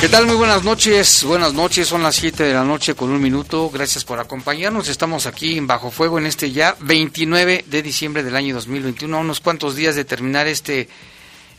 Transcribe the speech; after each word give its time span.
¿Qué 0.00 0.08
tal? 0.08 0.26
Muy 0.26 0.36
buenas 0.36 0.64
noches. 0.64 1.24
Buenas 1.24 1.52
noches, 1.52 1.86
son 1.86 2.02
las 2.02 2.16
7 2.16 2.42
de 2.44 2.54
la 2.54 2.64
noche 2.64 2.94
con 2.94 3.10
un 3.10 3.20
minuto. 3.20 3.68
Gracias 3.68 4.02
por 4.02 4.18
acompañarnos. 4.18 4.88
Estamos 4.88 5.26
aquí 5.26 5.58
en 5.58 5.66
Bajo 5.66 5.90
Fuego 5.90 6.18
en 6.18 6.24
este 6.24 6.52
ya 6.52 6.74
29 6.80 7.66
de 7.68 7.82
diciembre 7.82 8.22
del 8.22 8.34
año 8.34 8.54
2021, 8.54 9.14
a 9.14 9.20
unos 9.20 9.40
cuantos 9.40 9.76
días 9.76 9.96
de 9.96 10.06
terminar 10.06 10.46
este, 10.46 10.88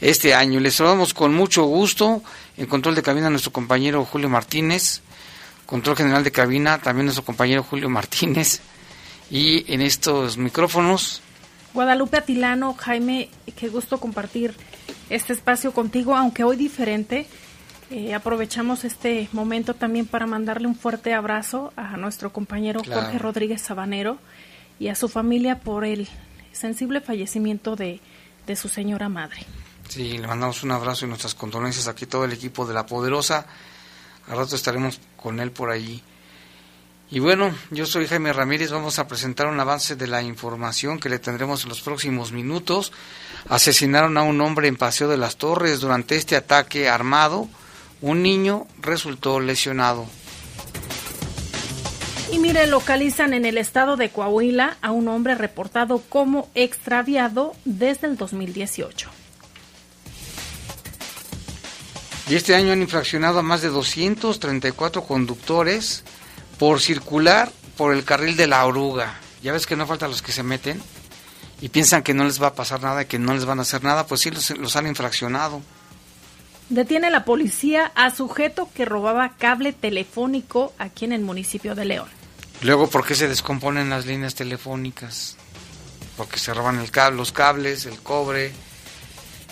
este 0.01 0.33
año. 0.33 0.59
Les 0.59 0.73
saludamos 0.73 1.13
con 1.13 1.35
mucho 1.35 1.65
gusto. 1.65 2.23
En 2.57 2.65
control 2.65 2.95
de 2.95 3.03
cabina 3.03 3.29
nuestro 3.29 3.51
compañero 3.51 4.03
Julio 4.05 4.27
Martínez. 4.27 5.01
Control 5.67 5.95
general 5.95 6.23
de 6.23 6.31
cabina 6.31 6.79
también 6.79 7.05
nuestro 7.05 7.23
compañero 7.23 7.61
Julio 7.61 7.91
Martínez. 7.91 8.61
Y 9.29 9.71
en 9.71 9.81
estos 9.81 10.37
micrófonos. 10.37 11.21
Guadalupe 11.75 12.17
Atilano, 12.17 12.73
Jaime, 12.73 13.29
qué 13.55 13.69
gusto 13.69 13.99
compartir 13.99 14.55
este 15.11 15.31
espacio 15.31 15.73
contigo, 15.73 16.17
aunque 16.17 16.43
hoy 16.43 16.57
diferente 16.57 17.27
eh, 17.91 18.13
aprovechamos 18.13 18.85
este 18.85 19.27
momento 19.33 19.73
también 19.73 20.07
para 20.07 20.25
mandarle 20.25 20.67
un 20.67 20.75
fuerte 20.75 21.13
abrazo 21.13 21.73
a 21.75 21.97
nuestro 21.97 22.31
compañero 22.31 22.81
Jorge 22.85 23.19
Rodríguez 23.19 23.61
Sabanero 23.61 24.17
y 24.79 24.87
a 24.87 24.95
su 24.95 25.09
familia 25.09 25.59
por 25.59 25.83
el 25.83 26.07
sensible 26.53 27.01
fallecimiento 27.01 27.75
de, 27.75 27.99
de 28.47 28.55
su 28.55 28.69
señora 28.69 29.09
madre. 29.09 29.45
Sí, 29.89 30.17
le 30.17 30.25
mandamos 30.25 30.63
un 30.63 30.71
abrazo 30.71 31.05
y 31.05 31.09
nuestras 31.09 31.35
condolencias 31.35 31.89
aquí 31.89 32.05
todo 32.05 32.23
el 32.23 32.31
equipo 32.31 32.65
de 32.65 32.73
La 32.73 32.85
Poderosa. 32.85 33.45
Al 34.29 34.37
rato 34.37 34.55
estaremos 34.55 35.01
con 35.17 35.41
él 35.41 35.51
por 35.51 35.69
allí. 35.69 36.01
Y 37.09 37.19
bueno, 37.19 37.53
yo 37.71 37.85
soy 37.85 38.07
Jaime 38.07 38.31
Ramírez, 38.31 38.71
vamos 38.71 38.99
a 38.99 39.07
presentar 39.09 39.47
un 39.47 39.59
avance 39.59 39.97
de 39.97 40.07
la 40.07 40.21
información 40.21 40.97
que 40.97 41.09
le 41.09 41.19
tendremos 41.19 41.63
en 41.63 41.69
los 41.69 41.81
próximos 41.81 42.31
minutos. 42.31 42.93
Asesinaron 43.49 44.17
a 44.17 44.23
un 44.23 44.39
hombre 44.39 44.69
en 44.69 44.77
Paseo 44.77 45.09
de 45.09 45.17
las 45.17 45.35
Torres 45.35 45.81
durante 45.81 46.15
este 46.15 46.37
ataque 46.37 46.87
armado 46.87 47.49
un 48.01 48.23
niño 48.23 48.67
resultó 48.79 49.39
lesionado. 49.39 50.05
Y 52.31 52.39
mire, 52.39 52.65
localizan 52.67 53.33
en 53.33 53.45
el 53.45 53.57
estado 53.57 53.97
de 53.97 54.09
Coahuila 54.09 54.77
a 54.81 54.91
un 54.91 55.07
hombre 55.09 55.35
reportado 55.35 56.01
como 56.09 56.49
extraviado 56.55 57.53
desde 57.65 58.07
el 58.07 58.15
2018. 58.15 59.09
Y 62.29 62.35
este 62.35 62.55
año 62.55 62.71
han 62.71 62.81
infraccionado 62.81 63.39
a 63.39 63.41
más 63.41 63.61
de 63.61 63.67
234 63.67 65.03
conductores 65.03 66.03
por 66.57 66.79
circular 66.79 67.51
por 67.75 67.93
el 67.93 68.05
carril 68.05 68.37
de 68.37 68.47
la 68.47 68.65
oruga. 68.65 69.19
Ya 69.43 69.51
ves 69.51 69.65
que 69.65 69.75
no 69.75 69.85
faltan 69.85 70.11
los 70.11 70.21
que 70.21 70.31
se 70.31 70.41
meten 70.41 70.81
y 71.59 71.67
piensan 71.67 72.03
que 72.03 72.13
no 72.13 72.23
les 72.23 72.41
va 72.41 72.47
a 72.47 72.55
pasar 72.55 72.81
nada, 72.81 73.03
que 73.05 73.19
no 73.19 73.33
les 73.33 73.43
van 73.43 73.59
a 73.59 73.63
hacer 73.63 73.83
nada, 73.83 74.07
pues 74.07 74.21
sí 74.21 74.31
los, 74.31 74.51
los 74.51 74.77
han 74.77 74.87
infraccionado. 74.87 75.61
Detiene 76.71 77.09
la 77.09 77.25
policía 77.25 77.91
a 77.95 78.11
sujeto 78.11 78.69
que 78.73 78.85
robaba 78.85 79.35
cable 79.37 79.73
telefónico 79.73 80.71
aquí 80.77 81.03
en 81.03 81.11
el 81.11 81.19
municipio 81.19 81.75
de 81.75 81.83
León. 81.83 82.07
Luego, 82.61 82.89
¿por 82.89 83.05
qué 83.05 83.13
se 83.13 83.27
descomponen 83.27 83.89
las 83.89 84.05
líneas 84.05 84.35
telefónicas? 84.35 85.35
Porque 86.15 86.39
se 86.39 86.53
roban 86.53 86.79
el 86.79 86.89
cable, 86.89 87.17
los 87.17 87.33
cables, 87.33 87.85
el 87.87 87.99
cobre 87.99 88.53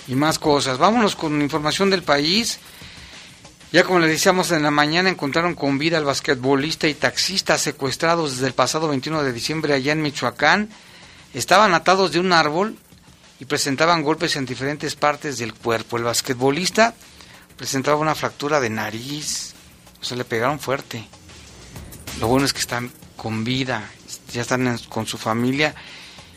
y 0.07 0.15
más 0.15 0.39
cosas. 0.39 0.77
Vámonos 0.77 1.17
con 1.17 1.41
información 1.41 1.89
del 1.89 2.03
país. 2.03 2.57
Ya 3.73 3.83
como 3.83 3.99
les 3.99 4.11
decíamos 4.11 4.51
en 4.51 4.63
la 4.63 4.71
mañana, 4.71 5.09
encontraron 5.09 5.55
con 5.55 5.77
vida 5.77 5.97
al 5.97 6.05
basquetbolista 6.05 6.87
y 6.87 6.93
taxista 6.93 7.57
secuestrados 7.57 8.35
desde 8.35 8.47
el 8.47 8.53
pasado 8.53 8.87
21 8.87 9.23
de 9.23 9.33
diciembre 9.33 9.73
allá 9.73 9.91
en 9.91 10.01
Michoacán. 10.01 10.69
Estaban 11.33 11.73
atados 11.73 12.13
de 12.13 12.21
un 12.21 12.31
árbol 12.31 12.77
y 13.41 13.45
presentaban 13.45 14.03
golpes 14.03 14.37
en 14.37 14.45
diferentes 14.45 14.95
partes 14.95 15.37
del 15.37 15.53
cuerpo. 15.53 15.97
El 15.97 16.03
basquetbolista 16.03 16.95
presentaba 17.59 17.97
una 17.97 18.15
fractura 18.15 18.61
de 18.61 18.69
nariz, 18.69 19.53
o 19.99 20.05
sea, 20.05 20.15
le 20.15 20.23
pegaron 20.23 20.61
fuerte. 20.61 21.05
Lo 22.21 22.27
bueno 22.29 22.45
es 22.45 22.53
que 22.53 22.61
están 22.61 22.89
con 23.17 23.43
vida, 23.43 23.83
ya 24.31 24.43
están 24.43 24.79
con 24.87 25.05
su 25.05 25.17
familia 25.17 25.75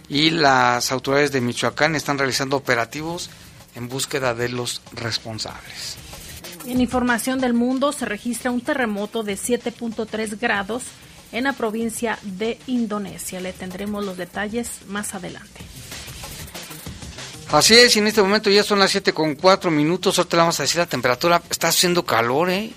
y 0.09 0.31
las 0.31 0.91
autoridades 0.91 1.31
de 1.31 1.41
Michoacán 1.41 1.95
están 1.95 2.19
realizando 2.19 2.57
operativos 2.57 3.31
en 3.77 3.89
búsqueda 3.89 4.35
de 4.35 4.49
los 4.49 4.83
responsables. 4.95 5.97
En 6.67 6.81
información 6.81 7.41
del 7.41 7.55
mundo 7.55 7.93
se 7.93 8.05
registra 8.05 8.51
un 8.51 8.61
terremoto 8.61 9.23
de 9.23 9.35
7.3 9.35 10.41
grados 10.41 10.83
en 11.31 11.45
la 11.45 11.53
provincia 11.53 12.19
de 12.23 12.59
Indonesia. 12.67 13.39
Le 13.39 13.53
tendremos 13.53 14.05
los 14.05 14.17
detalles 14.17 14.81
más 14.89 15.15
adelante. 15.15 15.61
Así 17.53 17.75
es, 17.75 17.95
y 17.97 17.99
en 17.99 18.07
este 18.07 18.23
momento 18.23 18.49
ya 18.49 18.63
son 18.63 18.79
las 18.79 18.93
7 18.93 19.13
con 19.13 19.35
4 19.35 19.71
minutos. 19.71 20.17
Ahorita 20.17 20.39
le 20.39 20.41
vamos 20.41 20.59
a 20.59 20.63
decir 20.63 20.79
la 20.79 20.87
temperatura. 20.87 21.43
Está 21.51 21.69
haciendo 21.69 22.03
calor, 22.03 22.49
¿eh? 22.49 22.73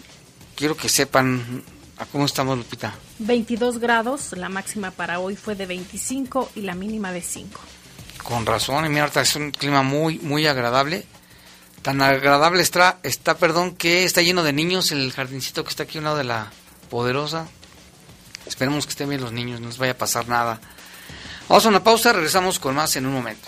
Quiero 0.53 0.75
que 0.75 0.89
sepan 0.89 1.63
a 1.97 2.05
cómo 2.05 2.25
estamos, 2.25 2.57
Lupita. 2.57 2.93
22 3.19 3.79
grados, 3.79 4.33
la 4.33 4.49
máxima 4.49 4.91
para 4.91 5.19
hoy 5.19 5.37
fue 5.37 5.55
de 5.55 5.65
25 5.65 6.51
y 6.55 6.61
la 6.61 6.75
mínima 6.75 7.13
de 7.13 7.21
5. 7.21 7.57
Con 8.21 8.45
razón, 8.45 8.85
y 8.85 8.89
mira, 8.89 9.03
ahorita 9.03 9.21
es 9.21 9.37
un 9.37 9.51
clima 9.51 9.81
muy, 9.81 10.19
muy 10.19 10.45
agradable. 10.45 11.05
Tan 11.81 12.01
agradable 12.01 12.61
está, 12.61 12.99
está, 13.03 13.37
perdón, 13.37 13.75
que 13.75 14.03
está 14.03 14.23
lleno 14.23 14.43
de 14.43 14.51
niños 14.51 14.91
el 14.91 15.09
jardincito 15.13 15.63
que 15.63 15.69
está 15.69 15.83
aquí 15.83 15.99
a 15.99 16.01
un 16.01 16.05
lado 16.05 16.17
de 16.17 16.25
la 16.25 16.51
poderosa. 16.89 17.47
Esperemos 18.45 18.85
que 18.85 18.89
estén 18.89 19.07
bien 19.07 19.21
los 19.21 19.31
niños, 19.31 19.61
no 19.61 19.67
les 19.67 19.77
vaya 19.77 19.93
a 19.93 19.97
pasar 19.97 20.27
nada. 20.27 20.59
Vamos 21.47 21.65
a 21.65 21.69
una 21.69 21.81
pausa, 21.81 22.11
regresamos 22.11 22.59
con 22.59 22.75
más 22.75 22.93
en 22.97 23.05
un 23.05 23.13
momento. 23.13 23.47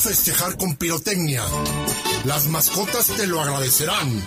Festejar 0.00 0.58
con 0.58 0.76
pirotecnia. 0.76 1.42
Las 2.24 2.46
mascotas 2.48 3.06
te 3.06 3.26
lo 3.26 3.40
agradecerán. 3.40 4.22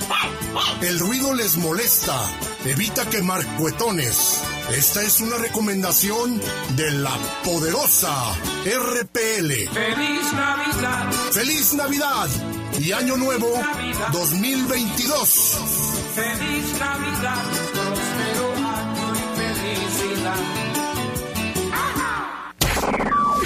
El 0.81 0.99
ruido 0.99 1.33
les 1.35 1.57
molesta. 1.57 2.19
Evita 2.65 3.07
quemar 3.09 3.45
cuetones. 3.57 4.41
Esta 4.75 5.03
es 5.03 5.21
una 5.21 5.37
recomendación 5.37 6.41
de 6.75 6.91
la 6.91 7.15
poderosa 7.43 8.13
RPL. 8.65 9.69
¡Feliz 9.71 10.33
Navidad! 10.33 11.11
¡Feliz 11.31 11.73
Navidad! 11.73 12.29
Y 12.79 12.91
Año 12.91 13.15
Nuevo 13.17 13.53
2022. 14.11 15.57
¡Feliz 16.15 16.79
Navidad! 16.79 17.68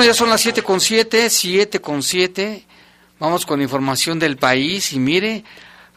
Bueno, 0.00 0.12
ya 0.14 0.18
son 0.18 0.30
las 0.30 0.40
7 0.40 0.62
con 0.62 0.80
7, 0.80 1.28
7 1.28 1.80
con 1.82 2.02
7. 2.02 2.64
Vamos 3.18 3.44
con 3.44 3.60
información 3.60 4.18
del 4.18 4.38
país 4.38 4.94
y 4.94 4.98
mire, 4.98 5.44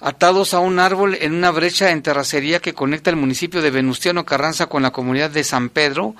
atados 0.01 0.53
a 0.53 0.59
un 0.59 0.77
árbol 0.79 1.17
en 1.21 1.33
una 1.33 1.51
brecha 1.51 1.89
en 1.89 2.01
terracería 2.03 2.59
que 2.59 2.73
conecta 2.73 3.11
el 3.11 3.15
municipio 3.15 3.61
de 3.61 3.71
Venustiano 3.71 4.25
Carranza 4.25 4.65
con 4.65 4.83
la 4.83 4.91
comunidad 4.91 5.29
de 5.29 5.45
San 5.45 5.69
Pedro. 5.69 6.15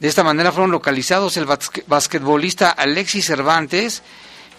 De 0.00 0.08
esta 0.08 0.24
manera 0.24 0.52
fueron 0.52 0.70
localizados 0.70 1.36
el 1.36 1.44
basque- 1.44 1.84
basquetbolista 1.86 2.70
Alexis 2.70 3.26
Cervantes 3.26 4.02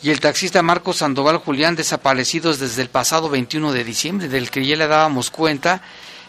y 0.04 0.12
el 0.12 0.19
taxista 0.19 0.62
Marcos 0.62 0.98
Sandoval 0.98 1.38
Julián, 1.38 1.75
desaparecidos 1.75 2.60
desde 2.60 2.83
el 2.83 2.89
pasado 2.89 3.31
21 3.31 3.72
de 3.72 3.83
diciembre, 3.83 4.27
del 4.30 4.51
que 4.51 4.63
ya 4.63 4.75
le 4.75 4.88
dábamos 4.88 5.31
cuenta 5.31 5.81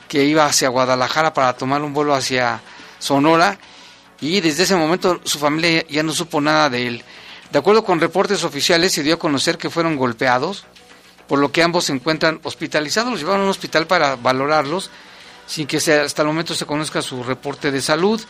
que 0.09 0.25
iba 0.25 0.47
hacia 0.47 0.71
Guadalajara 0.71 1.35
para 1.35 1.53
tomar 1.53 1.83
un 1.83 1.93
vuelo 1.93 2.15
hacia 2.15 2.63
Sonora 2.99 3.59
y 4.21 4.41
desde 4.41 4.65
ese 4.65 4.77
momento 4.77 5.21
su 5.25 5.39
familia 5.39 5.85
ya 5.89 6.03
no 6.03 6.13
supo 6.13 6.41
nada 6.41 6.69
de 6.71 6.87
él. 6.87 7.05
De 7.53 7.59
acuerdo 7.59 7.85
con 7.85 8.01
reportes 8.01 8.45
oficiales, 8.45 8.93
se 8.93 9.03
dio 9.03 9.15
a 9.15 9.19
conocer 9.19 9.59
que 9.59 9.71
fueron 9.71 9.97
golpeados, 9.97 10.65
por 11.27 11.39
lo 11.39 11.51
que 11.53 11.63
ambos 11.63 11.85
se 11.87 11.93
encuentran 11.93 12.41
hospitalizados, 12.43 13.11
los 13.11 13.21
llevaron 13.21 13.41
a 13.43 13.45
un 13.45 13.51
hospital 13.51 13.87
para 13.87 14.17
valorarlos, 14.17 14.91
sin 15.47 15.67
que 15.67 15.81
se- 15.81 15.99
hasta 16.01 16.23
el 16.23 16.29
momento 16.29 16.55
se 16.55 16.67
conozca 16.67 17.03
su 17.03 17.23
reporte 17.25 17.71
de 17.71 17.83
salud. 17.83 18.21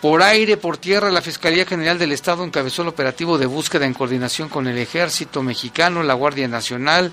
Por 0.00 0.22
aire, 0.22 0.56
por 0.56 0.78
tierra, 0.78 1.10
la 1.10 1.22
Fiscalía 1.22 1.64
General 1.64 1.98
del 1.98 2.12
Estado 2.12 2.44
encabezó 2.44 2.82
el 2.82 2.88
operativo 2.88 3.38
de 3.38 3.46
búsqueda 3.46 3.86
en 3.86 3.94
coordinación 3.94 4.48
con 4.48 4.66
el 4.66 4.76
Ejército 4.78 5.42
Mexicano, 5.42 6.02
la 6.02 6.14
Guardia 6.14 6.48
Nacional, 6.48 7.12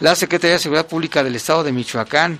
la 0.00 0.14
Secretaría 0.14 0.54
de 0.54 0.60
Seguridad 0.62 0.86
Pública 0.86 1.24
del 1.24 1.34
Estado 1.36 1.64
de 1.64 1.72
Michoacán. 1.72 2.38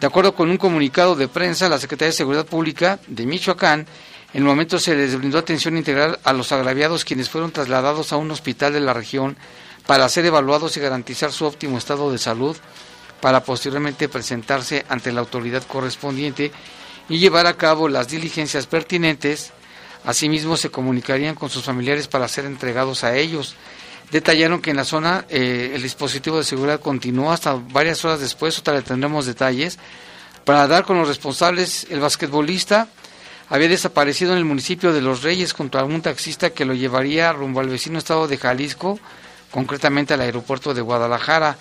De 0.00 0.06
acuerdo 0.08 0.34
con 0.34 0.50
un 0.50 0.56
comunicado 0.56 1.14
de 1.14 1.28
prensa, 1.28 1.68
la 1.68 1.78
Secretaría 1.78 2.08
de 2.10 2.16
Seguridad 2.16 2.46
Pública 2.46 2.98
de 3.06 3.24
Michoacán, 3.24 3.86
en 4.34 4.38
el 4.38 4.44
momento 4.44 4.78
se 4.78 4.94
les 4.94 5.16
brindó 5.16 5.38
atención 5.38 5.76
integral 5.76 6.18
a 6.24 6.32
los 6.32 6.52
agraviados 6.52 7.04
quienes 7.04 7.28
fueron 7.28 7.50
trasladados 7.50 8.12
a 8.12 8.16
un 8.16 8.30
hospital 8.30 8.72
de 8.72 8.80
la 8.80 8.94
región 8.94 9.36
para 9.86 10.08
ser 10.08 10.24
evaluados 10.24 10.76
y 10.76 10.80
garantizar 10.80 11.32
su 11.32 11.44
óptimo 11.44 11.76
estado 11.76 12.10
de 12.10 12.18
salud, 12.18 12.56
para 13.20 13.44
posteriormente 13.44 14.08
presentarse 14.08 14.84
ante 14.88 15.12
la 15.12 15.20
autoridad 15.20 15.62
correspondiente 15.64 16.50
y 17.08 17.18
llevar 17.18 17.46
a 17.46 17.56
cabo 17.56 17.88
las 17.88 18.08
diligencias 18.08 18.66
pertinentes. 18.66 19.52
Asimismo, 20.04 20.56
se 20.56 20.70
comunicarían 20.70 21.34
con 21.34 21.50
sus 21.50 21.64
familiares 21.64 22.08
para 22.08 22.26
ser 22.26 22.46
entregados 22.46 23.04
a 23.04 23.14
ellos. 23.16 23.54
Detallaron 24.10 24.60
que 24.60 24.70
en 24.70 24.76
la 24.76 24.84
zona 24.84 25.24
eh, 25.28 25.72
el 25.74 25.82
dispositivo 25.82 26.38
de 26.38 26.44
seguridad 26.44 26.80
continuó 26.80 27.32
hasta 27.32 27.54
varias 27.54 28.04
horas 28.04 28.18
después, 28.18 28.58
otra 28.58 28.74
le 28.74 28.82
tendremos 28.82 29.26
detalles, 29.26 29.78
para 30.44 30.66
dar 30.66 30.84
con 30.84 30.98
los 30.98 31.06
responsables. 31.06 31.86
El 31.90 32.00
basquetbolista 32.00 32.88
había 33.52 33.68
desaparecido 33.68 34.32
en 34.32 34.38
el 34.38 34.46
municipio 34.46 34.94
de 34.94 35.02
Los 35.02 35.22
Reyes 35.22 35.52
junto 35.52 35.78
a 35.78 35.84
un 35.84 36.00
taxista 36.00 36.48
que 36.48 36.64
lo 36.64 36.72
llevaría 36.72 37.34
rumbo 37.34 37.60
al 37.60 37.68
vecino 37.68 37.98
estado 37.98 38.26
de 38.26 38.38
Jalisco, 38.38 38.98
concretamente 39.50 40.14
al 40.14 40.22
aeropuerto 40.22 40.72
de 40.72 40.80
Guadalajara. 40.80 41.58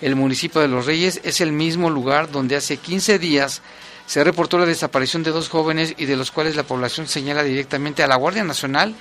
El 0.00 0.16
municipio 0.16 0.62
de 0.62 0.68
Los 0.68 0.86
Reyes 0.86 1.20
es 1.22 1.42
el 1.42 1.52
mismo 1.52 1.90
lugar 1.90 2.30
donde 2.30 2.56
hace 2.56 2.78
15 2.78 3.18
días 3.18 3.60
se 4.06 4.24
reportó 4.24 4.56
la 4.56 4.64
desaparición 4.64 5.22
de 5.22 5.32
dos 5.32 5.50
jóvenes 5.50 5.92
y 5.98 6.06
de 6.06 6.16
los 6.16 6.30
cuales 6.30 6.56
la 6.56 6.62
población 6.62 7.08
señala 7.08 7.42
directamente 7.42 8.02
a 8.02 8.06
la 8.06 8.16
Guardia 8.16 8.42
Nacional 8.42 8.94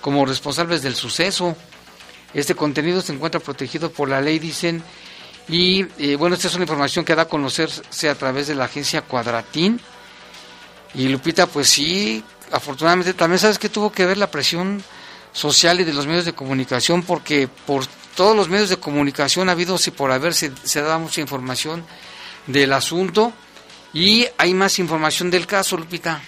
como 0.00 0.26
responsables 0.26 0.82
del 0.82 0.96
suceso. 0.96 1.56
Este 2.34 2.56
contenido 2.56 3.02
se 3.02 3.12
encuentra 3.12 3.38
protegido 3.38 3.92
por 3.92 4.08
la 4.08 4.20
ley, 4.20 4.40
dicen, 4.40 4.82
y 5.46 5.86
eh, 6.00 6.16
bueno, 6.16 6.34
esta 6.34 6.48
es 6.48 6.54
una 6.56 6.64
información 6.64 7.04
que 7.04 7.14
da 7.14 7.22
a 7.22 7.28
conocerse 7.28 8.08
a 8.08 8.16
través 8.16 8.48
de 8.48 8.56
la 8.56 8.64
agencia 8.64 9.02
Cuadratín. 9.02 9.80
Y 10.94 11.08
Lupita, 11.08 11.46
pues 11.46 11.68
sí, 11.68 12.22
afortunadamente 12.52 13.14
también 13.14 13.38
sabes 13.38 13.58
que 13.58 13.68
tuvo 13.68 13.90
que 13.90 14.06
ver 14.06 14.16
la 14.16 14.30
presión 14.30 14.82
social 15.32 15.80
y 15.80 15.84
de 15.84 15.92
los 15.92 16.06
medios 16.06 16.24
de 16.24 16.32
comunicación, 16.32 17.02
porque 17.02 17.48
por 17.66 17.84
todos 18.14 18.36
los 18.36 18.48
medios 18.48 18.68
de 18.68 18.76
comunicación 18.76 19.48
ha 19.48 19.52
habido, 19.52 19.76
si 19.76 19.90
por 19.90 20.12
haber, 20.12 20.34
se, 20.34 20.52
mucha 20.98 21.20
información 21.20 21.84
del 22.46 22.72
asunto 22.72 23.32
y 23.92 24.26
hay 24.38 24.54
más 24.54 24.78
información 24.78 25.30
del 25.30 25.46
caso, 25.46 25.76
Lupita. 25.76 26.20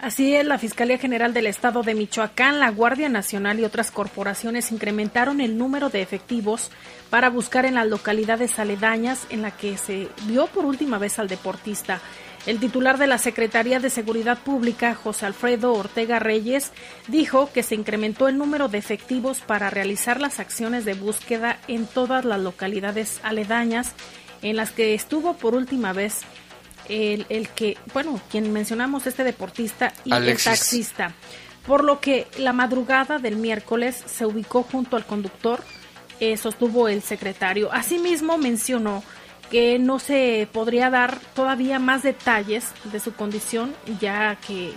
Así 0.00 0.34
es, 0.34 0.46
la 0.46 0.58
Fiscalía 0.58 0.96
General 0.96 1.34
del 1.34 1.46
Estado 1.46 1.82
de 1.82 1.94
Michoacán, 1.94 2.58
la 2.58 2.70
Guardia 2.70 3.10
Nacional 3.10 3.60
y 3.60 3.64
otras 3.64 3.90
corporaciones 3.90 4.72
incrementaron 4.72 5.42
el 5.42 5.58
número 5.58 5.90
de 5.90 6.00
efectivos 6.00 6.70
para 7.10 7.28
buscar 7.28 7.66
en 7.66 7.74
las 7.74 7.86
localidades 7.86 8.58
aledañas 8.58 9.26
en 9.28 9.42
la 9.42 9.50
que 9.50 9.76
se 9.76 10.08
vio 10.24 10.46
por 10.46 10.64
última 10.64 10.96
vez 10.96 11.18
al 11.18 11.28
deportista. 11.28 12.00
El 12.46 12.58
titular 12.58 12.96
de 12.96 13.06
la 13.06 13.18
Secretaría 13.18 13.80
de 13.80 13.90
Seguridad 13.90 14.38
Pública, 14.38 14.94
José 14.94 15.26
Alfredo 15.26 15.74
Ortega 15.74 16.18
Reyes, 16.18 16.72
dijo 17.06 17.50
que 17.52 17.62
se 17.62 17.74
incrementó 17.74 18.28
el 18.28 18.38
número 18.38 18.68
de 18.68 18.78
efectivos 18.78 19.40
para 19.40 19.68
realizar 19.68 20.20
las 20.20 20.40
acciones 20.40 20.84
de 20.84 20.94
búsqueda 20.94 21.58
en 21.68 21.86
todas 21.86 22.24
las 22.24 22.40
localidades 22.40 23.20
aledañas 23.22 23.92
en 24.42 24.56
las 24.56 24.70
que 24.70 24.94
estuvo 24.94 25.34
por 25.34 25.54
última 25.54 25.92
vez 25.92 26.20
el, 26.88 27.26
el 27.28 27.48
que, 27.50 27.76
bueno, 27.92 28.20
quien 28.30 28.52
mencionamos, 28.52 29.06
este 29.06 29.22
deportista 29.22 29.92
y 30.04 30.12
Alexis. 30.12 30.46
el 30.46 30.52
taxista. 30.52 31.14
Por 31.66 31.84
lo 31.84 32.00
que 32.00 32.26
la 32.38 32.54
madrugada 32.54 33.18
del 33.18 33.36
miércoles 33.36 34.02
se 34.06 34.24
ubicó 34.24 34.62
junto 34.62 34.96
al 34.96 35.04
conductor, 35.04 35.62
eh, 36.20 36.36
sostuvo 36.36 36.88
el 36.88 37.02
secretario. 37.02 37.72
Asimismo 37.72 38.38
mencionó 38.38 39.04
que 39.50 39.78
no 39.78 39.98
se 39.98 40.48
podría 40.52 40.90
dar 40.90 41.18
todavía 41.34 41.78
más 41.78 42.02
detalles 42.02 42.72
de 42.84 43.00
su 43.00 43.12
condición, 43.12 43.74
ya 44.00 44.36
que 44.36 44.72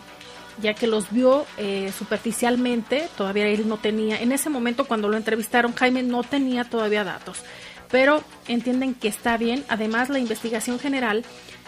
ya 0.62 0.76
que 0.76 0.86
los 0.86 1.12
vio 1.12 1.46
eh, 1.58 1.92
superficialmente, 1.98 3.08
todavía 3.18 3.48
él 3.48 3.68
no 3.68 3.78
tenía, 3.78 4.22
en 4.22 4.32
ese 4.32 4.50
momento 4.50 4.86
cuando 4.86 5.10
lo 5.10 5.18
entrevistaron, 5.18 5.74
Jaime 5.74 6.04
no 6.04 6.22
tenía 6.24 6.64
todavía 6.64 7.04
datos, 7.04 7.40
pero 7.90 8.24
entienden 8.48 8.94
que 8.94 9.08
está 9.08 9.38
bien. 9.38 9.64
Además, 9.68 10.10
la 10.10 10.20
investigación 10.20 10.80
general 10.80 11.24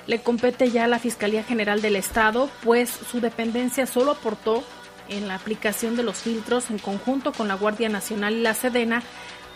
le 0.08 0.20
compete 0.20 0.70
ya 0.70 0.86
a 0.86 0.88
la 0.88 1.00
Fiscalía 1.00 1.44
General 1.44 1.82
del 1.82 1.96
Estado, 1.96 2.50
pues 2.64 2.90
su 2.90 3.22
dependencia 3.22 3.88
solo 3.88 4.12
aportó 4.12 4.64
en 5.10 5.28
la 5.28 5.36
aplicación 5.36 5.96
de 5.96 6.04
los 6.04 6.18
filtros 6.18 6.70
en 6.70 6.80
conjunto 6.80 7.32
con 7.32 7.48
la 7.48 7.56
Guardia 7.56 7.90
Nacional 7.90 8.34
y 8.34 8.42
la 8.42 8.54
Sedena 8.54 9.04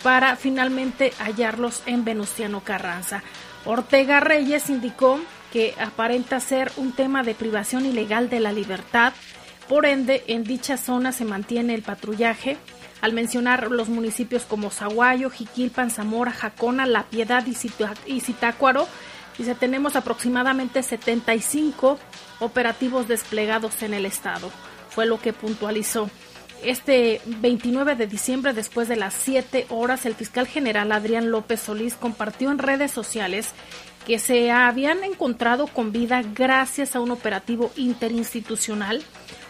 para 0.03 0.35
finalmente 0.35 1.13
hallarlos 1.19 1.83
en 1.85 2.05
Venustiano 2.05 2.61
Carranza. 2.61 3.23
Ortega 3.65 4.19
Reyes 4.19 4.69
indicó 4.69 5.19
que 5.51 5.73
aparenta 5.79 6.39
ser 6.39 6.71
un 6.77 6.91
tema 6.91 7.23
de 7.23 7.35
privación 7.35 7.85
ilegal 7.85 8.29
de 8.29 8.39
la 8.39 8.51
libertad, 8.51 9.13
por 9.67 9.85
ende 9.85 10.23
en 10.27 10.43
dicha 10.43 10.77
zona 10.77 11.11
se 11.11 11.25
mantiene 11.25 11.73
el 11.75 11.81
patrullaje. 11.81 12.57
Al 13.01 13.13
mencionar 13.13 13.71
los 13.71 13.87
municipios 13.87 14.43
como 14.43 14.71
Zaguayo, 14.71 15.29
Jiquilpan, 15.29 15.89
Zamora, 15.89 16.31
Jacona, 16.31 16.85
La 16.85 17.03
Piedad 17.03 17.45
y, 17.45 18.19
Zitácuaro, 18.19 18.87
dice 19.37 19.55
tenemos 19.55 19.95
aproximadamente 19.95 20.83
75 20.83 21.97
operativos 22.39 23.07
desplegados 23.07 23.81
en 23.83 23.93
el 23.93 24.05
estado, 24.05 24.51
fue 24.89 25.05
lo 25.05 25.21
que 25.21 25.31
puntualizó. 25.31 26.09
Este 26.63 27.21
29 27.25 27.95
de 27.95 28.05
diciembre, 28.05 28.53
después 28.53 28.89
de 28.89 28.97
las 28.97 29.13
7 29.13 29.67
horas, 29.69 30.05
el 30.05 30.15
fiscal 30.15 30.45
general 30.45 30.91
Adrián 30.91 31.31
López 31.31 31.61
Solís 31.61 31.95
compartió 31.95 32.51
en 32.51 32.57
redes 32.57 32.91
sociales 32.91 33.53
que 34.05 34.19
se 34.19 34.51
habían 34.51 35.03
encontrado 35.03 35.67
con 35.67 35.91
vida 35.93 36.21
gracias 36.35 36.95
a 36.95 36.99
un 36.99 37.11
operativo 37.11 37.71
interinstitucional. 37.77 39.03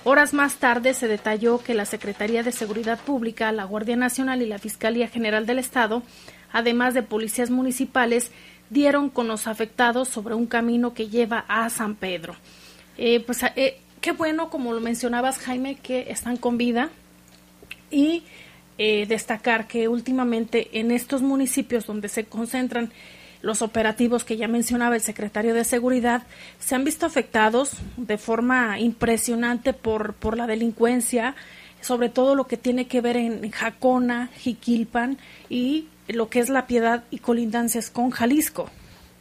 Horas 0.04 0.34
más 0.34 0.56
tarde 0.56 0.94
se 0.94 1.08
detalló 1.08 1.58
que 1.60 1.74
la 1.74 1.86
Secretaría 1.86 2.44
de 2.44 2.52
Seguridad 2.52 3.00
Pública, 3.00 3.52
la 3.52 3.64
Guardia 3.64 3.96
Nacional 3.96 4.42
y 4.42 4.46
la 4.46 4.60
Fiscalía 4.60 5.08
General 5.08 5.46
del 5.46 5.60
Estado, 5.60 6.04
además 6.52 6.94
de 6.94 7.04
policías 7.04 7.50
municipales, 7.50 8.32
dieron 8.70 9.10
con 9.10 9.28
los 9.28 9.48
afectados 9.48 10.10
sobre 10.10 10.36
un 10.36 10.46
camino 10.46 10.94
que 10.94 11.10
lleva 11.10 11.44
a 11.48 11.70
San 11.72 11.96
Pedro. 11.96 12.36
Eh, 12.98 13.22
pues 13.22 13.44
eh, 13.56 13.80
qué 14.00 14.12
bueno, 14.12 14.50
como 14.50 14.74
lo 14.74 14.80
mencionabas, 14.80 15.40
Jaime, 15.40 15.76
que 15.76 16.12
están 16.12 16.38
con 16.38 16.58
vida 16.58 16.90
y 17.92 18.24
eh, 18.78 19.06
destacar 19.08 19.68
que 19.68 19.88
últimamente 19.88 20.80
en 20.80 20.92
estos 20.92 21.22
municipios 21.22 21.86
donde 21.86 22.08
se 22.08 22.26
concentran 22.26 22.92
los 23.42 23.62
operativos 23.62 24.24
que 24.24 24.38
ya 24.38 24.48
mencionaba 24.48 24.96
el 24.96 25.02
secretario 25.02 25.54
de 25.54 25.64
Seguridad 25.64 26.24
se 26.60 26.76
han 26.76 26.84
visto 26.84 27.06
afectados 27.06 27.72
de 27.98 28.18
forma 28.18 28.80
impresionante 28.80 29.74
por, 29.74 30.14
por 30.14 30.38
la 30.38 30.48
delincuencia, 30.48 31.36
sobre 31.82 32.10
todo 32.10 32.36
lo 32.36 32.48
que 32.48 32.58
tiene 32.58 32.88
que 32.88 33.02
ver 33.02 33.18
en 33.18 33.50
Jacona, 33.52 34.30
Jiquilpan 34.38 35.18
y 35.50 35.88
lo 36.08 36.30
que 36.30 36.40
es 36.40 36.50
la 36.50 36.68
piedad 36.68 37.04
y 37.12 37.20
colindancias 37.20 37.90
con 37.90 38.12
Jalisco. 38.12 38.70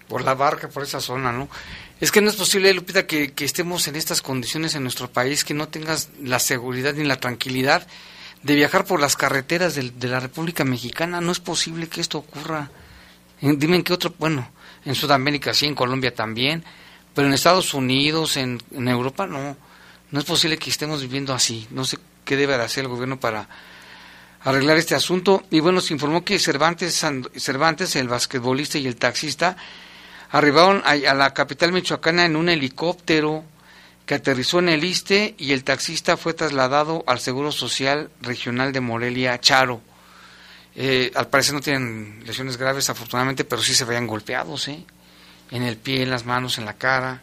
Por 0.09 0.25
la 0.25 0.35
barca, 0.35 0.69
por 0.69 0.83
esa 0.83 1.01
zona, 1.01 1.33
¿no? 1.33 1.49
Es 2.01 2.11
que 2.13 2.21
no 2.21 2.31
es 2.31 2.37
posible, 2.37 2.73
Lupita, 2.73 3.07
que, 3.07 3.33
que 3.33 3.45
estemos 3.45 3.89
en 3.89 3.97
estas 3.97 4.23
condiciones 4.23 4.75
en 4.75 4.85
nuestro 4.85 5.11
país, 5.11 5.45
que 5.45 5.53
no 5.53 5.69
tengas 5.69 6.11
la 6.23 6.39
seguridad 6.39 6.95
ni 6.95 7.05
la 7.05 7.17
tranquilidad 7.17 7.87
de 8.43 8.55
viajar 8.55 8.85
por 8.85 9.01
las 9.01 9.17
carreteras 9.17 9.75
de, 9.75 10.09
la 10.09 10.21
República 10.21 10.65
Mexicana. 10.65 11.21
No 11.21 11.33
es 11.33 11.41
posible 11.41 11.89
que 11.89 12.01
esto 12.01 12.19
ocurra. 12.19 12.71
Dime 13.41 13.77
en 13.77 13.83
qué 13.83 13.93
otro, 13.93 14.15
bueno, 14.19 14.51
en 14.85 14.95
Sudamérica 14.95 15.55
sí, 15.55 15.67
en 15.67 15.75
Colombia 15.75 16.15
también, 16.15 16.65
pero 17.15 17.29
en 17.29 17.35
Estados 17.35 17.75
Unidos, 17.75 18.37
en, 18.37 18.61
en 18.73 18.89
Europa 18.89 19.27
no. 19.27 19.57
No 20.11 20.19
es 20.19 20.25
posible 20.25 20.57
que 20.57 20.71
estemos 20.71 21.03
viviendo 21.03 21.35
así. 21.35 21.67
No 21.71 21.85
sé 21.85 21.99
qué 22.25 22.37
debe 22.37 22.55
hacer 22.55 22.85
el 22.85 22.89
gobierno 22.89 23.21
para 23.21 23.49
arreglar 24.43 24.79
este 24.79 24.95
asunto. 24.95 25.45
Y 25.51 25.61
bueno, 25.61 25.81
se 25.81 25.93
informó 25.93 26.25
que 26.25 26.39
Cervantes, 26.39 27.05
Cervantes 27.37 27.97
el 27.97 28.09
basquetbolista 28.09 28.79
y 28.79 28.87
el 28.87 28.97
taxista, 28.97 29.57
arribaron 30.31 30.83
a, 30.85 30.93
a 30.93 31.15
la 31.15 31.35
capital 31.35 31.73
michoacana 31.73 32.25
en 32.25 32.37
un 32.37 32.49
helicóptero 32.49 33.45
que 34.09 34.15
aterrizó 34.15 34.59
en 34.59 34.71
el 34.71 34.85
Iste 34.85 35.35
y 35.37 35.53
el 35.53 35.65
taxista 35.65 36.17
fue 36.17 36.33
trasladado 36.33 37.05
al 37.07 37.21
Seguro 37.21 37.53
Social 37.53 38.09
Regional 38.23 38.73
de 38.73 38.81
Morelia, 38.81 39.39
Charo. 39.39 39.83
Eh, 40.75 41.13
al 41.15 41.29
parecer 41.29 41.53
no 41.53 41.61
tienen 41.61 42.23
lesiones 42.25 42.57
graves, 42.57 42.89
afortunadamente, 42.89 43.45
pero 43.45 43.61
sí 43.61 43.75
se 43.75 43.85
veían 43.85 44.07
golpeados, 44.07 44.67
¿eh? 44.69 44.83
En 45.51 45.63
el 45.63 45.77
pie, 45.77 46.03
en 46.03 46.09
las 46.09 46.25
manos, 46.25 46.57
en 46.57 46.65
la 46.65 46.73
cara. 46.73 47.21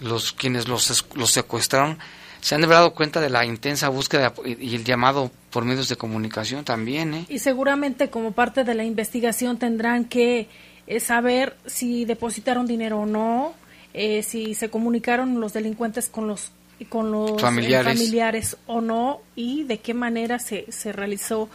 Los 0.00 0.34
quienes 0.34 0.68
los, 0.68 1.06
los 1.14 1.30
secuestraron 1.30 1.98
se 2.42 2.54
han 2.54 2.60
dado 2.60 2.92
cuenta 2.92 3.22
de 3.22 3.30
la 3.30 3.46
intensa 3.46 3.88
búsqueda 3.88 4.34
y 4.44 4.74
el 4.74 4.84
llamado 4.84 5.32
por 5.48 5.64
medios 5.64 5.88
de 5.88 5.96
comunicación 5.96 6.66
también, 6.66 7.14
¿eh? 7.14 7.26
Y 7.30 7.38
seguramente 7.38 8.10
como 8.10 8.32
parte 8.32 8.62
de 8.64 8.74
la 8.74 8.84
investigación 8.84 9.56
tendrán 9.58 10.04
que 10.04 10.50
eh, 10.86 11.00
saber 11.00 11.56
si 11.64 12.04
depositaron 12.04 12.66
dinero 12.66 12.98
o 12.98 13.06
no, 13.06 13.54
eh, 13.94 14.22
si 14.22 14.54
se 14.54 14.68
comunicaron 14.68 15.40
los 15.40 15.52
delincuentes 15.52 16.08
con 16.08 16.28
los 16.28 16.50
con 16.88 17.12
los 17.12 17.40
familiares. 17.40 17.94
familiares 17.94 18.56
o 18.66 18.80
no 18.80 19.20
y 19.36 19.62
de 19.62 19.78
qué 19.78 19.94
manera 19.94 20.38
se, 20.40 20.66
se 20.70 20.92
realizó 20.92 21.48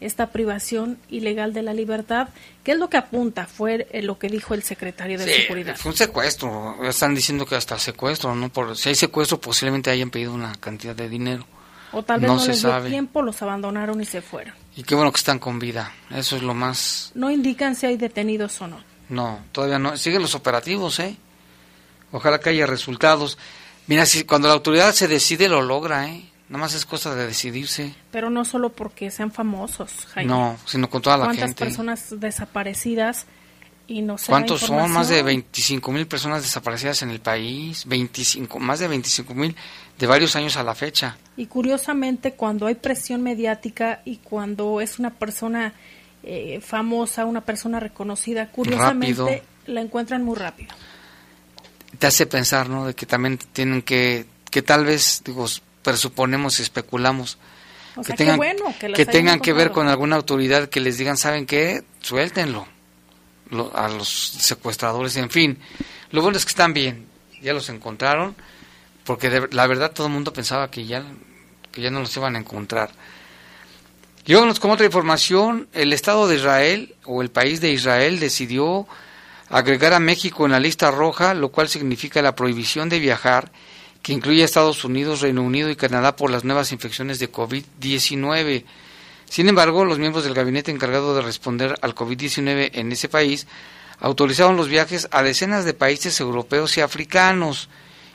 esta 0.00 0.30
privación 0.30 0.98
ilegal 1.08 1.52
de 1.52 1.62
la 1.62 1.74
libertad. 1.74 2.28
¿Qué 2.62 2.72
es 2.72 2.78
lo 2.78 2.88
que 2.88 2.96
apunta? 2.96 3.46
Fue 3.46 3.86
eh, 3.92 4.02
lo 4.02 4.18
que 4.18 4.28
dijo 4.28 4.54
el 4.54 4.62
secretario 4.62 5.18
de 5.18 5.26
Sí, 5.26 5.42
Seguridad. 5.42 5.76
Fue 5.76 5.92
un 5.92 5.96
secuestro. 5.96 6.76
Están 6.84 7.14
diciendo 7.14 7.46
que 7.46 7.54
hasta 7.56 7.78
secuestro, 7.78 8.34
¿no? 8.34 8.48
Por, 8.48 8.76
si 8.76 8.88
hay 8.88 8.94
secuestro, 8.94 9.40
posiblemente 9.40 9.90
hayan 9.90 10.10
pedido 10.10 10.32
una 10.34 10.54
cantidad 10.56 10.94
de 10.94 11.08
dinero. 11.08 11.46
O 11.92 12.02
tal 12.02 12.20
vez 12.20 12.28
no, 12.28 12.34
no 12.34 12.40
se 12.40 12.48
les 12.48 12.62
dio 12.62 12.70
sabe. 12.70 12.90
tiempo, 12.90 13.22
los 13.22 13.40
abandonaron 13.40 14.00
y 14.00 14.04
se 14.04 14.20
fueron. 14.20 14.54
Y 14.74 14.82
qué 14.82 14.94
bueno 14.94 15.12
que 15.12 15.18
están 15.18 15.38
con 15.38 15.58
vida. 15.58 15.92
Eso 16.10 16.36
es 16.36 16.42
lo 16.42 16.54
más. 16.54 17.12
No 17.14 17.30
indican 17.30 17.76
si 17.76 17.86
hay 17.86 17.96
detenidos 17.96 18.60
o 18.60 18.66
no. 18.66 18.80
No, 19.08 19.40
todavía 19.52 19.78
no. 19.78 19.96
Siguen 19.96 20.22
los 20.22 20.34
operativos, 20.34 20.98
¿eh? 20.98 21.16
Ojalá 22.14 22.38
que 22.38 22.50
haya 22.50 22.64
resultados. 22.64 23.38
Mira, 23.88 24.06
si 24.06 24.22
cuando 24.22 24.46
la 24.46 24.54
autoridad 24.54 24.92
se 24.92 25.08
decide, 25.08 25.48
lo 25.48 25.62
logra, 25.62 26.08
¿eh? 26.08 26.24
Nada 26.48 26.60
más 26.60 26.74
es 26.74 26.86
cosa 26.86 27.12
de 27.16 27.26
decidirse. 27.26 27.92
Pero 28.12 28.30
no 28.30 28.44
solo 28.44 28.70
porque 28.70 29.10
sean 29.10 29.32
famosos, 29.32 29.90
Jaime. 30.12 30.32
No, 30.32 30.56
sino 30.64 30.88
con 30.88 31.02
toda 31.02 31.16
la 31.16 31.24
¿Cuántas 31.24 31.46
gente. 31.46 31.64
personas 31.64 32.20
desaparecidas 32.20 33.26
y 33.88 34.02
no 34.02 34.16
se 34.16 34.26
¿Cuántos 34.30 34.60
son? 34.60 34.76
Más 34.76 35.08
de 35.08 35.18
información? 35.18 35.26
25 35.26 35.92
mil 35.92 36.06
personas 36.06 36.42
desaparecidas 36.42 37.02
en 37.02 37.10
el 37.10 37.18
país. 37.20 37.84
25, 37.86 38.60
más 38.60 38.78
de 38.78 38.86
25 38.86 39.34
mil 39.34 39.56
de 39.98 40.06
varios 40.06 40.36
años 40.36 40.56
a 40.56 40.62
la 40.62 40.76
fecha. 40.76 41.16
Y 41.36 41.46
curiosamente, 41.46 42.34
cuando 42.34 42.66
hay 42.66 42.76
presión 42.76 43.22
mediática 43.22 44.02
y 44.04 44.18
cuando 44.18 44.80
es 44.80 45.00
una 45.00 45.10
persona 45.10 45.72
eh, 46.22 46.60
famosa, 46.62 47.24
una 47.24 47.40
persona 47.40 47.80
reconocida, 47.80 48.52
curiosamente 48.52 49.20
Rápido. 49.20 49.42
la 49.66 49.80
encuentran 49.80 50.22
muy 50.22 50.36
rápido. 50.36 50.74
Te 52.04 52.08
hace 52.08 52.26
pensar, 52.26 52.68
¿no? 52.68 52.84
De 52.86 52.92
que 52.94 53.06
también 53.06 53.38
tienen 53.38 53.80
que, 53.80 54.26
que 54.50 54.60
tal 54.60 54.84
vez, 54.84 55.22
digo, 55.24 55.46
presuponemos 55.82 56.58
y 56.58 56.62
especulamos, 56.62 57.38
O 57.96 58.02
que 58.02 58.08
sea, 58.08 58.16
tengan, 58.16 58.36
bueno 58.36 58.74
que, 58.78 59.06
tengan 59.06 59.40
que 59.40 59.54
ver 59.54 59.70
con 59.70 59.88
alguna 59.88 60.16
autoridad 60.16 60.68
que 60.68 60.80
les 60.80 60.98
digan, 60.98 61.16
¿saben 61.16 61.46
qué? 61.46 61.82
Suéltenlo 62.02 62.66
lo- 63.48 63.74
a 63.74 63.88
los 63.88 64.06
secuestradores, 64.06 65.16
en 65.16 65.30
fin. 65.30 65.58
Lo 66.10 66.20
bueno 66.20 66.36
es 66.36 66.44
que 66.44 66.50
están 66.50 66.74
bien, 66.74 67.06
ya 67.40 67.54
los 67.54 67.70
encontraron, 67.70 68.34
porque 69.04 69.30
de- 69.30 69.48
la 69.52 69.66
verdad 69.66 69.90
todo 69.92 70.08
el 70.08 70.12
mundo 70.12 70.30
pensaba 70.34 70.70
que 70.70 70.84
ya, 70.84 71.02
que 71.72 71.80
ya 71.80 71.90
no 71.90 72.00
los 72.00 72.14
iban 72.18 72.36
a 72.36 72.38
encontrar. 72.38 72.90
Y 74.26 74.34
vámonos 74.34 74.60
con 74.60 74.70
otra 74.72 74.84
información. 74.84 75.68
El 75.72 75.94
Estado 75.94 76.28
de 76.28 76.36
Israel 76.36 76.94
o 77.06 77.22
el 77.22 77.30
país 77.30 77.62
de 77.62 77.70
Israel 77.72 78.20
decidió 78.20 78.86
agregar 79.54 79.92
a 79.92 80.00
México 80.00 80.44
en 80.44 80.50
la 80.50 80.58
lista 80.58 80.90
roja, 80.90 81.32
lo 81.32 81.50
cual 81.50 81.68
significa 81.68 82.20
la 82.20 82.34
prohibición 82.34 82.88
de 82.88 82.98
viajar, 82.98 83.52
que 84.02 84.12
incluye 84.12 84.42
a 84.42 84.46
Estados 84.46 84.84
Unidos, 84.84 85.20
Reino 85.20 85.42
Unido 85.42 85.70
y 85.70 85.76
Canadá 85.76 86.16
por 86.16 86.32
las 86.32 86.42
nuevas 86.42 86.72
infecciones 86.72 87.20
de 87.20 87.30
COVID-19. 87.30 88.64
Sin 89.26 89.48
embargo, 89.48 89.84
los 89.84 90.00
miembros 90.00 90.24
del 90.24 90.34
gabinete 90.34 90.72
encargado 90.72 91.14
de 91.14 91.22
responder 91.22 91.76
al 91.82 91.94
COVID-19 91.94 92.70
en 92.72 92.90
ese 92.90 93.08
país 93.08 93.46
autorizaron 94.00 94.56
los 94.56 94.66
viajes 94.66 95.06
a 95.12 95.22
decenas 95.22 95.64
de 95.64 95.72
países 95.72 96.18
europeos 96.18 96.76
y 96.76 96.80
africanos, 96.80 97.68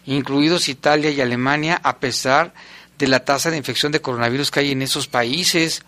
incluidos 0.05 0.67
Italia 0.67 1.09
y 1.09 1.21
Alemania, 1.21 1.79
a 1.81 1.99
pesar 1.99 2.53
de 2.97 3.07
la 3.07 3.23
tasa 3.23 3.49
de 3.49 3.55
infección 3.55 3.93
de 3.93 4.01
coronavirus 4.01 4.51
que 4.51 4.59
hay 4.59 4.71
en 4.73 4.81
esos 4.81 5.07
países. 5.07 5.83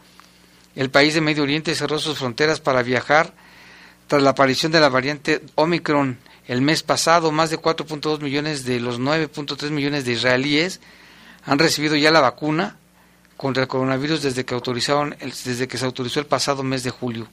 El 0.77 0.89
país 0.89 1.13
de 1.13 1.19
Medio 1.19 1.43
Oriente 1.43 1.75
cerró 1.75 1.99
sus 1.99 2.19
fronteras 2.19 2.61
para 2.61 2.83
viajar 2.83 3.33
tras 4.11 4.23
la 4.23 4.31
aparición 4.31 4.73
de 4.73 4.81
la 4.81 4.89
variante 4.89 5.41
Omicron. 5.55 6.17
El 6.45 6.61
mes 6.61 6.83
pasado, 6.83 7.31
más 7.31 7.49
de 7.49 7.57
4.2 7.57 8.19
millones 8.19 8.65
de 8.65 8.81
los 8.81 8.99
9.3 8.99 9.69
millones 9.69 10.03
de 10.03 10.11
israelíes 10.11 10.81
han 11.45 11.59
recibido 11.59 11.95
ya 11.95 12.11
la 12.11 12.19
vacuna 12.19 12.75
contra 13.37 13.63
el 13.63 13.69
coronavirus 13.69 14.21
desde 14.21 14.43
que 14.43 14.53
autorizaron 14.53 15.15
desde 15.21 15.69
que 15.69 15.77
se 15.77 15.85
autorizó 15.85 16.19
el 16.19 16.25
pasado 16.25 16.61
mes 16.61 16.83
de 16.83 16.89
julio. 16.89 17.29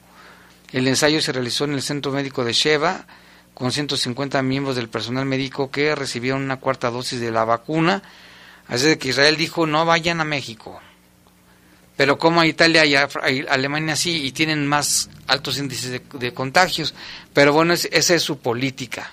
El 0.70 0.86
ensayo 0.86 1.20
se 1.20 1.32
realizó 1.32 1.64
en 1.64 1.72
el 1.72 1.82
Centro 1.82 2.12
Médico 2.12 2.44
de 2.44 2.52
Sheva 2.52 3.06
con 3.54 3.72
150 3.72 4.40
miembros 4.42 4.76
del 4.76 4.88
personal 4.88 5.26
médico 5.26 5.72
que 5.72 5.96
recibieron 5.96 6.42
una 6.44 6.58
cuarta 6.58 6.92
dosis 6.92 7.18
de 7.18 7.32
la 7.32 7.44
vacuna. 7.44 8.04
Así 8.68 8.86
de 8.86 8.98
que 8.98 9.08
Israel 9.08 9.36
dijo 9.36 9.66
no 9.66 9.84
vayan 9.84 10.20
a 10.20 10.24
México. 10.24 10.80
Pero 11.98 12.16
como 12.16 12.42
Italia 12.44 12.86
y 12.86 12.94
Alemania 12.94 13.94
sí 13.96 14.24
y 14.24 14.32
tienen 14.32 14.66
más 14.66 15.10
altos 15.26 15.58
índices 15.58 16.00
de, 16.18 16.32
contagios. 16.32 16.94
Pero 17.34 17.52
bueno, 17.52 17.74
es- 17.74 17.88
esa 17.92 18.14
es 18.14 18.22
su 18.22 18.38
política. 18.38 19.12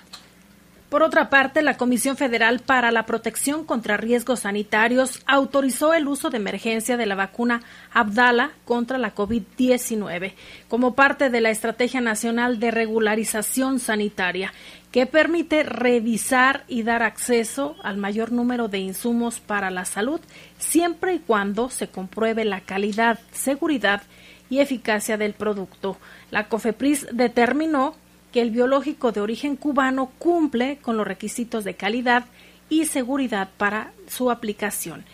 Por 0.88 1.02
otra 1.02 1.28
parte, 1.28 1.62
la 1.62 1.76
Comisión 1.76 2.16
Federal 2.16 2.60
para 2.60 2.92
la 2.92 3.06
Protección 3.06 3.64
contra 3.64 3.96
Riesgos 3.96 4.40
Sanitarios 4.40 5.20
autorizó 5.26 5.92
el 5.94 6.06
uso 6.06 6.30
de 6.30 6.36
emergencia 6.36 6.96
de 6.96 7.06
la 7.06 7.16
vacuna 7.16 7.60
Abdala 7.92 8.52
contra 8.64 8.96
la 8.96 9.12
COVID-19 9.12 10.34
como 10.68 10.94
parte 10.94 11.28
de 11.28 11.40
la 11.40 11.50
Estrategia 11.50 12.00
Nacional 12.00 12.60
de 12.60 12.70
Regularización 12.70 13.80
Sanitaria, 13.80 14.52
que 14.96 15.04
permite 15.04 15.62
revisar 15.62 16.64
y 16.68 16.82
dar 16.82 17.02
acceso 17.02 17.76
al 17.82 17.98
mayor 17.98 18.32
número 18.32 18.68
de 18.68 18.78
insumos 18.78 19.40
para 19.40 19.70
la 19.70 19.84
salud, 19.84 20.22
siempre 20.56 21.12
y 21.12 21.18
cuando 21.18 21.68
se 21.68 21.88
compruebe 21.88 22.46
la 22.46 22.62
calidad, 22.62 23.20
seguridad 23.30 24.04
y 24.48 24.60
eficacia 24.60 25.18
del 25.18 25.34
producto. 25.34 25.98
La 26.30 26.48
COFEPRIS 26.48 27.08
determinó 27.12 27.94
que 28.32 28.40
el 28.40 28.50
biológico 28.50 29.12
de 29.12 29.20
origen 29.20 29.56
cubano 29.56 30.12
cumple 30.18 30.78
con 30.80 30.96
los 30.96 31.06
requisitos 31.06 31.64
de 31.64 31.74
calidad 31.74 32.24
y 32.70 32.86
seguridad 32.86 33.50
para 33.58 33.92
su 34.08 34.30
aplicación. 34.30 35.04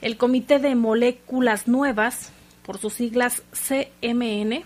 El 0.00 0.16
Comité 0.16 0.60
de 0.60 0.74
Moléculas 0.74 1.68
Nuevas, 1.68 2.32
por 2.62 2.78
sus 2.78 2.94
siglas 2.94 3.42
CMN, 3.52 4.64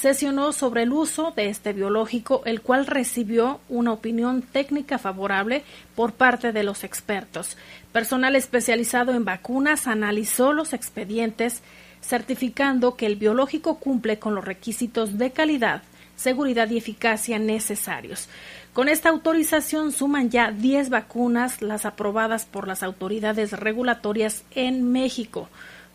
sesionó 0.00 0.52
sobre 0.52 0.84
el 0.84 0.92
uso 0.92 1.30
de 1.36 1.50
este 1.50 1.74
biológico, 1.74 2.40
el 2.46 2.62
cual 2.62 2.86
recibió 2.86 3.60
una 3.68 3.92
opinión 3.92 4.40
técnica 4.40 4.96
favorable 4.96 5.62
por 5.94 6.14
parte 6.14 6.52
de 6.52 6.62
los 6.62 6.84
expertos. 6.84 7.58
Personal 7.92 8.34
especializado 8.34 9.12
en 9.12 9.26
vacunas 9.26 9.86
analizó 9.86 10.54
los 10.54 10.72
expedientes, 10.72 11.60
certificando 12.00 12.96
que 12.96 13.04
el 13.04 13.16
biológico 13.16 13.76
cumple 13.78 14.18
con 14.18 14.34
los 14.34 14.42
requisitos 14.42 15.18
de 15.18 15.32
calidad, 15.32 15.82
seguridad 16.16 16.70
y 16.70 16.78
eficacia 16.78 17.38
necesarios. 17.38 18.30
Con 18.72 18.88
esta 18.88 19.10
autorización 19.10 19.92
suman 19.92 20.30
ya 20.30 20.50
10 20.50 20.88
vacunas 20.88 21.60
las 21.60 21.84
aprobadas 21.84 22.46
por 22.46 22.66
las 22.66 22.82
autoridades 22.82 23.52
regulatorias 23.52 24.44
en 24.54 24.90
México 24.92 25.50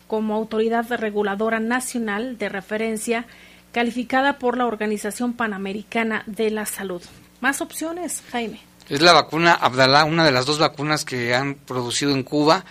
como 0.06 0.36
autoridad 0.36 0.86
reguladora 0.96 1.58
nacional 1.58 2.38
de 2.38 2.48
referencia 2.48 3.26
calificada 3.76 4.38
por 4.38 4.56
la 4.56 4.64
Organización 4.64 5.34
Panamericana 5.34 6.22
de 6.24 6.50
la 6.50 6.64
Salud. 6.64 7.02
Más 7.42 7.60
opciones, 7.60 8.22
Jaime. 8.32 8.58
Es 8.88 9.02
la 9.02 9.12
vacuna 9.12 9.52
Abdalá, 9.52 10.06
una 10.06 10.24
de 10.24 10.32
las 10.32 10.46
dos 10.46 10.58
vacunas 10.58 11.04
que 11.04 11.34
han 11.34 11.56
producido 11.56 12.12
en 12.12 12.22
Cuba 12.22 12.64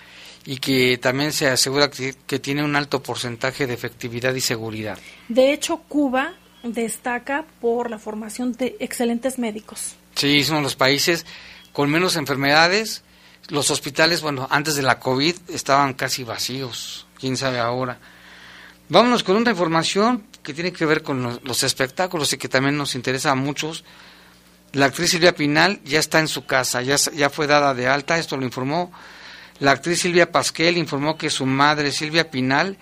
y 0.47 0.57
que 0.57 0.97
también 0.97 1.31
se 1.31 1.47
asegura 1.47 1.91
que, 1.91 2.15
que 2.25 2.39
tiene 2.39 2.63
un 2.63 2.75
alto 2.75 3.03
porcentaje 3.03 3.67
de 3.67 3.75
efectividad 3.75 4.33
y 4.33 4.41
seguridad. 4.41 4.97
De 5.29 5.53
hecho, 5.53 5.77
Cuba 5.87 6.33
destaca 6.63 7.45
por 7.61 7.91
la 7.91 7.99
formación 7.99 8.53
de 8.53 8.75
excelentes 8.79 9.37
médicos. 9.37 9.93
Sí, 10.15 10.43
son 10.43 10.63
los 10.63 10.75
países 10.75 11.27
con 11.71 11.91
menos 11.91 12.15
enfermedades. 12.15 13.03
Los 13.49 13.69
hospitales, 13.69 14.23
bueno, 14.23 14.47
antes 14.49 14.75
de 14.75 14.81
la 14.81 14.97
COVID 14.97 15.35
estaban 15.49 15.93
casi 15.93 16.23
vacíos, 16.23 17.05
quién 17.19 17.37
sabe 17.37 17.59
ahora. 17.59 17.99
Vámonos 18.89 19.23
con 19.23 19.35
una 19.35 19.51
información 19.51 20.23
que 20.45 20.53
tiene 20.53 20.71
que 20.71 20.85
ver 20.85 21.03
con 21.03 21.21
los, 21.21 21.43
los 21.43 21.63
espectáculos 21.63 22.31
y 22.31 22.37
que 22.37 22.47
también 22.47 22.77
nos 22.77 22.95
interesa 22.95 23.31
a 23.31 23.35
muchos. 23.35 23.83
La 24.71 24.85
actriz 24.85 25.09
Silvia 25.11 25.35
Pinal 25.35 25.81
ya 25.83 25.99
está 25.99 26.19
en 26.19 26.27
su 26.27 26.45
casa, 26.45 26.81
ya, 26.81 26.95
ya 26.95 27.29
fue 27.29 27.47
dada 27.47 27.73
de 27.73 27.87
alta, 27.87 28.17
esto 28.17 28.37
lo 28.37 28.45
informó. 28.45 28.91
La 29.59 29.71
actriz 29.71 30.01
Silvia 30.01 30.31
Pasquel 30.31 30.77
informó 30.77 31.17
que 31.17 31.29
su 31.29 31.45
madre 31.45 31.91
Silvia 31.91 32.29
Pinal 32.29 32.77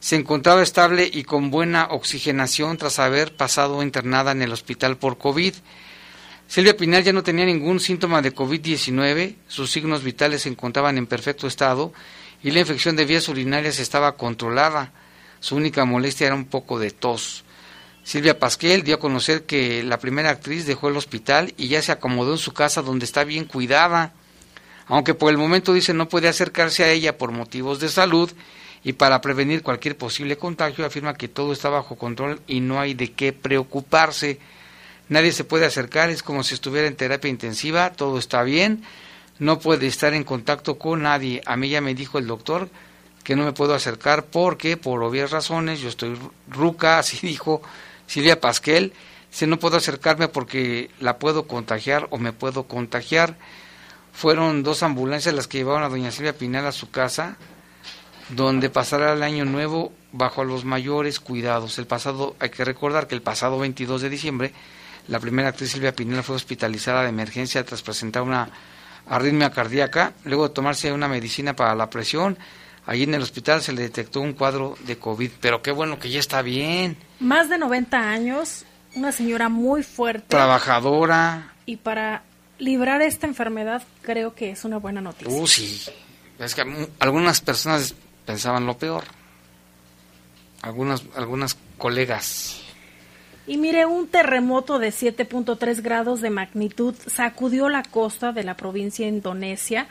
se 0.00 0.16
encontraba 0.16 0.62
estable 0.62 1.10
y 1.12 1.24
con 1.24 1.50
buena 1.50 1.88
oxigenación 1.90 2.78
tras 2.78 2.98
haber 2.98 3.36
pasado 3.36 3.82
internada 3.82 4.32
en 4.32 4.42
el 4.42 4.52
hospital 4.52 4.96
por 4.96 5.18
COVID. 5.18 5.54
Silvia 6.48 6.76
Pinal 6.76 7.04
ya 7.04 7.12
no 7.12 7.22
tenía 7.22 7.44
ningún 7.44 7.80
síntoma 7.80 8.22
de 8.22 8.34
COVID-19, 8.34 9.36
sus 9.48 9.70
signos 9.70 10.04
vitales 10.04 10.42
se 10.42 10.48
encontraban 10.48 10.96
en 10.96 11.06
perfecto 11.06 11.46
estado 11.46 11.92
y 12.42 12.50
la 12.50 12.60
infección 12.60 12.96
de 12.96 13.04
vías 13.04 13.28
urinarias 13.28 13.78
estaba 13.78 14.16
controlada. 14.16 14.92
Su 15.46 15.54
única 15.54 15.84
molestia 15.84 16.26
era 16.26 16.34
un 16.34 16.46
poco 16.46 16.80
de 16.80 16.90
tos. 16.90 17.44
Silvia 18.02 18.36
Pasquel 18.36 18.82
dio 18.82 18.96
a 18.96 18.98
conocer 18.98 19.44
que 19.44 19.84
la 19.84 20.00
primera 20.00 20.30
actriz 20.30 20.66
dejó 20.66 20.88
el 20.88 20.96
hospital 20.96 21.54
y 21.56 21.68
ya 21.68 21.80
se 21.82 21.92
acomodó 21.92 22.32
en 22.32 22.38
su 22.38 22.52
casa 22.52 22.82
donde 22.82 23.04
está 23.04 23.22
bien 23.22 23.44
cuidada. 23.44 24.12
Aunque 24.88 25.14
por 25.14 25.30
el 25.30 25.38
momento 25.38 25.72
dice 25.72 25.94
no 25.94 26.08
puede 26.08 26.26
acercarse 26.26 26.82
a 26.82 26.90
ella 26.90 27.16
por 27.16 27.30
motivos 27.30 27.78
de 27.78 27.88
salud 27.88 28.28
y 28.82 28.94
para 28.94 29.20
prevenir 29.20 29.62
cualquier 29.62 29.96
posible 29.96 30.36
contagio 30.36 30.84
afirma 30.84 31.14
que 31.14 31.28
todo 31.28 31.52
está 31.52 31.68
bajo 31.68 31.94
control 31.94 32.40
y 32.48 32.58
no 32.58 32.80
hay 32.80 32.94
de 32.94 33.12
qué 33.12 33.32
preocuparse. 33.32 34.40
Nadie 35.08 35.30
se 35.30 35.44
puede 35.44 35.64
acercar, 35.64 36.10
es 36.10 36.24
como 36.24 36.42
si 36.42 36.54
estuviera 36.54 36.88
en 36.88 36.96
terapia 36.96 37.30
intensiva, 37.30 37.92
todo 37.92 38.18
está 38.18 38.42
bien, 38.42 38.82
no 39.38 39.60
puede 39.60 39.86
estar 39.86 40.12
en 40.12 40.24
contacto 40.24 40.76
con 40.76 41.02
nadie. 41.02 41.40
A 41.46 41.56
mí 41.56 41.68
ya 41.68 41.80
me 41.80 41.94
dijo 41.94 42.18
el 42.18 42.26
doctor 42.26 42.68
que 43.26 43.34
no 43.34 43.44
me 43.44 43.52
puedo 43.52 43.74
acercar 43.74 44.26
porque, 44.26 44.76
por 44.76 45.02
obvias 45.02 45.32
razones, 45.32 45.80
yo 45.80 45.88
estoy 45.88 46.16
ruca, 46.48 46.98
así 47.00 47.18
dijo 47.26 47.60
Silvia 48.06 48.40
Pasquel, 48.40 48.92
si 49.32 49.48
no 49.48 49.58
puedo 49.58 49.76
acercarme 49.78 50.28
porque 50.28 50.90
la 51.00 51.18
puedo 51.18 51.48
contagiar 51.48 52.06
o 52.10 52.18
me 52.18 52.32
puedo 52.32 52.68
contagiar. 52.68 53.36
Fueron 54.12 54.62
dos 54.62 54.84
ambulancias 54.84 55.34
las 55.34 55.48
que 55.48 55.58
llevaron 55.58 55.82
a 55.82 55.88
doña 55.88 56.12
Silvia 56.12 56.38
Pinal 56.38 56.66
a 56.66 56.72
su 56.72 56.92
casa, 56.92 57.36
donde 58.28 58.70
pasará 58.70 59.12
el 59.12 59.24
año 59.24 59.44
nuevo 59.44 59.92
bajo 60.12 60.44
los 60.44 60.64
mayores 60.64 61.18
cuidados. 61.18 61.80
El 61.80 61.88
pasado, 61.88 62.36
hay 62.38 62.50
que 62.50 62.64
recordar 62.64 63.08
que 63.08 63.16
el 63.16 63.22
pasado 63.22 63.58
22 63.58 64.02
de 64.02 64.08
diciembre, 64.08 64.52
la 65.08 65.18
primera 65.18 65.48
actriz 65.48 65.72
Silvia 65.72 65.96
Pinal 65.96 66.22
fue 66.22 66.36
hospitalizada 66.36 67.02
de 67.02 67.08
emergencia 67.08 67.66
tras 67.66 67.82
presentar 67.82 68.22
una 68.22 68.48
arritmia 69.08 69.50
cardíaca, 69.50 70.12
luego 70.22 70.46
de 70.46 70.54
tomarse 70.54 70.92
una 70.92 71.08
medicina 71.08 71.56
para 71.56 71.74
la 71.74 71.90
presión. 71.90 72.38
Allí 72.86 73.02
en 73.02 73.14
el 73.14 73.22
hospital 73.22 73.62
se 73.62 73.72
le 73.72 73.82
detectó 73.82 74.20
un 74.20 74.32
cuadro 74.32 74.76
de 74.86 74.96
COVID, 74.96 75.32
pero 75.40 75.60
qué 75.60 75.72
bueno 75.72 75.98
que 75.98 76.08
ya 76.08 76.20
está 76.20 76.40
bien. 76.42 76.96
Más 77.18 77.48
de 77.48 77.58
90 77.58 77.98
años, 77.98 78.64
una 78.94 79.10
señora 79.10 79.48
muy 79.48 79.82
fuerte. 79.82 80.28
Trabajadora. 80.28 81.52
Y 81.66 81.76
para 81.76 82.22
librar 82.58 83.02
esta 83.02 83.26
enfermedad 83.26 83.82
creo 84.02 84.34
que 84.34 84.50
es 84.52 84.64
una 84.64 84.78
buena 84.78 85.00
noticia. 85.00 85.34
Uh, 85.34 85.46
sí. 85.48 85.82
Es 86.38 86.54
que 86.54 86.62
algunas 87.00 87.40
personas 87.40 87.94
pensaban 88.24 88.66
lo 88.66 88.78
peor. 88.78 89.04
Algunas, 90.62 91.02
algunas 91.16 91.56
colegas. 91.78 92.62
Y 93.48 93.58
mire, 93.58 93.86
un 93.86 94.08
terremoto 94.08 94.78
de 94.78 94.88
7.3 94.88 95.80
grados 95.82 96.20
de 96.20 96.30
magnitud 96.30 96.94
sacudió 97.06 97.68
la 97.68 97.82
costa 97.82 98.32
de 98.32 98.42
la 98.42 98.56
provincia 98.56 99.06
de 99.06 99.12
Indonesia, 99.12 99.86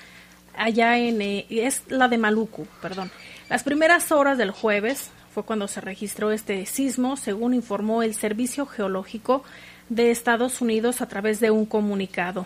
allá 0.58 0.98
en... 0.98 1.22
eh, 1.22 1.46
es 1.50 1.84
la 1.90 2.08
de 2.08 2.18
Maluku, 2.18 2.66
perdón. 2.82 3.12
Las 3.50 3.64
primeras 3.64 4.12
horas 4.12 4.38
del 4.38 4.52
jueves 4.52 5.12
fue 5.34 5.44
cuando 5.44 5.68
se 5.68 5.82
registró 5.82 6.32
este 6.32 6.66
sismo, 6.66 7.18
según 7.18 7.54
informó 7.54 8.04
el 8.04 8.16
Servicio 8.16 8.66
Geológico 8.66 9.44
de 9.90 10.12
Estados 10.12 10.62
Unidos 10.62 11.02
a 11.02 11.08
través 11.08 11.40
de 11.40 11.52
un 11.52 11.66
comunicado. 11.66 12.46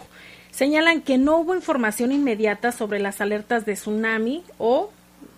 Señalan 0.52 1.02
que 1.02 1.18
no 1.18 1.38
hubo 1.38 1.56
información 1.56 2.12
inmediata 2.12 2.72
sobre 2.72 3.00
las 3.00 3.22
alertas 3.22 3.66
de 3.66 3.76
tsunami 3.76 4.44
o 4.58 4.92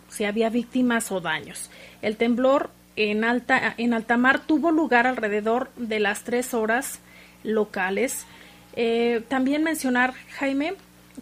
si 0.10 0.26
había 0.26 0.50
víctimas 0.50 1.12
o 1.12 1.22
daños. 1.22 1.70
El 2.02 2.18
temblor 2.18 2.70
en 2.96 3.24
alta, 3.24 3.76
en 3.78 3.94
alta 3.94 4.18
mar 4.18 4.40
tuvo 4.40 4.72
lugar 4.72 5.08
alrededor 5.08 5.70
de 5.76 6.00
las 6.00 6.24
tres 6.24 6.54
horas 6.54 7.00
locales. 7.44 8.26
Eh, 8.76 9.24
también 9.28 9.64
mencionar, 9.64 10.14
Jaime, 10.38 10.74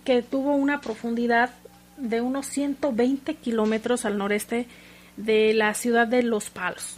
que 0.04 0.22
tuvo 0.22 0.56
una 0.56 0.82
profundidad 0.82 1.52
de 1.98 2.22
unos 2.22 2.48
120 2.48 3.36
kilómetros 3.36 4.06
al 4.06 4.18
noreste 4.18 4.68
de 5.18 5.54
la 5.54 5.74
ciudad 5.74 6.08
de 6.08 6.24
Los 6.24 6.50
Palos. 6.50 6.96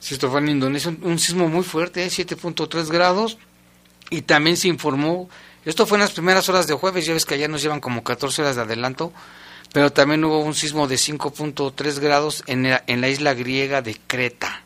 Sí, 0.00 0.14
esto 0.14 0.30
fue 0.30 0.40
en 0.40 0.48
Indonesia, 0.48 0.90
un, 0.90 0.98
un 1.02 1.18
sismo 1.18 1.48
muy 1.48 1.62
fuerte, 1.62 2.06
7.3 2.06 2.88
grados, 2.90 3.38
y 4.08 4.22
también 4.22 4.56
se 4.56 4.68
informó, 4.68 5.28
esto 5.64 5.86
fue 5.86 5.96
en 5.96 6.00
las 6.00 6.12
primeras 6.12 6.48
horas 6.48 6.66
de 6.66 6.74
jueves, 6.74 7.04
ya 7.04 7.12
ves 7.12 7.26
que 7.26 7.34
allá 7.34 7.48
nos 7.48 7.62
llevan 7.62 7.80
como 7.80 8.02
14 8.02 8.42
horas 8.42 8.56
de 8.56 8.62
adelanto, 8.62 9.12
pero 9.72 9.92
también 9.92 10.24
hubo 10.24 10.40
un 10.40 10.54
sismo 10.54 10.88
de 10.88 10.96
5.3 10.96 12.00
grados 12.00 12.42
en 12.46 12.64
la, 12.64 12.82
en 12.86 13.00
la 13.00 13.08
isla 13.08 13.34
griega 13.34 13.82
de 13.82 13.96
Creta. 14.06 14.62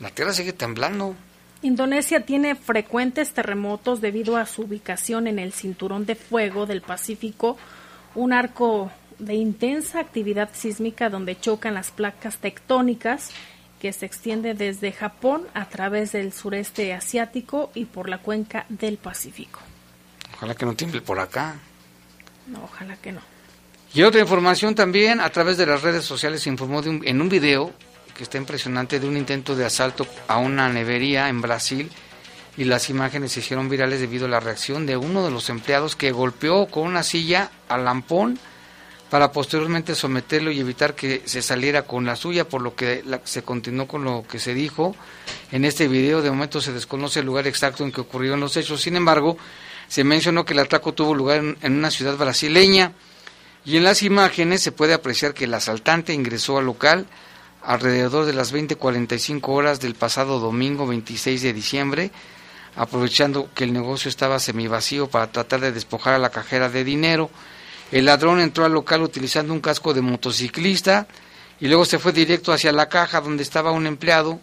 La 0.00 0.10
tierra 0.10 0.32
sigue 0.32 0.52
temblando. 0.52 1.14
Indonesia 1.62 2.20
tiene 2.24 2.54
frecuentes 2.54 3.32
terremotos 3.32 4.00
debido 4.00 4.36
a 4.36 4.46
su 4.46 4.62
ubicación 4.62 5.26
en 5.26 5.38
el 5.38 5.52
cinturón 5.52 6.06
de 6.06 6.14
fuego 6.14 6.66
del 6.66 6.82
Pacífico, 6.82 7.56
un 8.14 8.32
arco 8.32 8.92
de 9.18 9.34
intensa 9.34 9.98
actividad 9.98 10.50
sísmica 10.52 11.10
donde 11.10 11.38
chocan 11.38 11.74
las 11.74 11.90
placas 11.90 12.38
tectónicas 12.38 13.30
que 13.80 13.92
se 13.92 14.06
extiende 14.06 14.54
desde 14.54 14.92
Japón 14.92 15.46
a 15.54 15.68
través 15.68 16.12
del 16.12 16.32
sureste 16.32 16.92
asiático 16.94 17.70
y 17.74 17.86
por 17.86 18.08
la 18.08 18.18
cuenca 18.18 18.64
del 18.68 18.96
Pacífico. 18.96 19.60
Ojalá 20.36 20.54
que 20.54 20.64
no 20.66 20.74
tiemble 20.74 21.00
por 21.00 21.18
acá. 21.18 21.56
No, 22.46 22.62
ojalá 22.64 22.96
que 22.96 23.10
no. 23.12 23.20
Y 23.94 24.02
otra 24.02 24.20
información 24.20 24.74
también, 24.76 25.20
a 25.20 25.30
través 25.30 25.56
de 25.56 25.66
las 25.66 25.82
redes 25.82 26.04
sociales 26.04 26.42
se 26.42 26.50
informó 26.50 26.82
de 26.82 26.90
un- 26.90 27.06
en 27.06 27.20
un 27.20 27.28
video 27.28 27.72
que 28.18 28.24
está 28.24 28.36
impresionante 28.36 28.98
de 29.00 29.06
un 29.08 29.16
intento 29.16 29.54
de 29.56 29.64
asalto 29.64 30.06
a 30.26 30.36
una 30.38 30.68
nevería 30.68 31.28
en 31.28 31.40
Brasil 31.40 31.88
y 32.56 32.64
las 32.64 32.90
imágenes 32.90 33.30
se 33.32 33.40
hicieron 33.40 33.68
virales 33.70 34.00
debido 34.00 34.26
a 34.26 34.28
la 34.28 34.40
reacción 34.40 34.84
de 34.86 34.96
uno 34.96 35.24
de 35.24 35.30
los 35.30 35.48
empleados 35.48 35.94
que 35.94 36.10
golpeó 36.10 36.66
con 36.66 36.82
una 36.88 37.04
silla 37.04 37.50
al 37.68 37.84
lampón 37.84 38.38
para 39.08 39.30
posteriormente 39.30 39.94
someterlo 39.94 40.50
y 40.50 40.58
evitar 40.60 40.94
que 40.94 41.22
se 41.24 41.40
saliera 41.40 41.82
con 41.82 42.04
la 42.04 42.16
suya, 42.16 42.48
por 42.48 42.60
lo 42.60 42.74
que 42.74 43.02
la- 43.06 43.20
se 43.24 43.42
continuó 43.42 43.86
con 43.86 44.02
lo 44.04 44.24
que 44.28 44.38
se 44.40 44.52
dijo 44.52 44.96
en 45.52 45.64
este 45.64 45.86
video. 45.88 46.20
De 46.20 46.28
momento 46.30 46.60
se 46.60 46.72
desconoce 46.72 47.20
el 47.20 47.26
lugar 47.26 47.46
exacto 47.46 47.84
en 47.84 47.92
que 47.92 48.00
ocurrieron 48.02 48.40
los 48.40 48.56
hechos. 48.56 48.82
Sin 48.82 48.96
embargo, 48.96 49.38
se 49.86 50.02
mencionó 50.04 50.44
que 50.44 50.52
el 50.52 50.58
atraco 50.58 50.92
tuvo 50.92 51.14
lugar 51.14 51.38
en 51.62 51.72
una 51.72 51.90
ciudad 51.90 52.16
brasileña. 52.18 52.92
Y 53.64 53.76
en 53.78 53.84
las 53.84 54.02
imágenes 54.02 54.60
se 54.60 54.72
puede 54.72 54.92
apreciar 54.92 55.32
que 55.32 55.44
el 55.44 55.54
asaltante 55.54 56.12
ingresó 56.12 56.58
al 56.58 56.66
local 56.66 57.06
alrededor 57.62 58.24
de 58.24 58.32
las 58.32 58.52
20:45 58.52 59.48
horas 59.52 59.80
del 59.80 59.94
pasado 59.94 60.38
domingo 60.38 60.86
26 60.86 61.42
de 61.42 61.52
diciembre, 61.52 62.10
aprovechando 62.76 63.50
que 63.54 63.64
el 63.64 63.72
negocio 63.72 64.08
estaba 64.08 64.38
semivacío 64.38 65.08
para 65.08 65.30
tratar 65.30 65.60
de 65.60 65.72
despojar 65.72 66.14
a 66.14 66.18
la 66.18 66.30
cajera 66.30 66.68
de 66.68 66.84
dinero. 66.84 67.30
El 67.90 68.04
ladrón 68.04 68.40
entró 68.40 68.64
al 68.64 68.72
local 68.72 69.02
utilizando 69.02 69.52
un 69.52 69.60
casco 69.60 69.94
de 69.94 70.02
motociclista 70.02 71.06
y 71.60 71.68
luego 71.68 71.84
se 71.84 71.98
fue 71.98 72.12
directo 72.12 72.52
hacia 72.52 72.72
la 72.72 72.88
caja 72.88 73.20
donde 73.20 73.42
estaba 73.42 73.72
un 73.72 73.86
empleado, 73.86 74.40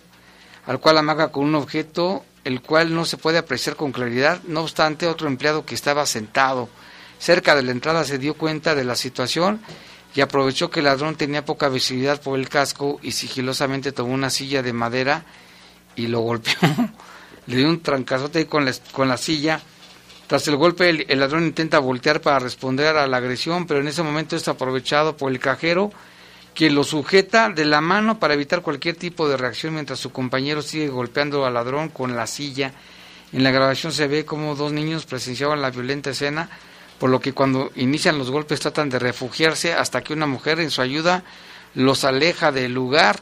al 0.66 0.80
cual 0.80 0.98
amaga 0.98 1.32
con 1.32 1.46
un 1.46 1.56
objeto 1.56 2.26
el 2.44 2.62
cual 2.62 2.94
no 2.94 3.06
se 3.06 3.18
puede 3.18 3.38
apreciar 3.38 3.76
con 3.76 3.92
claridad. 3.92 4.42
No 4.48 4.62
obstante, 4.62 5.08
otro 5.08 5.28
empleado 5.28 5.66
que 5.66 5.76
estaba 5.76 6.06
sentado 6.06 6.70
cerca 7.20 7.56
de 7.56 7.64
la 7.64 7.72
entrada 7.72 8.04
se 8.04 8.18
dio 8.18 8.36
cuenta 8.36 8.76
de 8.76 8.84
la 8.84 8.96
situación 8.96 9.62
y 10.16 10.22
aprovechó 10.22 10.70
que 10.70 10.80
el 10.80 10.86
ladrón 10.86 11.16
tenía 11.16 11.44
poca 11.44 11.68
visibilidad 11.68 12.22
por 12.22 12.40
el 12.40 12.48
casco 12.48 13.00
y 13.04 13.12
sigilosamente 13.12 13.92
tomó 13.92 14.14
una 14.14 14.30
silla 14.30 14.64
de 14.64 14.72
madera 14.72 15.26
y 15.96 16.08
lo 16.08 16.22
golpeó. 16.22 16.54
Le 17.48 17.58
dio 17.58 17.70
un 17.70 17.82
trancazote 17.82 18.48
con 18.48 18.66
la, 18.66 18.74
con 18.92 19.08
la 19.08 19.18
silla. 19.18 19.62
Tras 20.26 20.48
el 20.48 20.56
golpe, 20.56 20.90
el, 20.90 21.06
el, 21.10 21.20
ladrón 21.20 21.44
intenta 21.44 21.78
voltear 21.80 22.22
para 22.22 22.40
responder 22.40 22.96
a 22.96 23.06
la 23.06 23.18
agresión, 23.18 23.68
pero 23.68 23.82
en 23.82 23.88
ese 23.88 24.02
momento 24.02 24.36
es 24.36 24.48
aprovechado 24.48 25.16
por 25.16 25.32
el 25.32 25.38
cajero, 25.38 25.92
quien 26.56 26.74
lo 26.74 26.84
sujeta 26.84 27.50
de 27.50 27.66
la 27.66 27.82
mano 27.82 28.18
para 28.18 28.34
evitar 28.34 28.62
cualquier 28.62 28.96
tipo 28.96 29.28
de 29.28 29.38
reacción 29.38 29.74
mientras 29.74 30.00
su 30.00 30.12
compañero 30.12 30.64
sigue 30.64 30.88
golpeando 30.88 31.46
al 31.46 31.54
ladrón 31.54 31.90
con 31.90 32.16
la 32.16 32.26
silla. 32.26 32.74
En 33.34 33.44
la 33.44 33.52
grabación 33.52 33.92
se 33.92 34.08
ve 34.08 34.26
como 34.26 34.56
dos 34.56 34.72
niños 34.72 35.06
presenciaban 35.06 35.62
la 35.62 35.70
violenta 35.70 36.12
escena, 36.12 36.50
por 37.00 37.10
lo 37.10 37.20
que 37.20 37.34
cuando 37.34 37.72
inician 37.76 38.18
los 38.18 38.32
golpes 38.32 38.60
tratan 38.60 38.90
de 38.90 39.00
refugiarse 39.00 39.74
hasta 39.74 40.02
que 40.02 40.14
una 40.14 40.28
mujer 40.28 40.60
en 40.60 40.72
su 40.72 40.82
ayuda 40.82 41.24
los 41.74 42.06
aleja 42.06 42.52
del 42.52 42.74
lugar. 42.74 43.22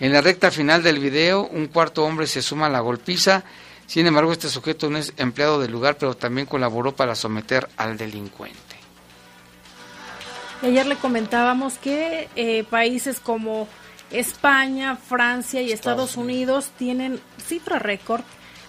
En 0.00 0.12
la 0.12 0.20
recta 0.20 0.50
final 0.50 0.82
del 0.82 0.98
video, 0.98 1.46
un 1.46 1.68
cuarto 1.68 2.04
hombre 2.04 2.26
se 2.26 2.42
suma 2.42 2.66
a 2.66 2.70
la 2.70 2.80
golpiza. 2.80 3.44
Sin 3.86 4.06
embargo, 4.06 4.32
este 4.32 4.48
sujeto 4.48 4.90
no 4.90 4.98
es 4.98 5.12
empleado 5.16 5.60
del 5.60 5.70
lugar, 5.70 5.96
pero 5.98 6.16
también 6.16 6.46
colaboró 6.46 6.96
para 6.96 7.14
someter 7.14 7.68
al 7.76 7.96
delincuente. 7.96 8.58
Ayer 10.62 10.86
le 10.86 10.96
comentábamos 10.96 11.74
que 11.74 12.28
eh, 12.34 12.64
países 12.64 13.20
como 13.20 13.68
España, 14.10 14.96
Francia 14.96 15.60
y 15.60 15.70
Estados, 15.70 16.10
Estados 16.10 16.16
Unidos 16.16 16.70
tienen 16.78 17.20
cifra 17.46 17.78
récord 17.78 18.22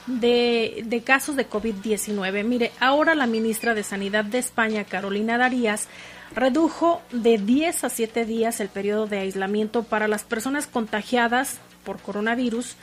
de, 0.07 1.01
casos 1.05 1.35
de 1.35 1.49
COVID-19. 1.49 2.43
Mire, 2.43 2.71
ahora 2.79 3.15
la 3.15 3.27
ministra 3.27 3.73
de 3.73 3.83
Sanidad 3.83 4.25
de 4.25 4.39
España, 4.39 4.83
Carolina 4.83 5.37
Darías, 5.37 5.87
redujo 6.33 7.01
de 7.11 7.37
10 7.37 7.83
a 7.83 7.89
7 7.89 8.25
días 8.25 8.59
el 8.59 8.69
periodo 8.69 9.07
de 9.07 9.19
aislamiento 9.19 9.83
para 9.83 10.07
las 10.07 10.23
personas 10.23 10.67
contagiadas 10.67 11.59
por 11.83 11.99
coronavirus. 11.99 12.75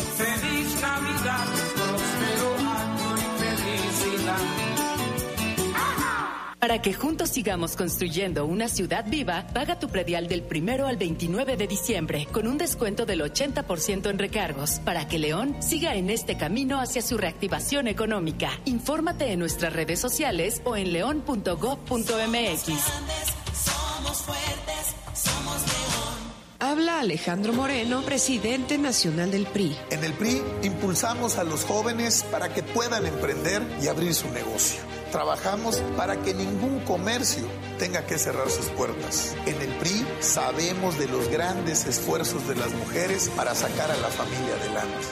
Para 6.62 6.80
que 6.80 6.94
juntos 6.94 7.30
sigamos 7.30 7.74
construyendo 7.74 8.46
una 8.46 8.68
ciudad 8.68 9.04
viva, 9.04 9.48
paga 9.52 9.80
tu 9.80 9.88
predial 9.88 10.28
del 10.28 10.44
primero 10.44 10.86
al 10.86 10.96
29 10.96 11.56
de 11.56 11.66
diciembre 11.66 12.28
con 12.30 12.46
un 12.46 12.56
descuento 12.56 13.04
del 13.04 13.20
80% 13.20 14.08
en 14.08 14.16
recargos 14.16 14.78
para 14.78 15.08
que 15.08 15.18
León 15.18 15.56
siga 15.60 15.96
en 15.96 16.08
este 16.08 16.36
camino 16.36 16.80
hacia 16.80 17.02
su 17.02 17.18
reactivación 17.18 17.88
económica. 17.88 18.60
Infórmate 18.64 19.32
en 19.32 19.40
nuestras 19.40 19.72
redes 19.72 19.98
sociales 19.98 20.62
o 20.62 20.76
en 20.76 20.92
león.gov.mx. 20.92 21.96
Somos 21.96 24.22
fuertes, 24.22 24.94
somos 25.14 25.66
León. 25.66 26.32
Habla 26.60 27.00
Alejandro 27.00 27.54
Moreno, 27.54 28.02
presidente 28.02 28.78
nacional 28.78 29.32
del 29.32 29.46
PRI. 29.46 29.76
En 29.90 30.04
el 30.04 30.12
PRI 30.12 30.40
impulsamos 30.62 31.38
a 31.38 31.42
los 31.42 31.64
jóvenes 31.64 32.24
para 32.30 32.54
que 32.54 32.62
puedan 32.62 33.04
emprender 33.04 33.62
y 33.82 33.88
abrir 33.88 34.14
su 34.14 34.30
negocio. 34.30 35.01
Trabajamos 35.12 35.76
para 35.96 36.20
que 36.20 36.34
ningún 36.34 36.80
comercio 36.80 37.44
tenga 37.78 38.04
que 38.06 38.18
cerrar 38.18 38.50
sus 38.50 38.66
puertas. 38.66 39.36
En 39.46 39.60
el 39.60 39.68
PRI 39.76 40.04
sabemos 40.20 40.98
de 40.98 41.06
los 41.06 41.28
grandes 41.28 41.84
esfuerzos 41.86 42.48
de 42.48 42.56
las 42.56 42.72
mujeres 42.72 43.30
para 43.36 43.54
sacar 43.54 43.90
a 43.90 43.96
la 43.98 44.08
familia 44.08 44.56
adelante. 44.60 45.06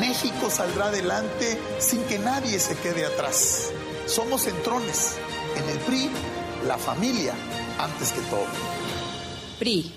México 0.00 0.50
saldrá 0.50 0.86
adelante 0.86 1.58
sin 1.78 2.02
que 2.02 2.18
nadie 2.18 2.58
se 2.58 2.76
quede 2.76 3.06
atrás. 3.06 3.70
Somos 4.06 4.42
centrones. 4.42 5.16
En 5.56 5.68
el 5.70 5.78
PRI, 5.78 6.10
la 6.66 6.76
familia 6.76 7.32
antes 7.78 8.10
que 8.10 8.20
todo. 8.22 8.46
PRI. 9.60 9.94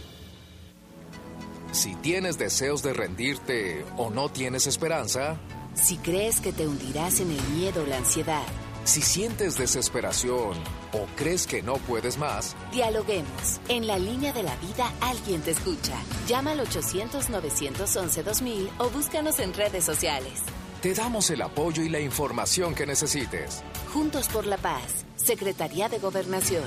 Si 1.72 1.96
tienes 1.96 2.38
deseos 2.38 2.84
de 2.84 2.94
rendirte 2.94 3.84
o 3.98 4.10
no 4.10 4.30
tienes 4.30 4.68
esperanza, 4.68 5.38
Si 5.76 5.98
crees 5.98 6.42
que 6.42 6.52
te 6.52 6.68
hundirás 6.68 7.20
en 7.20 7.30
el 7.30 7.42
miedo 7.50 7.84
o 7.84 7.86
la 7.86 7.98
ansiedad, 7.98 8.42
si 8.88 9.02
sientes 9.02 9.58
desesperación 9.58 10.54
o 10.94 11.06
crees 11.18 11.46
que 11.46 11.62
no 11.62 11.74
puedes 11.76 12.18
más, 12.18 12.56
dialoguemos. 12.72 13.60
En 13.68 13.86
la 13.86 14.00
línea 14.00 14.32
de 14.32 14.44
la 14.44 14.56
vida 14.58 14.90
alguien 15.02 15.42
te 15.42 15.52
escucha. 15.52 15.94
Llama 16.28 16.52
al 16.52 16.62
800-911-2000 16.62 18.70
o 18.78 18.90
búscanos 18.90 19.40
en 19.40 19.54
redes 19.54 19.84
sociales. 19.84 20.40
te 20.82 20.94
damos 20.94 21.30
el 21.32 21.42
apoyo 21.42 21.82
y 21.84 21.90
la 21.90 22.00
información 22.00 22.74
que 22.76 22.86
necesites. 22.86 23.62
Juntos 23.94 24.30
por 24.30 24.46
la 24.46 24.58
paz. 24.58 25.06
Secretaría 25.16 25.90
de 25.90 26.00
Gobernación. 26.00 26.64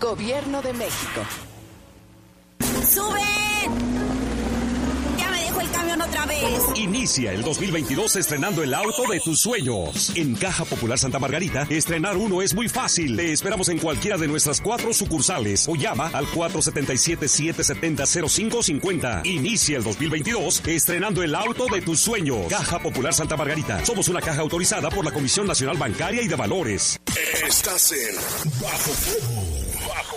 Gobierno 0.00 0.62
de 0.62 0.72
México. 0.72 1.20
¡Suben! 2.88 3.33
Otra 6.04 6.26
vez. 6.26 6.62
Inicia 6.74 7.32
el 7.32 7.42
2022 7.42 8.16
estrenando 8.16 8.62
el 8.62 8.74
auto 8.74 9.04
de 9.10 9.20
tus 9.20 9.40
sueños. 9.40 10.12
En 10.14 10.34
Caja 10.34 10.64
Popular 10.64 10.98
Santa 10.98 11.18
Margarita, 11.18 11.66
estrenar 11.70 12.16
uno 12.16 12.42
es 12.42 12.54
muy 12.54 12.68
fácil. 12.68 13.16
Te 13.16 13.32
esperamos 13.32 13.68
en 13.68 13.78
cualquiera 13.78 14.16
de 14.16 14.28
nuestras 14.28 14.60
cuatro 14.60 14.92
sucursales 14.92 15.66
o 15.68 15.74
llama 15.74 16.10
al 16.12 16.26
477-770-0550. 16.26 19.24
Inicia 19.24 19.78
el 19.78 19.84
2022 19.84 20.62
estrenando 20.66 21.22
el 21.22 21.34
auto 21.34 21.66
de 21.72 21.80
tus 21.80 22.00
sueños. 22.00 22.46
Caja 22.48 22.78
Popular 22.78 23.14
Santa 23.14 23.36
Margarita. 23.36 23.84
Somos 23.84 24.08
una 24.08 24.20
caja 24.20 24.40
autorizada 24.40 24.90
por 24.90 25.04
la 25.04 25.12
Comisión 25.12 25.46
Nacional 25.46 25.76
Bancaria 25.76 26.22
y 26.22 26.28
de 26.28 26.36
Valores. 26.36 27.00
Estás 27.46 27.92
en 27.92 28.14
Bajo 28.60 28.90
Fuego. 28.90 29.42
Bajo 29.88 30.16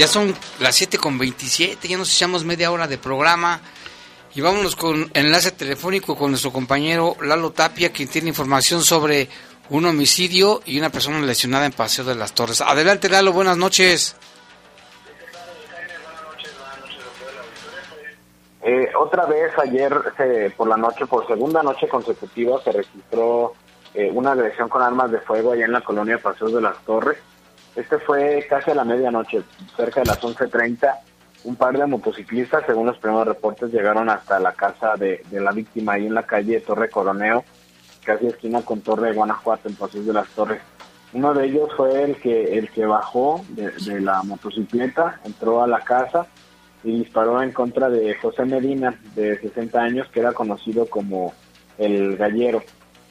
Ya 0.00 0.08
son 0.08 0.34
las 0.60 0.76
7 0.76 0.96
con 0.96 1.18
27, 1.18 1.86
ya 1.86 1.98
nos 1.98 2.10
echamos 2.14 2.42
media 2.42 2.72
hora 2.72 2.86
de 2.86 2.96
programa. 2.96 3.60
Y 4.34 4.40
vámonos 4.40 4.74
con 4.74 5.10
enlace 5.12 5.50
telefónico 5.50 6.16
con 6.16 6.30
nuestro 6.30 6.50
compañero 6.50 7.16
Lalo 7.20 7.50
Tapia, 7.50 7.92
quien 7.92 8.08
tiene 8.08 8.30
información 8.30 8.80
sobre 8.80 9.28
un 9.68 9.84
homicidio 9.84 10.62
y 10.64 10.78
una 10.78 10.88
persona 10.88 11.20
lesionada 11.20 11.66
en 11.66 11.72
Paseo 11.72 12.06
de 12.06 12.14
las 12.14 12.32
Torres. 12.32 12.62
Adelante, 12.62 13.10
Lalo, 13.10 13.34
buenas 13.34 13.58
noches. 13.58 14.16
Eh, 18.62 18.88
otra 18.98 19.26
vez 19.26 19.52
ayer 19.58 19.92
por 20.56 20.66
la 20.66 20.78
noche, 20.78 21.04
por 21.04 21.26
segunda 21.26 21.62
noche 21.62 21.86
consecutiva, 21.88 22.58
se 22.64 22.72
registró 22.72 23.52
eh, 23.92 24.10
una 24.10 24.32
agresión 24.32 24.70
con 24.70 24.80
armas 24.80 25.12
de 25.12 25.20
fuego 25.20 25.52
allá 25.52 25.66
en 25.66 25.72
la 25.72 25.82
colonia 25.82 26.16
Paseos 26.16 26.54
de 26.54 26.62
las 26.62 26.82
Torres. 26.86 27.18
Este 27.76 27.98
fue 27.98 28.44
casi 28.48 28.70
a 28.70 28.74
la 28.74 28.84
medianoche, 28.84 29.42
cerca 29.76 30.00
de 30.00 30.06
las 30.06 30.20
11.30. 30.20 30.92
Un 31.44 31.56
par 31.56 31.78
de 31.78 31.86
motociclistas, 31.86 32.64
según 32.66 32.86
los 32.86 32.98
primeros 32.98 33.26
reportes, 33.26 33.72
llegaron 33.72 34.10
hasta 34.10 34.38
la 34.40 34.52
casa 34.52 34.96
de, 34.96 35.22
la 35.30 35.52
víctima 35.52 35.94
ahí 35.94 36.06
en 36.06 36.14
la 36.14 36.24
calle 36.24 36.60
Torre 36.60 36.90
Coroneo, 36.90 37.44
casi 38.04 38.26
esquina 38.26 38.62
con 38.62 38.80
Torre 38.80 39.08
de 39.08 39.14
Guanajuato, 39.14 39.68
en 39.68 39.76
Paseos 39.76 40.06
de 40.06 40.12
las 40.12 40.28
Torres. 40.30 40.60
Uno 41.12 41.32
de 41.32 41.46
ellos 41.46 41.70
fue 41.76 42.02
el 42.02 42.16
que, 42.16 42.58
el 42.58 42.70
que 42.70 42.84
bajó 42.84 43.42
de, 43.50 44.00
la 44.00 44.22
motocicleta, 44.22 45.20
entró 45.24 45.62
a 45.62 45.66
la 45.66 45.80
casa 45.80 46.26
y 46.84 46.98
disparó 46.98 47.42
en 47.42 47.52
contra 47.52 47.88
de 47.88 48.14
José 48.16 48.44
Medina, 48.44 48.98
de 49.14 49.38
60 49.40 49.80
años, 49.80 50.08
que 50.08 50.20
era 50.20 50.32
conocido 50.32 50.86
como 50.86 51.32
el 51.78 52.16
gallero. 52.16 52.62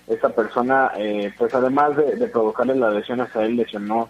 Esta 0.07 0.29
persona, 0.29 0.91
eh, 0.97 1.33
pues 1.37 1.53
además 1.53 1.95
de, 1.97 2.15
de 2.15 2.27
provocarle 2.27 2.75
las 2.75 2.93
lesiones 2.93 3.35
a 3.35 3.43
él, 3.43 3.55
lesionó 3.57 4.09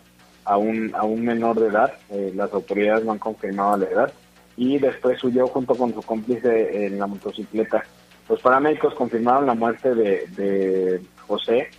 a 0.49 0.57
un, 0.57 0.93
a 0.95 1.03
un 1.03 1.23
menor 1.23 1.59
de 1.59 1.67
edad. 1.67 1.93
Eh, 2.09 2.31
las 2.35 2.51
autoridades 2.53 3.05
no 3.05 3.13
han 3.13 3.19
confirmado 3.19 3.77
la 3.77 3.85
edad. 3.85 4.13
Y 4.57 4.77
después 4.77 5.23
huyó 5.23 5.47
junto 5.47 5.75
con 5.75 5.93
su 5.93 6.01
cómplice 6.01 6.85
en 6.85 6.99
la 6.99 7.07
motocicleta. 7.07 7.83
Los 8.27 8.41
paramédicos 8.41 8.93
confirmaron 8.93 9.45
la 9.45 9.53
muerte 9.53 9.95
de, 9.95 10.27
de 10.35 11.01
José 11.27 11.69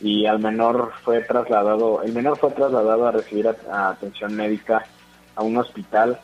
y 0.00 0.26
al 0.26 0.38
menor 0.40 0.92
fue 1.04 1.20
trasladado, 1.22 2.02
el 2.02 2.12
menor 2.12 2.38
fue 2.38 2.50
trasladado 2.50 3.06
a 3.06 3.12
recibir 3.12 3.48
atención 3.48 4.34
médica 4.34 4.84
a 5.34 5.42
un 5.42 5.56
hospital 5.56 6.18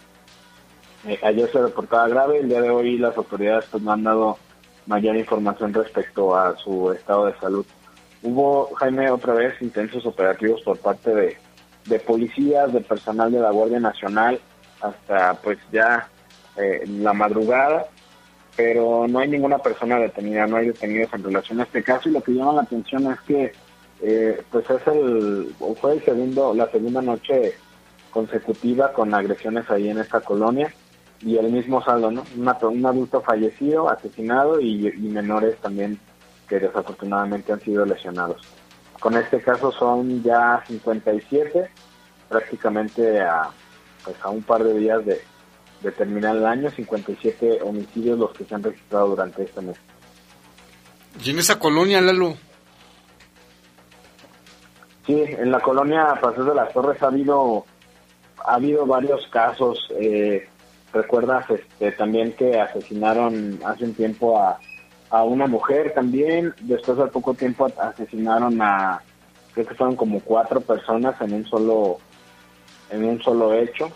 eh, 1.06 1.18
ayer 1.22 1.50
se 1.50 1.60
reportaba 1.60 2.06
grave, 2.06 2.38
el 2.38 2.48
día 2.48 2.60
de 2.60 2.70
hoy 2.70 2.96
las 2.96 3.16
autoridades 3.16 3.64
pues, 3.70 3.82
no 3.82 3.92
han 3.92 4.04
dado 4.04 4.38
mayor 4.86 5.16
información 5.16 5.74
respecto 5.74 6.36
a 6.36 6.56
su 6.56 6.92
estado 6.92 7.26
de 7.26 7.38
salud. 7.38 7.66
Hubo, 8.22 8.72
Jaime, 8.76 9.10
otra 9.10 9.34
vez 9.34 9.60
intensos 9.60 10.06
operativos 10.06 10.62
por 10.62 10.78
parte 10.78 11.12
de, 11.12 11.36
de 11.86 11.98
policías, 11.98 12.72
de 12.72 12.80
personal 12.80 13.32
de 13.32 13.40
la 13.40 13.50
Guardia 13.50 13.80
Nacional, 13.80 14.40
hasta 14.80 15.34
pues 15.34 15.58
ya 15.72 16.08
eh, 16.56 16.84
la 16.86 17.12
madrugada, 17.12 17.86
pero 18.56 19.06
no 19.08 19.18
hay 19.18 19.28
ninguna 19.28 19.58
persona 19.58 19.98
detenida, 19.98 20.46
no 20.46 20.56
hay 20.56 20.68
detenidos 20.68 21.12
en 21.14 21.24
relación 21.24 21.60
a 21.60 21.64
este 21.64 21.82
caso 21.82 22.08
y 22.08 22.12
lo 22.12 22.22
que 22.22 22.32
llama 22.32 22.54
la 22.54 22.62
atención 22.62 23.10
es 23.10 23.20
que 23.20 23.52
eh, 24.02 24.42
pues 24.50 24.68
es 24.68 24.86
el, 24.88 25.54
fue 25.80 25.94
el 25.94 26.04
segundo, 26.04 26.52
la 26.54 26.70
segunda 26.70 27.00
noche 27.00 27.54
consecutiva 28.10 28.92
con 28.92 29.14
agresiones 29.14 29.70
ahí 29.70 29.88
en 29.88 29.98
esta 29.98 30.20
colonia 30.20 30.72
y 31.20 31.36
el 31.36 31.50
mismo 31.52 31.82
saldo, 31.82 32.10
¿no? 32.10 32.24
Un 32.36 32.84
adulto 32.84 33.20
fallecido, 33.20 33.88
asesinado 33.88 34.60
y 34.60 34.90
menores 35.02 35.56
también 35.58 35.98
que 36.48 36.58
desafortunadamente 36.58 37.52
han 37.52 37.60
sido 37.60 37.86
lesionados. 37.86 38.42
Con 39.02 39.16
este 39.16 39.40
caso 39.42 39.72
son 39.72 40.22
ya 40.22 40.62
57, 40.66 41.68
prácticamente 42.28 43.20
a, 43.20 43.48
pues 44.04 44.16
a 44.22 44.30
un 44.30 44.42
par 44.42 44.62
de 44.62 44.78
días 44.78 45.04
de, 45.04 45.20
de 45.82 45.90
terminar 45.90 46.36
el 46.36 46.46
año, 46.46 46.70
57 46.70 47.60
homicidios 47.62 48.16
los 48.16 48.32
que 48.32 48.44
se 48.44 48.54
han 48.54 48.62
registrado 48.62 49.08
durante 49.08 49.42
este 49.42 49.60
mes. 49.60 49.76
Y 51.22 51.30
en 51.30 51.40
esa 51.40 51.58
colonia, 51.58 52.00
Lalo, 52.00 52.36
Sí, 55.04 55.20
en 55.26 55.50
la 55.50 55.58
colonia 55.58 56.14
Paseo 56.20 56.44
de 56.44 56.54
las 56.54 56.72
Torres 56.72 57.02
ha 57.02 57.08
habido 57.08 57.66
ha 58.44 58.54
habido 58.54 58.86
varios 58.86 59.26
casos. 59.32 59.88
Eh, 60.00 60.48
Recuerdas 60.92 61.48
este, 61.48 61.90
también 61.92 62.34
que 62.34 62.60
asesinaron 62.60 63.58
hace 63.64 63.84
un 63.84 63.94
tiempo 63.94 64.38
a, 64.38 64.60
a 65.12 65.22
una 65.24 65.46
mujer 65.46 65.92
también. 65.94 66.54
Después 66.62 66.96
de 66.96 67.06
poco 67.06 67.34
tiempo 67.34 67.68
asesinaron 67.78 68.60
a 68.60 69.02
creo 69.52 69.66
que 69.66 69.74
fueron 69.74 69.94
como 69.94 70.20
cuatro 70.20 70.62
personas 70.62 71.20
en 71.20 71.34
un 71.34 71.44
solo 71.44 71.98
en 72.90 73.04
un 73.04 73.22
solo 73.22 73.52
hecho. 73.52 73.90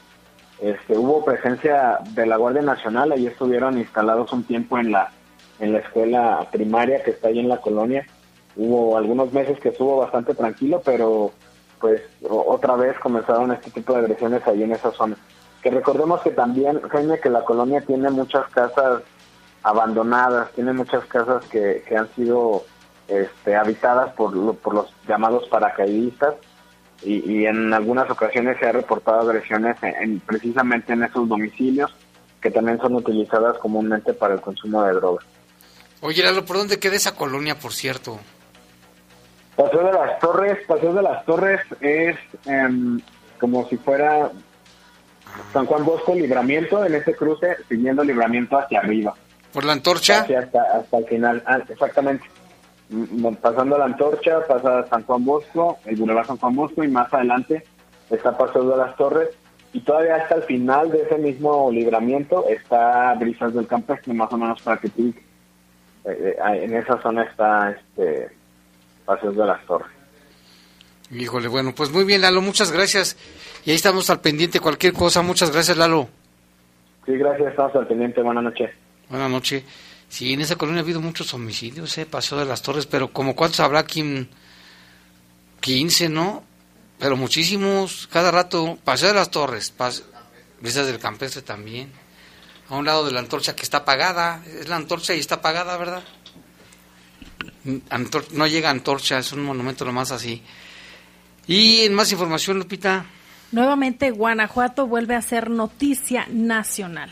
Este, 0.61 0.97
hubo 0.97 1.25
presencia 1.25 1.99
de 2.11 2.27
la 2.27 2.37
Guardia 2.37 2.63
Nacional, 2.63 3.13
ahí 3.13 3.27
estuvieron 3.27 3.79
instalados 3.79 4.33
un 4.33 4.45
tiempo 4.45 4.79
en 4.79 4.93
la 4.93 5.11
en 5.59 5.73
la 5.73 5.79
escuela 5.79 6.47
primaria 6.53 7.03
que 7.03 7.13
está 7.13 7.29
ahí 7.29 7.39
en 7.39 7.49
la 7.49 7.63
colonia. 7.63 8.07
Hubo 8.55 8.99
algunos 8.99 9.33
meses 9.33 9.59
que 9.59 9.71
estuvo 9.71 9.97
bastante 9.97 10.35
tranquilo, 10.35 10.83
pero 10.85 11.33
pues 11.81 12.03
otra 12.29 12.77
vez 12.77 12.99
comenzaron 12.99 13.53
este 13.53 13.71
tipo 13.71 13.95
de 13.95 14.01
agresiones 14.01 14.47
ahí 14.47 14.63
en 14.63 14.73
esa 14.73 14.91
zona. 14.93 15.17
Que 15.63 15.71
recordemos 15.71 16.21
que 16.21 16.31
también, 16.31 16.81
Jaime, 16.83 17.21
que 17.21 17.31
la 17.31 17.45
colonia 17.45 17.81
tiene 17.81 18.11
muchas 18.11 18.47
casas 18.49 19.03
abandonadas, 19.71 20.53
tiene 20.53 20.73
muchas 20.73 21.05
casas 21.07 21.45
que, 21.47 21.83
que 21.89 21.97
han 21.97 22.09
sido 22.15 22.65
este, 23.09 23.57
habitadas 23.57 24.13
por, 24.15 24.35
lo- 24.35 24.55
por 24.55 24.75
los 24.75 24.93
llamados 25.09 25.49
paracaidistas 25.49 26.35
y, 27.03 27.31
y 27.31 27.47
en 27.47 27.75
algunas 27.75 28.09
ocasiones 28.09 28.59
se 28.61 28.67
ha 28.67 28.73
reportado 28.73 29.21
agresiones 29.29 29.77
en- 29.83 29.95
en- 30.03 30.21
precisamente 30.21 30.93
en 30.93 31.03
esos 31.03 31.29
domicilios 31.29 31.93
que 32.41 32.51
también 32.53 32.79
son 32.79 32.95
utilizadas 32.95 33.59
comúnmente 33.59 34.13
para 34.15 34.35
el 34.35 34.41
consumo 34.41 34.85
de 34.85 34.93
drogas. 34.95 35.25
Oye, 36.01 36.23
Lalo, 36.23 36.45
¿por 36.45 36.59
dónde 36.59 36.79
queda 36.79 36.95
esa 36.95 37.17
colonia, 37.17 37.59
por 37.59 37.73
cierto? 37.73 38.21
Paseo 39.57 39.85
de 39.85 39.93
las 39.93 40.19
Torres, 40.21 40.59
Paseo 40.69 40.93
de 40.95 41.03
las 41.03 41.25
Torres 41.25 41.61
es 41.81 42.17
em, 42.45 43.01
como 43.41 43.67
si 43.69 43.77
fuera 43.79 44.31
San 45.53 45.67
Juan 45.67 45.85
Bosco 45.85 46.15
Libramiento 46.15 46.85
en 46.85 46.95
ese 46.95 47.15
cruce, 47.17 47.57
siguiendo 47.69 48.05
Libramiento 48.05 48.59
hacia 48.59 48.79
arriba. 48.81 49.15
¿Por 49.57 49.65
la 49.65 49.73
antorcha? 49.73 50.21
Hacia 50.21 50.41
hasta, 50.41 50.63
hasta 50.65 50.99
el 50.99 51.07
final, 51.07 51.43
ah, 51.47 51.59
exactamente. 51.67 52.27
Pasando 53.41 53.79
la 53.79 53.87
antorcha, 53.87 54.47
pasa 54.47 54.87
San 54.89 55.03
Juan 55.05 55.25
Bosco, 55.25 55.79
el 55.87 55.97
Boulevard 55.97 56.27
San 56.27 56.37
Juan 56.37 56.55
Bosco 56.55 56.85
y 56.85 56.89
más 56.89 57.11
adelante 57.15 57.65
está 58.11 58.37
Paseo 58.37 58.69
de 58.69 58.77
las 58.77 58.95
Torres 58.97 59.31
y 59.73 59.81
todavía 59.81 60.17
hasta 60.17 60.35
el 60.35 60.43
final 60.43 60.91
de 60.91 61.05
ese 61.05 61.17
mismo 61.17 61.71
libramiento 61.73 62.47
está 62.51 63.15
Brisas 63.15 63.55
del 63.55 63.67
Campestre, 63.67 64.13
más 64.13 64.31
o 64.31 64.37
menos 64.37 64.61
para 64.61 64.77
que 64.77 64.91
tú, 64.91 65.15
eh, 66.05 66.37
eh, 66.37 66.65
en 66.65 66.75
esa 66.75 67.01
zona 67.01 67.23
está 67.23 67.71
este 67.71 68.29
Paseo 69.07 69.33
de 69.33 69.47
las 69.47 69.65
Torres. 69.65 69.89
Híjole, 71.11 71.49
bueno, 71.49 71.73
pues 71.75 71.91
muy 71.91 72.05
bien, 72.05 72.21
Lalo, 72.21 72.43
muchas 72.43 72.73
gracias. 72.73 73.17
Y 73.65 73.71
ahí 73.71 73.77
estamos 73.77 74.11
al 74.11 74.21
pendiente, 74.21 74.61
cualquier 74.61 74.93
cosa. 74.93 75.23
Muchas 75.23 75.51
gracias, 75.51 75.79
Lalo. 75.79 76.09
Sí, 77.07 77.17
gracias, 77.17 77.49
estamos 77.49 77.75
al 77.75 77.87
pendiente. 77.87 78.21
Buenas 78.21 78.45
noches. 78.45 78.71
Buenas 79.09 79.31
noches. 79.31 79.65
Sí, 80.09 80.33
en 80.33 80.41
esa 80.41 80.57
colonia 80.57 80.81
ha 80.81 80.85
habido 80.85 81.01
muchos 81.01 81.35
homicidios, 81.35 81.97
¿eh? 81.99 82.07
Paseo 82.07 82.39
de 82.39 82.45
las 82.45 82.63
Torres, 82.63 82.87
pero 82.87 83.13
como 83.13 83.35
cuántos 83.35 83.61
habrá 83.61 83.81
aquí? 83.81 84.01
en 84.01 84.29
15, 85.61 86.09
¿no? 86.09 86.45
Pero 86.99 87.17
muchísimos, 87.17 88.09
cada 88.11 88.31
rato. 88.31 88.79
Paseo 88.85 89.09
de 89.09 89.15
las 89.15 89.31
Torres, 89.31 89.71
pas... 89.71 90.05
Brisas 90.61 90.87
del 90.87 90.99
Campestre 90.99 91.43
también. 91.43 91.93
A 92.69 92.77
un 92.77 92.87
lado 92.87 93.05
de 93.05 93.13
la 93.13 93.21
antorcha 93.21 93.55
que 93.55 93.63
está 93.63 93.79
apagada. 93.79 94.43
Es 94.47 94.69
la 94.69 94.77
antorcha 94.77 95.15
y 95.15 95.19
está 95.19 95.37
apagada, 95.37 95.77
¿verdad? 95.77 96.03
No 98.33 98.47
llega 98.47 98.71
antorcha, 98.71 99.19
es 99.19 99.33
un 99.33 99.45
monumento 99.45 99.85
nomás 99.85 100.13
así. 100.13 100.43
Y 101.47 101.81
en 101.81 101.95
más 101.95 102.11
información, 102.11 102.59
Lupita. 102.59 103.05
Nuevamente, 103.53 104.11
Guanajuato 104.11 104.87
vuelve 104.87 105.15
a 105.15 105.23
ser 105.23 105.51
noticia 105.51 106.27
nacional. 106.31 107.11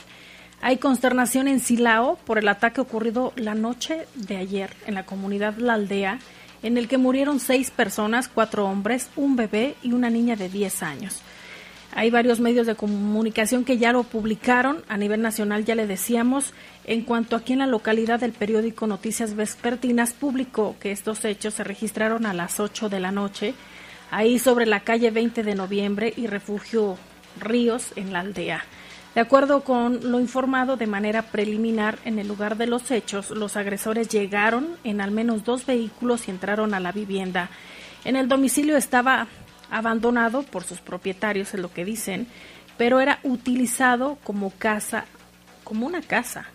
Hay 0.67 0.79
consternación 0.79 1.47
en 1.47 1.61
Silao 1.61 2.17
por 2.25 2.39
el 2.39 2.49
ataque 2.49 2.81
ocurrido 2.81 3.35
la 3.37 3.55
noche 3.55 4.07
de 4.15 4.39
ayer 4.39 4.71
en 4.87 4.95
la 4.95 5.05
comunidad 5.05 5.59
La 5.59 5.75
Aldea, 5.75 6.21
en 6.63 6.79
el 6.79 6.89
que 6.89 6.97
murieron 6.97 7.39
seis 7.39 7.71
personas, 7.71 8.29
cuatro 8.29 8.65
hombres, 8.65 9.11
un 9.15 9.37
bebé 9.37 9.75
y 9.83 9.93
una 9.93 10.09
niña 10.09 10.37
de 10.37 10.49
10 10.49 10.83
años. 10.83 11.21
Hay 11.95 12.09
varios 12.09 12.41
medios 12.41 12.67
de 12.67 12.77
comunicación 12.77 13.67
que 13.67 13.77
ya 13.77 13.93
lo 13.93 14.05
publicaron. 14.05 14.83
A 14.89 14.97
nivel 14.97 15.21
nacional 15.21 15.67
ya 15.67 15.75
le 15.75 15.87
decíamos. 15.87 16.55
En 16.85 17.03
cuanto 17.03 17.37
aquí 17.37 17.53
en 17.53 17.59
la 17.59 17.67
localidad 17.67 18.21
del 18.21 18.33
periódico 18.33 18.87
Noticias 18.87 19.37
Vespertinas 19.37 20.15
publicó 20.15 20.77
que 20.81 20.93
estos 20.93 21.27
hechos 21.27 21.53
se 21.53 21.65
registraron 21.65 22.25
a 22.25 22.33
las 22.33 22.59
8 22.59 22.89
de 22.89 23.01
la 23.01 23.13
noche, 23.13 23.53
ahí 24.11 24.39
sobre 24.39 24.65
la 24.65 24.81
calle 24.81 25.11
20 25.11 25.43
de 25.43 25.57
noviembre 25.57 26.15
y 26.17 26.27
Refugio 26.27 26.97
Ríos 27.39 27.93
en 27.97 28.15
la 28.15 28.21
aldea. 28.21 28.65
De 29.15 29.21
acuerdo 29.21 29.63
con 29.63 30.11
lo 30.11 30.19
informado 30.19 30.77
de 30.77 30.89
manera 30.89 31.23
preliminar, 31.23 31.99
en 32.05 32.19
el 32.19 32.27
lugar 32.27 32.57
de 32.57 32.67
los 32.67 32.91
hechos, 32.91 33.31
los 33.31 33.57
agresores 33.57 34.09
llegaron 34.09 34.77
en 34.83 35.01
al 35.01 35.13
menos 35.13 35.45
dos 35.45 35.67
vehículos 35.67 36.27
y 36.27 36.33
entraron 36.33 36.75
a 36.75 36.81
la 36.81 36.91
vivienda. 36.91 37.49
En 38.05 38.17
el 38.17 38.29
domicilio 38.29 38.77
estaba 38.77 39.29
abandonado 39.71 40.43
por 40.43 40.65
sus 40.65 40.81
propietarios, 40.81 41.55
es 41.55 41.61
lo 41.61 41.73
que 41.73 41.85
dicen, 41.85 42.27
pero 42.77 42.99
era 42.99 43.21
utilizado 43.23 44.19
como 44.25 44.51
casa, 44.51 45.05
como 45.63 45.87
una 45.87 46.03
casa. 46.03 46.47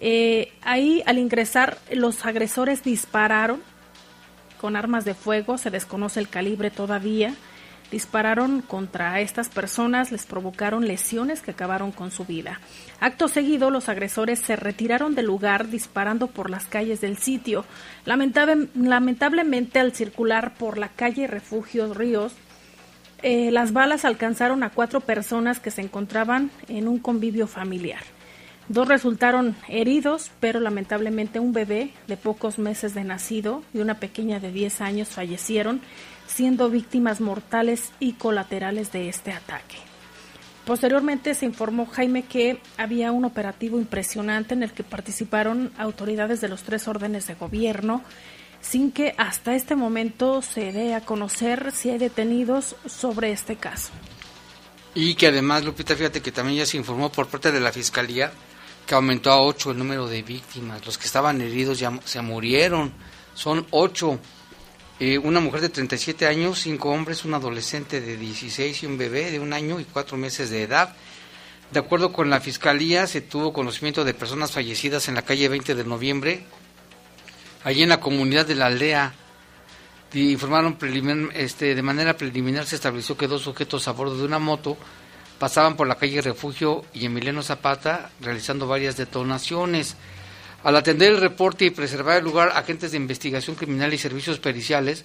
Eh, 0.00 0.52
ahí, 0.62 1.02
al 1.06 1.18
ingresar, 1.18 1.78
los 1.90 2.24
agresores 2.24 2.84
dispararon 2.84 3.60
con 4.60 4.76
armas 4.76 5.04
de 5.04 5.14
fuego, 5.14 5.58
se 5.58 5.70
desconoce 5.70 6.20
el 6.20 6.28
calibre 6.28 6.70
todavía. 6.70 7.34
Dispararon 7.90 8.62
contra 8.62 9.20
estas 9.20 9.48
personas, 9.48 10.10
les 10.10 10.26
provocaron 10.26 10.88
lesiones 10.88 11.40
que 11.40 11.52
acabaron 11.52 11.92
con 11.92 12.10
su 12.10 12.24
vida. 12.24 12.60
Acto 12.98 13.28
seguido, 13.28 13.70
los 13.70 13.88
agresores 13.88 14.40
se 14.40 14.56
retiraron 14.56 15.14
del 15.14 15.26
lugar 15.26 15.68
disparando 15.68 16.26
por 16.26 16.50
las 16.50 16.66
calles 16.66 17.00
del 17.00 17.16
sitio. 17.16 17.64
Lamentable- 18.04 18.68
lamentablemente, 18.74 19.78
al 19.78 19.92
circular 19.92 20.54
por 20.54 20.78
la 20.78 20.88
calle 20.88 21.28
Refugio 21.28 21.94
Ríos, 21.94 22.32
eh, 23.22 23.50
las 23.52 23.72
balas 23.72 24.04
alcanzaron 24.04 24.62
a 24.64 24.70
cuatro 24.70 25.00
personas 25.00 25.60
que 25.60 25.70
se 25.70 25.80
encontraban 25.82 26.50
en 26.68 26.88
un 26.88 26.98
convivio 26.98 27.46
familiar. 27.46 28.00
Dos 28.68 28.88
resultaron 28.88 29.54
heridos, 29.68 30.32
pero 30.40 30.58
lamentablemente 30.58 31.38
un 31.38 31.52
bebé 31.52 31.92
de 32.08 32.16
pocos 32.16 32.58
meses 32.58 32.94
de 32.94 33.04
nacido 33.04 33.62
y 33.72 33.78
una 33.78 34.00
pequeña 34.00 34.40
de 34.40 34.50
10 34.50 34.80
años 34.80 35.08
fallecieron, 35.08 35.80
siendo 36.36 36.68
víctimas 36.68 37.22
mortales 37.22 37.92
y 37.98 38.12
colaterales 38.12 38.92
de 38.92 39.08
este 39.08 39.32
ataque. 39.32 39.76
Posteriormente 40.66 41.34
se 41.34 41.46
informó 41.46 41.86
Jaime 41.86 42.24
que 42.24 42.60
había 42.76 43.10
un 43.10 43.24
operativo 43.24 43.78
impresionante 43.78 44.52
en 44.52 44.62
el 44.62 44.72
que 44.72 44.84
participaron 44.84 45.72
autoridades 45.78 46.42
de 46.42 46.48
los 46.48 46.62
tres 46.62 46.88
órdenes 46.88 47.26
de 47.26 47.36
gobierno, 47.36 48.02
sin 48.60 48.92
que 48.92 49.14
hasta 49.16 49.54
este 49.54 49.76
momento 49.76 50.42
se 50.42 50.72
dé 50.72 50.94
a 50.94 51.00
conocer 51.00 51.72
si 51.72 51.88
hay 51.88 51.96
detenidos 51.96 52.76
sobre 52.84 53.32
este 53.32 53.56
caso. 53.56 53.92
Y 54.94 55.14
que 55.14 55.28
además, 55.28 55.64
Lupita, 55.64 55.96
fíjate 55.96 56.20
que 56.20 56.32
también 56.32 56.58
ya 56.58 56.66
se 56.66 56.76
informó 56.76 57.10
por 57.10 57.28
parte 57.28 57.50
de 57.50 57.60
la 57.60 57.72
Fiscalía 57.72 58.30
que 58.86 58.94
aumentó 58.94 59.30
a 59.30 59.40
ocho 59.40 59.70
el 59.70 59.78
número 59.78 60.06
de 60.06 60.22
víctimas. 60.22 60.84
Los 60.84 60.98
que 60.98 61.06
estaban 61.06 61.40
heridos 61.40 61.78
ya 61.78 61.98
se 62.04 62.20
murieron. 62.20 62.92
Son 63.34 63.66
ocho. 63.70 64.18
Eh, 64.98 65.18
una 65.18 65.40
mujer 65.40 65.60
de 65.60 65.68
37 65.68 66.26
años, 66.26 66.60
cinco 66.60 66.90
hombres, 66.90 67.26
un 67.26 67.34
adolescente 67.34 68.00
de 68.00 68.16
16 68.16 68.82
y 68.82 68.86
un 68.86 68.96
bebé 68.96 69.30
de 69.30 69.40
un 69.40 69.52
año 69.52 69.78
y 69.78 69.84
cuatro 69.84 70.16
meses 70.16 70.48
de 70.48 70.62
edad. 70.62 70.96
De 71.70 71.80
acuerdo 71.80 72.14
con 72.14 72.30
la 72.30 72.40
Fiscalía, 72.40 73.06
se 73.06 73.20
tuvo 73.20 73.52
conocimiento 73.52 74.04
de 74.04 74.14
personas 74.14 74.52
fallecidas 74.52 75.08
en 75.08 75.14
la 75.14 75.22
calle 75.22 75.50
20 75.50 75.74
de 75.74 75.84
noviembre, 75.84 76.44
allí 77.62 77.82
en 77.82 77.90
la 77.90 78.00
comunidad 78.00 78.46
de 78.46 78.54
la 78.54 78.66
aldea. 78.66 79.12
Informaron 80.14 80.78
este, 81.34 81.74
de 81.74 81.82
manera 81.82 82.16
preliminar 82.16 82.64
se 82.64 82.76
estableció 82.76 83.18
que 83.18 83.26
dos 83.26 83.42
sujetos 83.42 83.88
a 83.88 83.92
bordo 83.92 84.16
de 84.16 84.24
una 84.24 84.38
moto 84.38 84.78
pasaban 85.38 85.76
por 85.76 85.86
la 85.86 85.96
calle 85.96 86.22
Refugio 86.22 86.86
y 86.94 87.04
Emiliano 87.04 87.42
Zapata 87.42 88.12
realizando 88.22 88.66
varias 88.66 88.96
detonaciones. 88.96 89.96
Al 90.66 90.74
atender 90.74 91.12
el 91.12 91.20
reporte 91.20 91.64
y 91.64 91.70
preservar 91.70 92.18
el 92.18 92.24
lugar, 92.24 92.48
agentes 92.56 92.90
de 92.90 92.96
investigación 92.96 93.54
criminal 93.54 93.94
y 93.94 93.98
servicios 93.98 94.40
periciales 94.40 95.04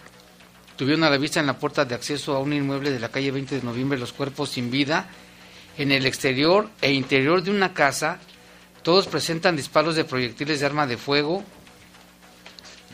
tuvieron 0.75 1.03
a 1.03 1.09
la 1.11 1.19
vista 1.19 1.39
en 1.39 1.45
la 1.45 1.59
puerta 1.59 1.85
de 1.85 1.93
acceso 1.93 2.35
a 2.35 2.39
un 2.39 2.51
inmueble 2.51 2.89
de 2.89 2.99
la 2.99 3.09
calle 3.09 3.29
20 3.29 3.59
de 3.59 3.61
noviembre 3.61 3.99
los 3.99 4.11
cuerpos 4.11 4.49
sin 4.49 4.71
vida 4.71 5.07
en 5.77 5.91
el 5.91 6.07
exterior 6.07 6.67
e 6.81 6.91
interior 6.91 7.43
de 7.43 7.51
una 7.51 7.75
casa. 7.75 8.17
Todos 8.81 9.05
presentan 9.05 9.55
disparos 9.55 9.95
de 9.95 10.03
proyectiles 10.03 10.61
de 10.61 10.65
arma 10.65 10.87
de 10.87 10.97
fuego, 10.97 11.43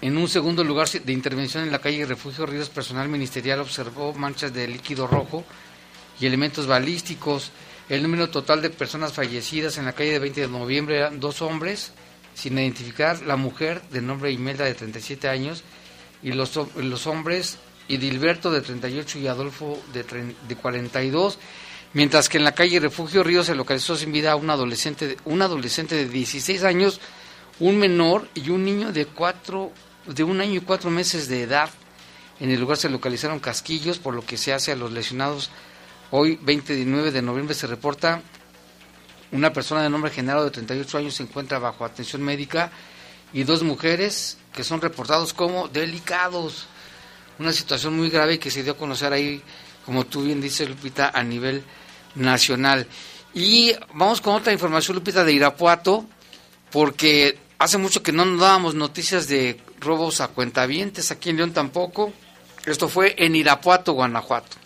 en 0.02 0.18
un 0.18 0.28
segundo 0.28 0.62
lugar 0.66 0.90
de 0.90 1.14
intervención 1.14 1.64
en 1.64 1.72
la 1.72 1.80
calle 1.80 2.06
Refugio 2.06 2.46
Ríos, 2.46 2.68
personal 2.68 3.08
ministerial 3.08 3.62
observó 3.62 4.14
manchas 4.14 4.54
de 4.54 4.68
líquido 4.68 5.08
rojo 5.08 5.46
y 6.20 6.26
elementos 6.26 6.68
balísticos. 6.68 7.50
El 7.88 8.04
número 8.04 8.30
total 8.30 8.62
de 8.62 8.72
personas 8.72 9.14
fallecidas 9.14 9.78
en 9.78 9.86
la 9.86 9.94
calle 9.94 10.12
de 10.12 10.20
20 10.20 10.42
de 10.42 10.48
noviembre 10.50 10.98
eran 10.98 11.22
dos 11.22 11.42
hombres, 11.42 11.94
sin 12.38 12.60
identificar 12.60 13.24
la 13.24 13.36
mujer 13.36 13.82
de 13.90 14.00
nombre 14.00 14.32
Imelda 14.32 14.64
de 14.64 14.76
37 14.76 15.28
años 15.28 15.64
y 16.22 16.34
los, 16.34 16.56
los 16.76 17.08
hombres 17.08 17.58
Idilberto 17.88 18.52
de 18.52 18.62
38 18.62 19.18
y 19.18 19.28
Adolfo 19.28 19.82
de, 19.92 20.04
de 20.48 20.56
42. 20.56 21.40
Mientras 21.94 22.30
que 22.30 22.38
en 22.38 22.44
la 22.44 22.52
calle 22.52 22.80
Refugio 22.80 23.24
Ríos 23.24 23.48
se 23.48 23.56
localizó 23.56 23.96
sin 23.96 24.12
vida 24.12 24.36
un 24.36 24.52
adolescente, 24.52 25.18
un 25.26 25.42
adolescente 25.42 25.96
de 25.96 26.08
16 26.08 26.64
años, 26.64 27.02
un 27.60 27.80
menor 27.80 28.28
y 28.36 28.52
un 28.52 28.66
niño 28.66 28.92
de 28.92 29.08
cuatro, 29.08 29.72
de 30.06 30.24
un 30.24 30.40
año 30.40 30.56
y 30.56 30.62
cuatro 30.62 30.92
meses 30.92 31.28
de 31.28 31.42
edad. 31.42 31.72
En 32.40 32.52
el 32.52 32.60
lugar 32.60 32.78
se 32.78 32.90
localizaron 32.90 33.40
casquillos, 33.40 33.98
por 33.98 34.14
lo 34.14 34.24
que 34.24 34.38
se 34.38 34.54
hace 34.54 34.72
a 34.72 34.76
los 34.76 34.92
lesionados. 34.92 35.50
Hoy, 36.12 36.38
29 36.44 37.12
de 37.12 37.22
noviembre, 37.24 37.56
se 37.56 37.66
reporta 37.66 38.22
una 39.32 39.52
persona 39.52 39.84
de 39.84 39.90
nombre 39.90 40.12
Genaro 40.12 40.44
de 40.44 40.52
38 40.52 40.98
años 40.98 41.16
se 41.16 41.24
encuentra 41.24 41.60
bajo 41.60 41.84
atención 41.84 42.22
médica 42.22 42.72
y 43.34 43.44
dos 43.44 43.64
mujeres 43.64 44.38
que 44.54 44.64
son 44.64 44.82
reportados 44.82 45.34
como 45.34 45.68
delicados. 45.68 46.68
Una 47.40 47.54
situación 47.54 47.96
muy 47.96 48.10
grave 48.10 48.40
que 48.40 48.50
se 48.50 48.64
dio 48.64 48.74
a 48.74 48.78
conocer 48.78 49.14
ahí, 49.14 49.42
como 49.86 50.06
tú 50.06 50.24
bien 50.24 50.42
dices, 50.42 50.68
Lupita, 50.68 51.12
a 51.14 51.24
nivel 51.24 51.64
nacional. 52.16 52.88
Y 53.34 53.74
vamos 53.94 54.22
con 54.22 54.34
otra 54.34 54.54
información, 54.54 54.96
Lupita, 54.96 55.24
de 55.24 55.34
Irapuato, 55.34 56.06
porque 56.72 57.38
hace 57.60 57.78
mucho 57.78 58.02
que 58.02 58.12
no 58.12 58.26
nos 58.26 58.40
dábamos 58.40 58.76
noticias 58.76 59.28
de 59.28 59.60
robos 59.80 60.22
a 60.22 60.30
cuentavientes, 60.30 61.12
aquí 61.12 61.30
en 61.30 61.38
León 61.38 61.54
tampoco. 61.54 62.12
Esto 62.66 62.90
fue 62.90 63.16
en 63.18 63.36
Irapuato, 63.36 63.94
Guanajuato. 63.94 64.58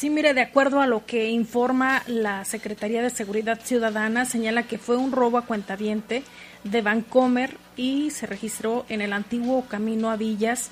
Sí, 0.00 0.08
mire, 0.08 0.32
de 0.32 0.40
acuerdo 0.40 0.80
a 0.80 0.86
lo 0.86 1.04
que 1.04 1.28
informa 1.28 2.02
la 2.06 2.46
Secretaría 2.46 3.02
de 3.02 3.10
Seguridad 3.10 3.60
Ciudadana, 3.62 4.24
señala 4.24 4.62
que 4.62 4.78
fue 4.78 4.96
un 4.96 5.12
robo 5.12 5.36
a 5.36 5.44
cuentaviente 5.44 6.22
de 6.64 6.80
Vancomer 6.80 7.58
y 7.76 8.08
se 8.10 8.24
registró 8.24 8.86
en 8.88 9.02
el 9.02 9.12
antiguo 9.12 9.66
camino 9.68 10.08
a 10.08 10.16
Villas 10.16 10.70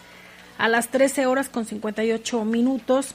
a 0.57 0.66
las 0.68 0.89
13 0.89 1.26
horas 1.26 1.51
con 1.51 1.66
58 1.66 2.43
minutos 2.47 3.14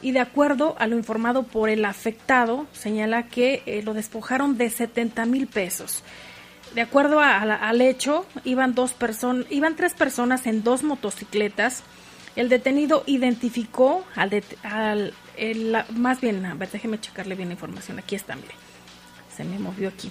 y 0.00 0.10
de 0.10 0.18
acuerdo 0.18 0.74
a 0.80 0.88
lo 0.88 0.96
informado 0.96 1.44
por 1.44 1.68
el 1.68 1.84
afectado, 1.84 2.66
señala 2.72 3.28
que 3.28 3.62
eh, 3.66 3.82
lo 3.84 3.94
despojaron 3.94 4.58
de 4.58 4.68
70 4.68 5.26
mil 5.26 5.46
pesos. 5.46 6.02
De 6.74 6.80
acuerdo 6.80 7.20
al 7.20 7.80
hecho, 7.82 8.26
iban, 8.42 8.74
dos 8.74 8.96
iban 9.48 9.76
tres 9.76 9.94
personas 9.94 10.44
en 10.48 10.64
dos 10.64 10.82
motocicletas. 10.82 11.84
El 12.34 12.48
detenido 12.48 13.04
identificó 13.06 14.04
al, 14.16 14.42
al- 14.64 15.14
el- 15.36 15.72
la- 15.72 15.86
más 15.94 16.20
bien, 16.20 16.42
ver, 16.58 16.70
déjeme 16.70 17.00
checarle 17.00 17.34
bien 17.34 17.48
la 17.48 17.54
información. 17.54 17.98
Aquí 17.98 18.14
está, 18.14 18.34
mire. 18.36 18.54
Se 19.36 19.44
me 19.44 19.58
movió 19.58 19.88
aquí. 19.88 20.10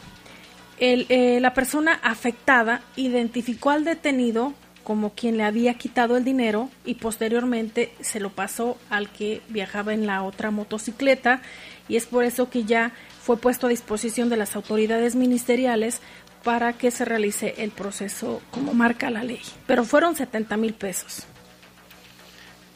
El, 0.80 1.06
eh, 1.10 1.40
la 1.40 1.54
persona 1.54 2.00
afectada 2.04 2.82
identificó 2.96 3.70
al 3.70 3.84
detenido 3.84 4.54
como 4.84 5.14
quien 5.14 5.38
le 5.38 5.44
había 5.44 5.76
quitado 5.76 6.18
el 6.18 6.24
dinero 6.24 6.70
y 6.86 6.96
posteriormente 6.96 7.94
se 8.02 8.20
lo 8.20 8.32
pasó 8.32 8.78
al 8.90 9.10
que 9.12 9.42
viajaba 9.50 9.94
en 9.94 10.08
la 10.08 10.24
otra 10.24 10.50
motocicleta 10.50 11.42
y 11.88 11.98
es 11.98 12.08
por 12.08 12.24
eso 12.24 12.50
que 12.50 12.64
ya 12.64 12.92
fue 13.22 13.38
puesto 13.38 13.68
a 13.68 13.70
disposición 13.70 14.30
de 14.30 14.38
las 14.38 14.56
autoridades 14.56 15.16
ministeriales 15.16 16.00
para 16.44 16.74
que 16.74 16.90
se 16.90 17.06
realice 17.06 17.54
el 17.60 17.70
proceso 17.70 18.42
como 18.50 18.74
marca 18.74 19.12
la 19.12 19.24
ley. 19.24 19.42
Pero 19.68 19.84
fueron 19.84 20.16
70 20.16 20.58
mil 20.58 20.74
pesos. 20.74 21.28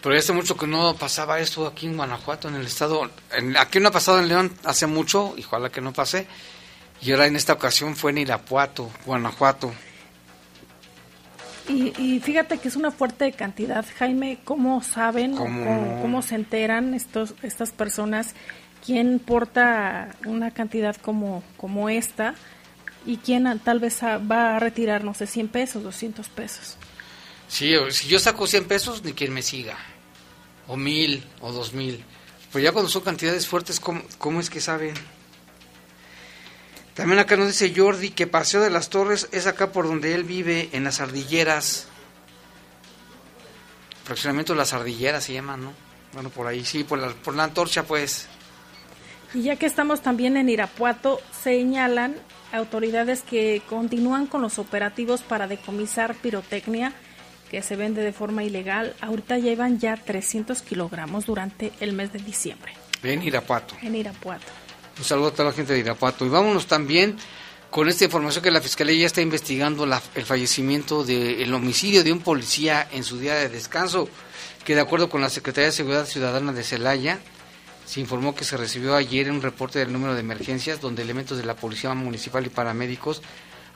Pero 0.05 0.13
ya 0.13 0.19
hace 0.19 0.33
mucho 0.33 0.55
que 0.55 0.67
no 0.67 0.95
pasaba 0.95 1.39
esto 1.39 1.65
aquí 1.65 1.87
en 1.87 1.97
Guanajuato, 1.97 2.47
en 2.47 2.53
el 2.53 2.67
estado. 2.67 3.09
en- 3.31 3.57
aquí 3.57 3.79
no 3.79 3.87
ha 3.89 3.91
pasado 3.91 4.19
en 4.19 4.27
León 4.27 4.53
hace 4.63 4.85
mucho, 4.85 5.33
y 5.35 5.43
ojalá 5.43 5.71
que 5.71 5.81
no 5.81 5.93
pase. 5.93 6.27
Y 7.01 7.11
ahora 7.11 7.25
en 7.25 7.35
esta 7.35 7.53
ocasión 7.53 7.95
fue 7.95 8.11
en 8.11 8.19
Irapuato, 8.19 8.91
Guanajuato. 9.07 9.73
Y, 11.67 11.91
y 11.99 12.19
fíjate 12.19 12.59
que 12.59 12.67
es 12.67 12.75
una 12.75 12.91
fuerte 12.91 13.31
cantidad, 13.31 13.83
Jaime, 13.97 14.37
¿cómo 14.43 14.83
saben, 14.83 15.35
¿Cómo 15.35 15.99
cómo, 16.03 16.21
se 16.21 16.35
enteran 16.35 16.93
estos, 16.93 17.33
estas 17.41 17.71
personas 17.71 18.35
quién 18.85 19.17
porta 19.17 20.15
una 20.27 20.51
cantidad 20.51 20.95
como, 20.97 21.41
como 21.57 21.89
esta 21.89 22.35
y 23.07 23.17
quién 23.17 23.59
tal 23.63 23.79
vez 23.79 24.03
va 24.03 24.55
a 24.55 24.59
retirar, 24.59 25.03
no 25.03 25.15
sé, 25.15 25.25
100 25.25 25.47
pesos, 25.47 25.81
200 25.81 26.29
pesos? 26.29 26.77
Sí, 27.47 27.73
si 27.89 28.07
yo 28.07 28.19
saco 28.19 28.45
100 28.45 28.65
pesos, 28.67 29.03
ni 29.03 29.13
quien 29.13 29.33
me 29.33 29.41
siga. 29.41 29.75
O 30.67 30.77
mil, 30.77 31.23
o 31.41 31.51
dos 31.51 31.73
mil. 31.73 32.03
Pero 32.51 32.63
ya 32.63 32.71
cuando 32.71 32.89
son 32.89 33.03
cantidades 33.03 33.47
fuertes, 33.47 33.79
¿cómo, 33.79 34.01
cómo 34.17 34.39
es 34.39 34.49
que 34.49 34.61
saben? 34.61 34.93
También 36.93 37.19
acá 37.19 37.35
nos 37.35 37.47
dice 37.47 37.73
Jordi 37.75 38.11
que 38.11 38.25
Paseo 38.25 38.61
de 38.61 38.69
las 38.69 38.89
Torres 38.89 39.27
es 39.33 39.47
acá 39.47 39.71
por 39.71 39.85
donde 39.85 40.15
él 40.15 40.23
vive, 40.23 40.69
en 40.71 40.85
las 40.85 41.01
ardilleras. 41.01 41.87
Fraccionamiento 44.05 44.53
de 44.53 44.59
las 44.59 44.71
ardilleras 44.71 45.25
se 45.25 45.33
llama, 45.33 45.57
¿no? 45.57 45.73
Bueno, 46.13 46.29
por 46.29 46.47
ahí, 46.47 46.63
sí, 46.63 46.85
por 46.85 46.99
la, 46.99 47.09
por 47.09 47.35
la 47.35 47.43
antorcha, 47.43 47.83
pues. 47.83 48.27
Y 49.33 49.41
ya 49.41 49.57
que 49.57 49.65
estamos 49.65 50.01
también 50.01 50.37
en 50.37 50.47
Irapuato, 50.47 51.19
señalan 51.43 52.15
autoridades 52.53 53.21
que 53.21 53.61
continúan 53.67 54.27
con 54.27 54.41
los 54.41 54.57
operativos 54.57 55.21
para 55.21 55.47
decomisar 55.47 56.15
pirotecnia 56.15 56.93
que 57.49 57.61
se 57.61 57.75
vende 57.75 58.01
de 58.01 58.11
forma 58.13 58.43
ilegal. 58.43 58.95
Ahorita 59.01 59.37
llevan 59.37 59.79
ya 59.79 59.95
300 59.97 60.61
kilogramos 60.61 61.25
durante 61.25 61.71
el 61.79 61.93
mes 61.93 62.11
de 62.13 62.19
diciembre 62.19 62.73
En 63.03 63.21
Irapuato. 63.23 63.75
en 63.81 63.95
Irapuato. 63.95 64.45
Un 64.97 65.03
saludo 65.03 65.27
a 65.27 65.31
toda 65.31 65.45
la 65.49 65.51
gente 65.53 65.73
de 65.73 65.79
Irapuato. 65.79 66.25
Y 66.25 66.29
vámonos 66.29 66.67
también 66.67 67.17
con 67.69 67.89
esta 67.89 68.05
información 68.05 68.41
que 68.43 68.51
la 68.51 68.61
Fiscalía 68.61 68.95
ya 69.01 69.07
está 69.07 69.21
investigando 69.21 69.85
la- 69.85 70.01
el 70.15 70.23
fallecimiento 70.23 71.03
del 71.03 71.53
homicidio 71.53 72.03
de 72.03 72.11
un 72.13 72.21
policía 72.21 72.87
en 72.91 73.03
su 73.03 73.19
día 73.19 73.35
de 73.35 73.49
descanso, 73.49 74.07
que 74.63 74.73
de 74.75 74.81
acuerdo 74.81 75.09
con 75.09 75.19
la 75.21 75.29
Secretaría 75.29 75.65
de 75.67 75.71
Seguridad 75.73 76.05
Ciudadana 76.05 76.53
de 76.53 76.63
Celaya, 76.63 77.19
se 77.85 77.99
informó 77.99 78.33
que 78.33 78.45
se 78.45 78.57
recibió 78.57 78.95
ayer 78.95 79.29
un 79.29 79.41
reporte 79.41 79.77
del 79.79 79.91
número 79.93 80.13
de 80.15 80.21
emergencias 80.21 80.79
donde 80.81 81.03
elementos 81.03 81.37
de 81.37 81.43
la 81.45 81.55
Policía 81.55 81.93
Municipal 81.93 82.43
y 82.45 82.49
paramédicos 82.49 83.21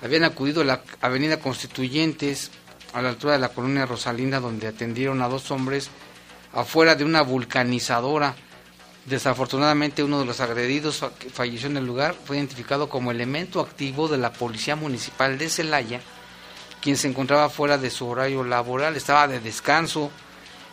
habían 0.01 0.23
acudido 0.23 0.61
a 0.61 0.65
la 0.65 0.81
Avenida 1.01 1.39
Constituyentes 1.39 2.49
a 2.93 3.01
la 3.01 3.09
altura 3.09 3.33
de 3.33 3.39
la 3.39 3.49
colonia 3.49 3.85
Rosalinda 3.85 4.39
donde 4.39 4.67
atendieron 4.67 5.21
a 5.21 5.27
dos 5.27 5.51
hombres 5.51 5.89
afuera 6.53 6.95
de 6.95 7.03
una 7.03 7.21
vulcanizadora. 7.21 8.35
Desafortunadamente 9.05 10.03
uno 10.03 10.19
de 10.19 10.25
los 10.25 10.39
agredidos 10.39 11.05
que 11.17 11.29
falleció 11.29 11.69
en 11.69 11.77
el 11.77 11.85
lugar 11.85 12.15
fue 12.25 12.37
identificado 12.37 12.89
como 12.89 13.11
elemento 13.11 13.59
activo 13.59 14.07
de 14.07 14.17
la 14.17 14.33
Policía 14.33 14.75
Municipal 14.75 15.37
de 15.37 15.49
Celaya, 15.49 16.01
quien 16.81 16.97
se 16.97 17.07
encontraba 17.07 17.49
fuera 17.49 17.77
de 17.77 17.89
su 17.89 18.07
horario 18.07 18.43
laboral, 18.43 18.95
estaba 18.95 19.27
de 19.27 19.39
descanso, 19.39 20.11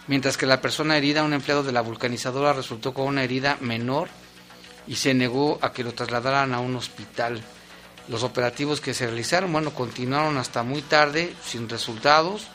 mientras 0.07 0.37
que 0.37 0.47
la 0.47 0.61
persona 0.61 0.97
herida, 0.97 1.25
un 1.25 1.33
empleado 1.33 1.63
de 1.63 1.73
la 1.73 1.81
vulcanizadora, 1.81 2.53
resultó 2.53 2.93
con 2.93 3.07
una 3.07 3.25
herida 3.25 3.57
menor 3.61 4.09
y 4.87 4.97
se 4.97 5.15
negó 5.15 5.59
a 5.63 5.73
que 5.73 5.85
lo 5.85 5.95
trasladaran 5.95 6.55
a 6.55 6.61
un 6.61 6.77
hospital. 6.77 7.43
Los 8.09 8.23
operativos 8.23 8.81
que 8.81 8.95
se 8.95 9.07
realizaron, 9.07 9.53
bueno, 9.53 9.71
continuaron 9.73 10.37
hasta 10.39 10.63
muy 10.63 10.83
tarde, 10.83 11.35
sin 11.45 11.69
resultados, 11.69 12.47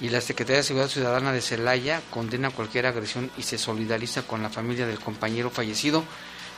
y 0.00 0.08
la 0.08 0.22
Secretaría 0.22 0.58
de 0.58 0.62
Seguridad 0.62 0.88
Ciudadana 0.88 1.32
de 1.32 1.42
Celaya 1.42 2.00
condena 2.10 2.50
cualquier 2.50 2.86
agresión 2.86 3.30
y 3.36 3.42
se 3.42 3.58
solidariza 3.58 4.22
con 4.22 4.42
la 4.42 4.48
familia 4.48 4.86
del 4.86 4.98
compañero 4.98 5.50
fallecido. 5.50 6.02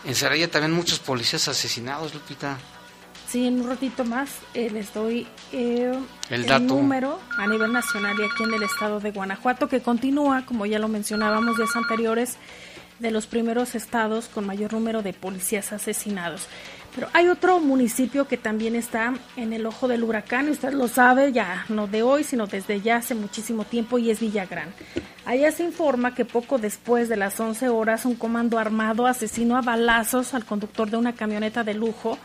En 0.05 0.15
Celaya 0.15 0.49
también 0.51 0.73
muchos 0.73 1.01
policías 1.01 1.49
asesinados, 1.49 2.15
Lupita. 2.15 2.59
Sí, 3.29 3.47
en 3.47 3.61
un 3.63 3.69
ratito 3.69 4.05
más 4.05 4.31
eh, 4.55 4.69
les 4.71 4.93
doy 4.93 5.27
eh, 5.53 5.93
El 6.29 6.47
dato. 6.47 6.63
número 6.65 7.19
a 7.39 7.47
nivel 7.47 7.73
nacional 7.73 8.15
y 8.21 8.25
aquí 8.25 8.45
en 8.45 8.55
el 8.55 8.63
estado 8.63 9.01
de 9.01 9.11
Guanajuato, 9.11 9.69
que 9.69 9.81
continúa, 9.81 10.45
como 10.47 10.67
ya 10.67 10.79
lo 10.79 10.87
mencionábamos 10.89 11.57
días 11.57 11.75
anteriores, 11.75 12.37
de 12.99 13.11
los 13.11 13.27
primeros 13.27 13.75
estados 13.75 14.29
con 14.29 14.47
mayor 14.47 14.73
número 14.75 15.03
de 15.03 15.13
policías 15.13 15.73
asesinados. 15.73 16.47
Pero 16.95 17.09
hay 17.15 17.29
otro 17.29 17.59
municipio 17.59 18.29
que 18.29 18.37
también 18.37 18.77
está 18.77 19.15
en 19.37 19.53
el 19.53 19.67
ojo 19.67 19.89
del 19.89 20.05
huracán, 20.05 20.49
y 20.49 20.51
usted 20.51 20.73
lo 20.73 20.89
sabe 20.89 21.33
ya, 21.33 21.65
no 21.69 21.87
de 21.87 22.03
hoy, 22.03 22.23
sino 22.23 22.47
desde 22.47 22.81
ya 22.81 22.97
hace 22.97 23.15
muchísimo 23.15 23.65
tiempo, 23.65 23.99
y 23.99 24.11
es 24.11 24.21
Villagrán. 24.21 24.75
Allá 25.25 25.53
se 25.53 25.65
informa 25.65 26.15
que 26.15 26.25
poco 26.25 26.59
después 26.59 27.09
de 27.09 27.17
las 27.17 27.39
11 27.41 27.69
horas, 27.69 28.05
un 28.05 28.15
comando 28.15 28.59
armado 28.59 29.07
asesinó 29.07 29.57
a 29.57 29.63
balazos 29.63 30.35
al 30.35 30.45
conductor 30.45 30.91
de 30.91 30.99
una 30.99 31.15
camioneta 31.15 31.65
de 31.65 31.75
lujo 31.75 32.19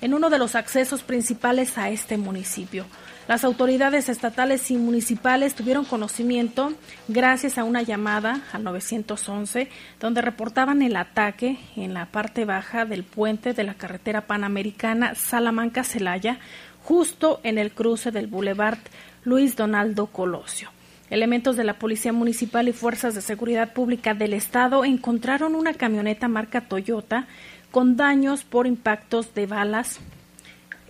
en 0.00 0.14
uno 0.14 0.30
de 0.30 0.38
los 0.38 0.54
accesos 0.54 1.02
principales 1.02 1.76
a 1.76 1.90
este 1.90 2.16
municipio. 2.16 2.86
Las 3.26 3.42
autoridades 3.42 4.10
estatales 4.10 4.70
y 4.70 4.76
municipales 4.76 5.54
tuvieron 5.54 5.86
conocimiento 5.86 6.74
gracias 7.08 7.56
a 7.56 7.64
una 7.64 7.80
llamada 7.80 8.42
al 8.52 8.64
911 8.64 9.70
donde 9.98 10.20
reportaban 10.20 10.82
el 10.82 10.94
ataque 10.94 11.58
en 11.74 11.94
la 11.94 12.04
parte 12.06 12.44
baja 12.44 12.84
del 12.84 13.02
puente 13.02 13.54
de 13.54 13.64
la 13.64 13.72
carretera 13.74 14.26
panamericana 14.26 15.14
Salamanca-Celaya, 15.14 16.38
justo 16.82 17.40
en 17.44 17.56
el 17.56 17.72
cruce 17.72 18.10
del 18.10 18.26
Boulevard 18.26 18.78
Luis 19.24 19.56
Donaldo 19.56 20.08
Colosio. 20.08 20.68
Elementos 21.08 21.56
de 21.56 21.64
la 21.64 21.78
Policía 21.78 22.12
Municipal 22.12 22.68
y 22.68 22.72
Fuerzas 22.72 23.14
de 23.14 23.22
Seguridad 23.22 23.72
Pública 23.72 24.12
del 24.12 24.34
Estado 24.34 24.84
encontraron 24.84 25.54
una 25.54 25.72
camioneta 25.72 26.28
marca 26.28 26.68
Toyota 26.68 27.26
con 27.70 27.96
daños 27.96 28.44
por 28.44 28.66
impactos 28.66 29.34
de 29.34 29.46
balas, 29.46 30.00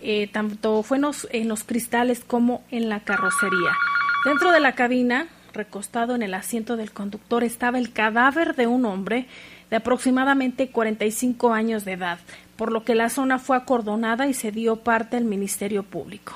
eh, 0.07 0.27
tanto 0.27 0.83
fue 0.83 0.97
en 0.97 1.01
los, 1.01 1.27
en 1.31 1.47
los 1.47 1.63
cristales 1.63 2.23
como 2.23 2.63
en 2.69 2.89
la 2.89 2.99
carrocería. 2.99 3.75
Dentro 4.23 4.51
de 4.51 4.59
la 4.59 4.75
cabina, 4.75 5.27
recostado 5.51 6.13
en 6.13 6.21
el 6.21 6.35
asiento 6.35 6.77
del 6.77 6.91
conductor, 6.91 7.43
estaba 7.43 7.79
el 7.79 7.91
cadáver 7.91 8.55
de 8.55 8.67
un 8.67 8.85
hombre 8.85 9.25
de 9.71 9.77
aproximadamente 9.77 10.69
45 10.69 11.53
años 11.53 11.85
de 11.85 11.93
edad, 11.93 12.19
por 12.55 12.71
lo 12.71 12.83
que 12.83 12.93
la 12.93 13.09
zona 13.09 13.39
fue 13.39 13.57
acordonada 13.57 14.27
y 14.27 14.35
se 14.35 14.51
dio 14.51 14.75
parte 14.75 15.17
al 15.17 15.25
Ministerio 15.25 15.81
Público. 15.81 16.33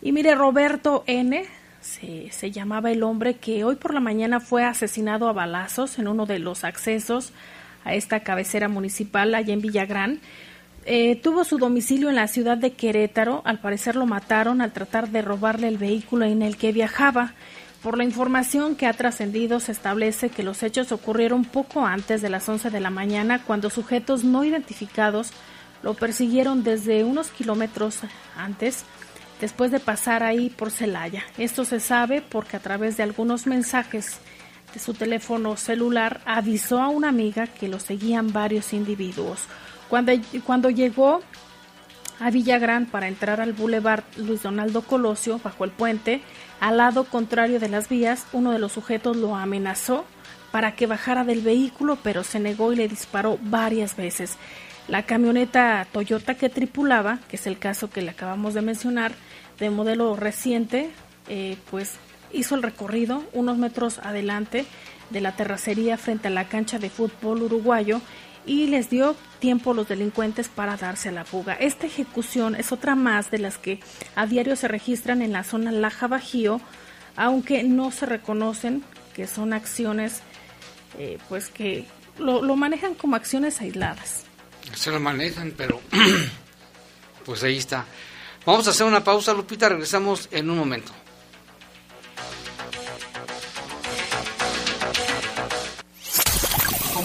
Y 0.00 0.12
mire, 0.12 0.36
Roberto 0.36 1.02
N. 1.08 1.44
Se, 1.80 2.30
se, 2.30 2.52
llamaba 2.52 2.92
el 2.92 3.02
hombre 3.02 3.36
que 3.36 3.64
hoy 3.64 3.74
por 3.74 3.94
la 3.94 4.00
mañana 4.00 4.38
fue 4.38 4.64
asesinado 4.64 5.28
a 5.28 5.32
balazos 5.32 5.98
en 5.98 6.06
uno 6.06 6.26
de 6.26 6.38
los 6.38 6.62
accesos 6.62 7.32
esta 7.94 8.20
cabecera 8.20 8.68
municipal 8.68 9.34
allá 9.34 9.52
en 9.52 9.60
Villagrán. 9.60 10.20
Eh, 10.86 11.16
tuvo 11.16 11.44
su 11.44 11.58
domicilio 11.58 12.08
en 12.08 12.16
la 12.16 12.28
ciudad 12.28 12.56
de 12.56 12.72
Querétaro. 12.72 13.42
Al 13.44 13.60
parecer 13.60 13.96
lo 13.96 14.06
mataron 14.06 14.60
al 14.60 14.72
tratar 14.72 15.08
de 15.08 15.22
robarle 15.22 15.68
el 15.68 15.78
vehículo 15.78 16.24
en 16.24 16.42
el 16.42 16.56
que 16.56 16.72
viajaba. 16.72 17.34
Por 17.82 17.96
la 17.96 18.04
información 18.04 18.76
que 18.76 18.86
ha 18.86 18.92
trascendido, 18.92 19.58
se 19.58 19.72
establece 19.72 20.28
que 20.28 20.42
los 20.42 20.62
hechos 20.62 20.92
ocurrieron 20.92 21.44
poco 21.44 21.86
antes 21.86 22.20
de 22.20 22.28
las 22.28 22.48
11 22.48 22.70
de 22.70 22.80
la 22.80 22.90
mañana, 22.90 23.42
cuando 23.42 23.70
sujetos 23.70 24.22
no 24.22 24.44
identificados 24.44 25.32
lo 25.82 25.94
persiguieron 25.94 26.62
desde 26.62 27.04
unos 27.04 27.28
kilómetros 27.28 28.00
antes 28.36 28.84
después 29.40 29.70
de 29.70 29.80
pasar 29.80 30.22
ahí 30.22 30.50
por 30.50 30.70
Celaya. 30.70 31.24
Esto 31.38 31.64
se 31.64 31.80
sabe 31.80 32.20
porque 32.20 32.56
a 32.56 32.60
través 32.60 32.96
de 32.96 33.02
algunos 33.02 33.46
mensajes 33.46 34.18
de 34.72 34.80
su 34.80 34.94
teléfono 34.94 35.56
celular 35.56 36.20
avisó 36.24 36.80
a 36.80 36.88
una 36.88 37.08
amiga 37.08 37.46
que 37.46 37.68
lo 37.68 37.80
seguían 37.80 38.32
varios 38.32 38.72
individuos. 38.72 39.40
Cuando, 39.88 40.12
cuando 40.44 40.70
llegó 40.70 41.20
a 42.20 42.30
Villagrán 42.30 42.86
para 42.86 43.08
entrar 43.08 43.40
al 43.40 43.54
Boulevard 43.54 44.04
Luis 44.16 44.42
Donaldo 44.42 44.82
Colosio 44.82 45.40
bajo 45.42 45.64
el 45.64 45.70
puente. 45.70 46.20
Al 46.60 46.76
lado 46.76 47.04
contrario 47.04 47.58
de 47.58 47.70
las 47.70 47.88
vías, 47.88 48.26
uno 48.32 48.52
de 48.52 48.58
los 48.58 48.72
sujetos 48.72 49.16
lo 49.16 49.34
amenazó 49.34 50.04
para 50.52 50.74
que 50.74 50.86
bajara 50.86 51.24
del 51.24 51.40
vehículo, 51.40 51.96
pero 52.02 52.22
se 52.22 52.38
negó 52.38 52.72
y 52.72 52.76
le 52.76 52.88
disparó 52.88 53.38
varias 53.40 53.96
veces. 53.96 54.36
La 54.86 55.04
camioneta 55.04 55.86
Toyota 55.90 56.34
que 56.34 56.50
tripulaba, 56.50 57.20
que 57.28 57.36
es 57.36 57.46
el 57.46 57.58
caso 57.58 57.88
que 57.88 58.02
le 58.02 58.10
acabamos 58.10 58.54
de 58.54 58.60
mencionar, 58.60 59.12
de 59.58 59.70
modelo 59.70 60.14
reciente, 60.16 60.90
eh, 61.28 61.56
pues 61.70 61.94
hizo 62.32 62.54
el 62.54 62.62
recorrido 62.62 63.24
unos 63.32 63.58
metros 63.58 63.98
adelante 63.98 64.66
de 65.10 65.20
la 65.20 65.36
terracería 65.36 65.96
frente 65.98 66.28
a 66.28 66.30
la 66.30 66.48
cancha 66.48 66.78
de 66.78 66.90
fútbol 66.90 67.42
uruguayo 67.42 68.00
y 68.46 68.66
les 68.66 68.90
dio 68.90 69.16
tiempo 69.38 69.72
a 69.72 69.74
los 69.74 69.88
delincuentes 69.88 70.48
para 70.48 70.76
darse 70.76 71.10
a 71.10 71.12
la 71.12 71.24
fuga. 71.24 71.54
Esta 71.54 71.86
ejecución 71.86 72.54
es 72.54 72.72
otra 72.72 72.94
más 72.94 73.30
de 73.30 73.38
las 73.38 73.58
que 73.58 73.80
a 74.14 74.26
diario 74.26 74.56
se 74.56 74.68
registran 74.68 75.22
en 75.22 75.32
la 75.32 75.44
zona 75.44 75.72
Laja 75.72 76.06
Bajío, 76.06 76.60
aunque 77.16 77.62
no 77.64 77.90
se 77.90 78.06
reconocen 78.06 78.82
que 79.14 79.26
son 79.26 79.52
acciones 79.52 80.22
eh, 80.98 81.18
pues 81.28 81.48
que 81.48 81.86
lo, 82.18 82.42
lo 82.42 82.56
manejan 82.56 82.94
como 82.94 83.16
acciones 83.16 83.60
aisladas. 83.60 84.24
Se 84.74 84.90
lo 84.90 85.00
manejan, 85.00 85.52
pero 85.56 85.80
pues 87.24 87.42
ahí 87.42 87.56
está. 87.56 87.84
Vamos 88.46 88.66
a 88.66 88.70
hacer 88.70 88.86
una 88.86 89.04
pausa, 89.04 89.32
Lupita, 89.34 89.68
regresamos 89.68 90.28
en 90.30 90.50
un 90.50 90.58
momento. 90.58 90.92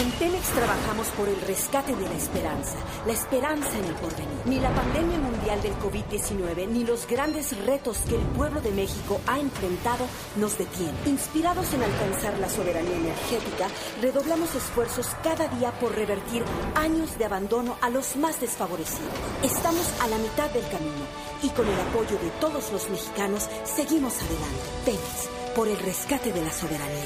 En 0.00 0.10
Pemex 0.12 0.48
trabajamos 0.54 1.08
por 1.08 1.28
el 1.28 1.38
rescate 1.42 1.94
de 1.94 2.08
la 2.08 2.14
esperanza, 2.14 2.78
la 3.06 3.12
esperanza 3.12 3.68
en 3.78 3.84
el 3.84 3.94
porvenir. 3.96 4.40
Ni 4.46 4.58
la 4.58 4.74
pandemia 4.74 5.18
mundial 5.18 5.60
del 5.60 5.74
COVID-19 5.74 6.68
ni 6.68 6.84
los 6.84 7.06
grandes 7.06 7.54
retos 7.66 7.98
que 8.08 8.14
el 8.14 8.22
pueblo 8.28 8.62
de 8.62 8.70
México 8.70 9.20
ha 9.26 9.38
enfrentado 9.38 10.06
nos 10.36 10.56
detienen. 10.56 10.96
Inspirados 11.04 11.74
en 11.74 11.82
alcanzar 11.82 12.38
la 12.38 12.48
soberanía 12.48 12.96
energética, 12.96 13.68
redoblamos 14.00 14.54
esfuerzos 14.54 15.06
cada 15.22 15.48
día 15.48 15.70
por 15.72 15.94
revertir 15.94 16.44
años 16.76 17.18
de 17.18 17.26
abandono 17.26 17.76
a 17.82 17.90
los 17.90 18.16
más 18.16 18.40
desfavorecidos. 18.40 19.12
Estamos 19.42 19.86
a 20.00 20.08
la 20.08 20.16
mitad 20.16 20.48
del 20.48 20.66
camino 20.70 21.04
y 21.42 21.50
con 21.50 21.68
el 21.68 21.78
apoyo 21.78 22.16
de 22.16 22.30
todos 22.40 22.72
los 22.72 22.88
mexicanos 22.88 23.50
seguimos 23.64 24.14
adelante. 24.16 24.64
Pemex, 24.86 25.28
por 25.54 25.68
el 25.68 25.78
rescate 25.78 26.32
de 26.32 26.42
la 26.42 26.50
soberanía. 26.50 27.04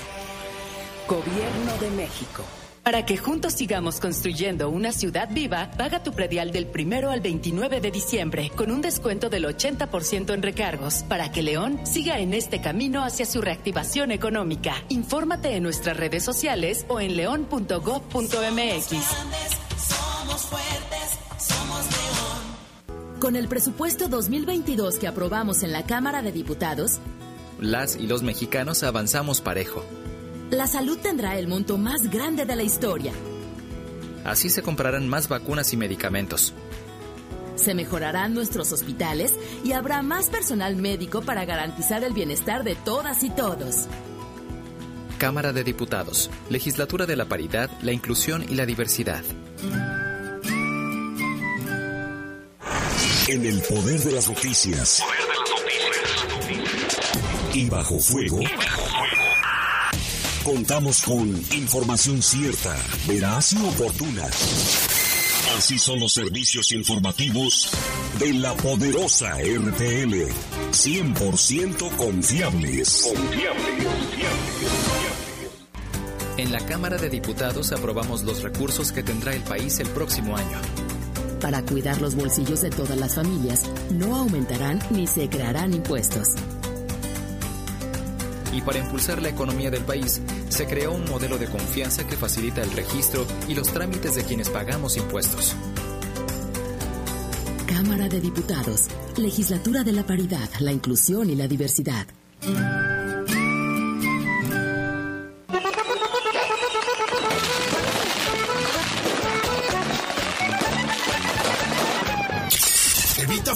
Gobierno 1.09 1.73
de 1.81 1.91
México. 1.91 2.45
Para 2.85 3.07
que 3.07 3.17
juntos 3.17 3.55
sigamos 3.55 3.99
construyendo 3.99 4.69
una 4.69 4.93
ciudad 4.93 5.31
viva, 5.33 5.71
paga 5.79 6.03
tu 6.03 6.13
predial 6.13 6.53
del 6.53 6.67
primero 6.67 7.11
al 7.11 7.23
29 7.23 7.81
de 7.81 7.91
diciembre 7.91 8.51
con 8.55 8.71
un 8.71 8.83
descuento 8.83 9.31
del 9.31 9.47
80% 9.47 10.35
en 10.35 10.43
recargos 10.43 11.03
para 11.05 11.33
que 11.33 11.43
León 11.43 11.81
siga 11.85 12.19
en 12.19 12.35
este 12.35 12.61
camino 12.61 13.03
hacia 13.03 13.25
su 13.25 13.41
reactivación 13.41 14.11
económica. 14.11 14.75
Infórmate 14.91 15.57
en 15.57 15.63
nuestras 15.63 15.97
redes 15.97 16.25
sociales 16.25 16.85
o 16.89 17.01
en 17.01 17.17
león.gov.mx. 17.17 18.27
Somos 19.89 20.43
fuertes, 20.43 21.19
somos 21.39 21.87
león. 21.87 23.19
Con 23.19 23.37
el 23.37 23.49
presupuesto 23.49 24.09
2022 24.09 24.99
que 24.99 25.07
aprobamos 25.07 25.63
en 25.63 25.73
la 25.73 25.87
Cámara 25.87 26.21
de 26.21 26.33
Diputados, 26.33 27.01
Las 27.59 27.97
y 27.97 28.07
los 28.07 28.23
mexicanos 28.23 28.83
avanzamos 28.83 29.41
parejo. 29.41 29.83
La 30.55 30.67
salud 30.67 30.99
tendrá 30.99 31.39
el 31.39 31.49
monto 31.49 31.79
más 31.79 32.11
grande 32.11 32.45
de 32.45 32.57
la 32.57 32.63
historia. 32.63 33.13
Así 34.25 34.49
se 34.49 34.63
comprarán 34.63 35.09
más 35.09 35.29
vacunas 35.29 35.73
y 35.73 35.77
medicamentos. 35.77 36.55
Se 37.57 37.75
mejorarán 37.75 38.35
nuestros 38.35 38.73
hospitales 38.73 39.35
y 39.63 39.73
habrá 39.73 40.03
más 40.03 40.31
personal 40.31 40.77
médico 40.77 41.23
para 41.23 41.45
garantizar 41.45 42.03
el 42.05 42.13
bienestar 42.13 42.65
de 42.65 42.75
todas 42.75 43.23
y 43.23 43.31
todos. 43.31 43.87
Cámara 45.19 45.53
de 45.53 45.63
Diputados, 45.63 46.31
Legislatura 46.51 47.07
de 47.07 47.17
la 47.17 47.27
Paridad, 47.27 47.71
la 47.83 47.93
Inclusión 47.93 48.45
y 48.49 48.55
la 48.55 48.67
Diversidad. 48.67 49.23
En 53.29 53.47
el 53.47 53.61
poder 53.63 54.01
de 54.01 54.13
las 54.13 54.29
noticias. 54.29 55.03
Y 57.55 57.71
bajo 57.71 57.99
fuego. 58.01 58.41
Contamos 60.45 61.03
con 61.03 61.27
información 61.57 62.21
cierta, 62.21 62.77
veraz 63.09 63.55
y 63.55 63.67
oportuna. 63.67 64.27
Así 65.57 65.79
son 65.79 66.01
los 66.01 66.13
servicios 66.13 66.71
informativos 66.73 67.71
de 68.19 68.35
la 68.35 68.55
poderosa 68.55 69.39
RTL. 69.39 70.29
100% 70.71 71.97
confiables. 71.97 73.11
Confiables. 73.15 73.87
En 76.37 76.53
la 76.53 76.61
Cámara 76.67 76.99
de 76.99 77.09
Diputados 77.09 77.73
aprobamos 77.73 78.23
los 78.25 78.43
recursos 78.43 78.93
que 78.93 79.03
tendrá 79.03 79.35
el 79.35 79.43
país 79.43 79.79
el 79.81 79.89
próximo 79.89 80.37
año. 80.37 80.59
Para 81.41 81.63
cuidar 81.63 82.03
los 82.03 82.17
bolsillos 82.17 82.61
de 82.61 82.69
todas 82.69 82.99
las 82.99 83.15
familias, 83.15 83.63
no 83.91 84.15
aumentarán 84.17 84.79
ni 84.91 85.07
se 85.07 85.27
crearán 85.31 85.73
impuestos. 85.73 86.35
Y 88.53 88.61
para 88.61 88.79
impulsar 88.79 89.21
la 89.21 89.31
economía 89.31 89.69
del 89.69 89.83
país, 89.83 90.21
se 90.55 90.67
creó 90.67 90.93
un 90.93 91.05
modelo 91.07 91.37
de 91.37 91.47
confianza 91.47 92.07
que 92.07 92.17
facilita 92.17 92.63
el 92.63 92.71
registro 92.71 93.27
y 93.49 93.57
los 93.57 93.73
trámites 93.73 94.15
de 94.15 94.23
quienes 94.23 94.51
pagamos 94.51 94.97
impuestos. 94.97 95.57
Cámara 97.67 98.09
de 98.09 98.21
Diputados, 98.21 98.87
Legislatura 99.17 99.83
de 99.83 99.93
la 99.93 100.07
Paridad, 100.07 100.49
la 100.61 100.71
Inclusión 100.71 101.29
y 101.29 101.35
la 101.35 101.49
Diversidad. 101.49 102.07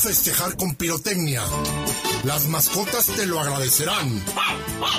Festejar 0.01 0.57
con 0.57 0.77
pirotecnia. 0.77 1.43
Las 2.23 2.47
mascotas 2.47 3.07
te 3.07 3.27
lo 3.27 3.41
agradecerán. 3.41 4.23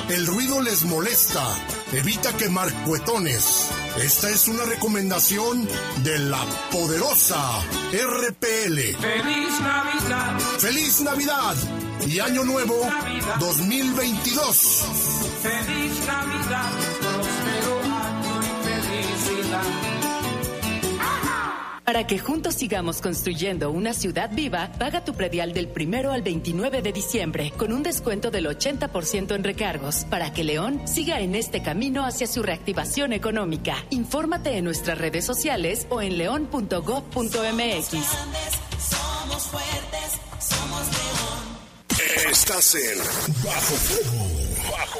El 0.09 0.27
ruido 0.27 0.61
les 0.61 0.83
molesta. 0.83 1.45
Evita 1.93 2.35
quemar 2.35 2.71
cuetones. 2.83 3.69
Esta 3.97 4.29
es 4.29 4.49
una 4.49 4.65
recomendación 4.65 5.67
de 6.03 6.19
la 6.19 6.43
poderosa 6.71 7.39
RPL. 7.93 8.75
Feliz 8.99 9.61
Navidad. 9.61 10.39
¡Feliz 10.59 11.01
Navidad! 11.01 11.55
Y 12.05 12.19
Año 12.19 12.43
Nuevo 12.43 12.75
2022. 13.39 14.83
Feliz 15.41 15.93
Navidad. 16.07 16.71
Próspero 16.99 17.81
año 17.83 18.41
y 18.43 18.65
felicidad. 18.67 19.98
Para 21.89 22.05
que 22.05 22.19
juntos 22.19 22.53
sigamos 22.53 23.01
construyendo 23.01 23.71
una 23.71 23.95
ciudad 23.95 24.29
viva, 24.31 24.71
paga 24.77 25.03
tu 25.03 25.15
predial 25.15 25.53
del 25.53 25.67
primero 25.67 26.11
al 26.11 26.21
29 26.21 26.83
de 26.83 26.93
diciembre 26.93 27.51
con 27.57 27.73
un 27.73 27.81
descuento 27.81 28.29
del 28.29 28.45
80% 28.45 29.33
en 29.33 29.43
recargos 29.43 30.05
para 30.05 30.31
que 30.31 30.43
León 30.43 30.87
siga 30.87 31.19
en 31.19 31.33
este 31.33 31.63
camino 31.63 32.05
hacia 32.05 32.27
su 32.27 32.43
reactivación 32.43 33.11
económica. 33.11 33.75
Infórmate 33.89 34.55
en 34.55 34.65
nuestras 34.65 34.99
redes 34.99 35.25
sociales 35.25 35.87
o 35.89 35.99
en 35.99 36.19
león.gov.mx. 36.19 37.87
Somos 37.87 39.43
fuertes, 39.47 40.21
somos 40.39 40.85
león. 40.91 41.59
Estás 42.31 42.75
en 42.75 42.99
Bajo 43.43 43.73
Fuego. 43.73 44.27
Bajo 44.71 44.99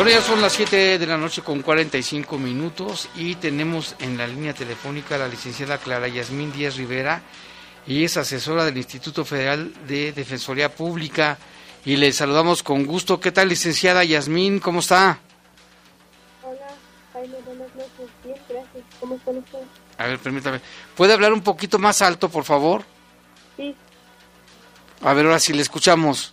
Bueno, 0.00 0.12
ya 0.18 0.22
son 0.22 0.40
las 0.40 0.54
7 0.54 0.98
de 0.98 1.06
la 1.06 1.18
noche 1.18 1.42
con 1.42 1.60
45 1.60 2.38
minutos 2.38 3.10
y 3.16 3.34
tenemos 3.34 3.96
en 3.98 4.16
la 4.16 4.26
línea 4.26 4.54
telefónica 4.54 5.16
a 5.16 5.18
la 5.18 5.28
licenciada 5.28 5.76
Clara 5.76 6.08
Yasmín 6.08 6.50
Díaz 6.54 6.76
Rivera 6.76 7.20
y 7.86 8.02
es 8.04 8.16
asesora 8.16 8.64
del 8.64 8.78
Instituto 8.78 9.26
Federal 9.26 9.70
de 9.86 10.12
Defensoría 10.12 10.74
Pública 10.74 11.36
y 11.84 11.96
le 11.96 12.10
saludamos 12.12 12.62
con 12.62 12.86
gusto. 12.86 13.20
¿Qué 13.20 13.30
tal, 13.30 13.50
licenciada 13.50 14.02
Yasmín? 14.02 14.58
¿Cómo 14.58 14.80
está? 14.80 15.18
Hola, 16.44 16.68
Jaime, 17.12 17.36
buenas 17.44 17.68
noches. 17.74 18.08
Bien, 18.24 18.38
gracias. 18.48 18.84
¿Cómo 19.00 19.16
están 19.16 19.36
ustedes? 19.36 19.66
A 19.98 20.06
ver, 20.06 20.18
permítame. 20.18 20.62
¿Puede 20.96 21.12
hablar 21.12 21.34
un 21.34 21.42
poquito 21.42 21.78
más 21.78 22.00
alto, 22.00 22.30
por 22.30 22.44
favor? 22.44 22.84
Sí, 23.58 23.76
A 25.02 25.12
ver, 25.12 25.26
ahora 25.26 25.38
sí 25.38 25.52
le 25.52 25.60
escuchamos. 25.60 26.32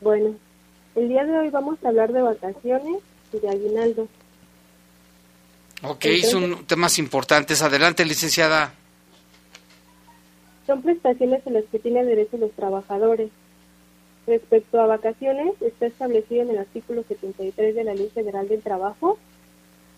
bueno. 0.00 0.34
El 0.94 1.08
día 1.08 1.24
de 1.24 1.38
hoy 1.38 1.50
vamos 1.50 1.78
a 1.84 1.88
hablar 1.88 2.12
de 2.12 2.22
vacaciones 2.22 2.98
y 3.32 3.38
de 3.38 3.48
aguinaldo. 3.48 4.08
Ok, 5.82 6.06
son 6.24 6.66
temas 6.66 6.98
importantes. 6.98 7.62
Adelante, 7.62 8.04
licenciada. 8.04 8.74
Son 10.66 10.82
prestaciones 10.82 11.46
en 11.46 11.54
las 11.54 11.64
que 11.64 11.78
tienen 11.78 12.06
derecho 12.06 12.36
los 12.36 12.52
trabajadores. 12.52 13.30
Respecto 14.26 14.80
a 14.80 14.86
vacaciones, 14.86 15.54
está 15.60 15.86
establecido 15.86 16.42
en 16.42 16.50
el 16.50 16.58
artículo 16.58 17.02
73 17.08 17.74
de 17.74 17.84
la 17.84 17.94
Ley 17.94 18.10
Federal 18.12 18.48
del 18.48 18.62
Trabajo, 18.62 19.18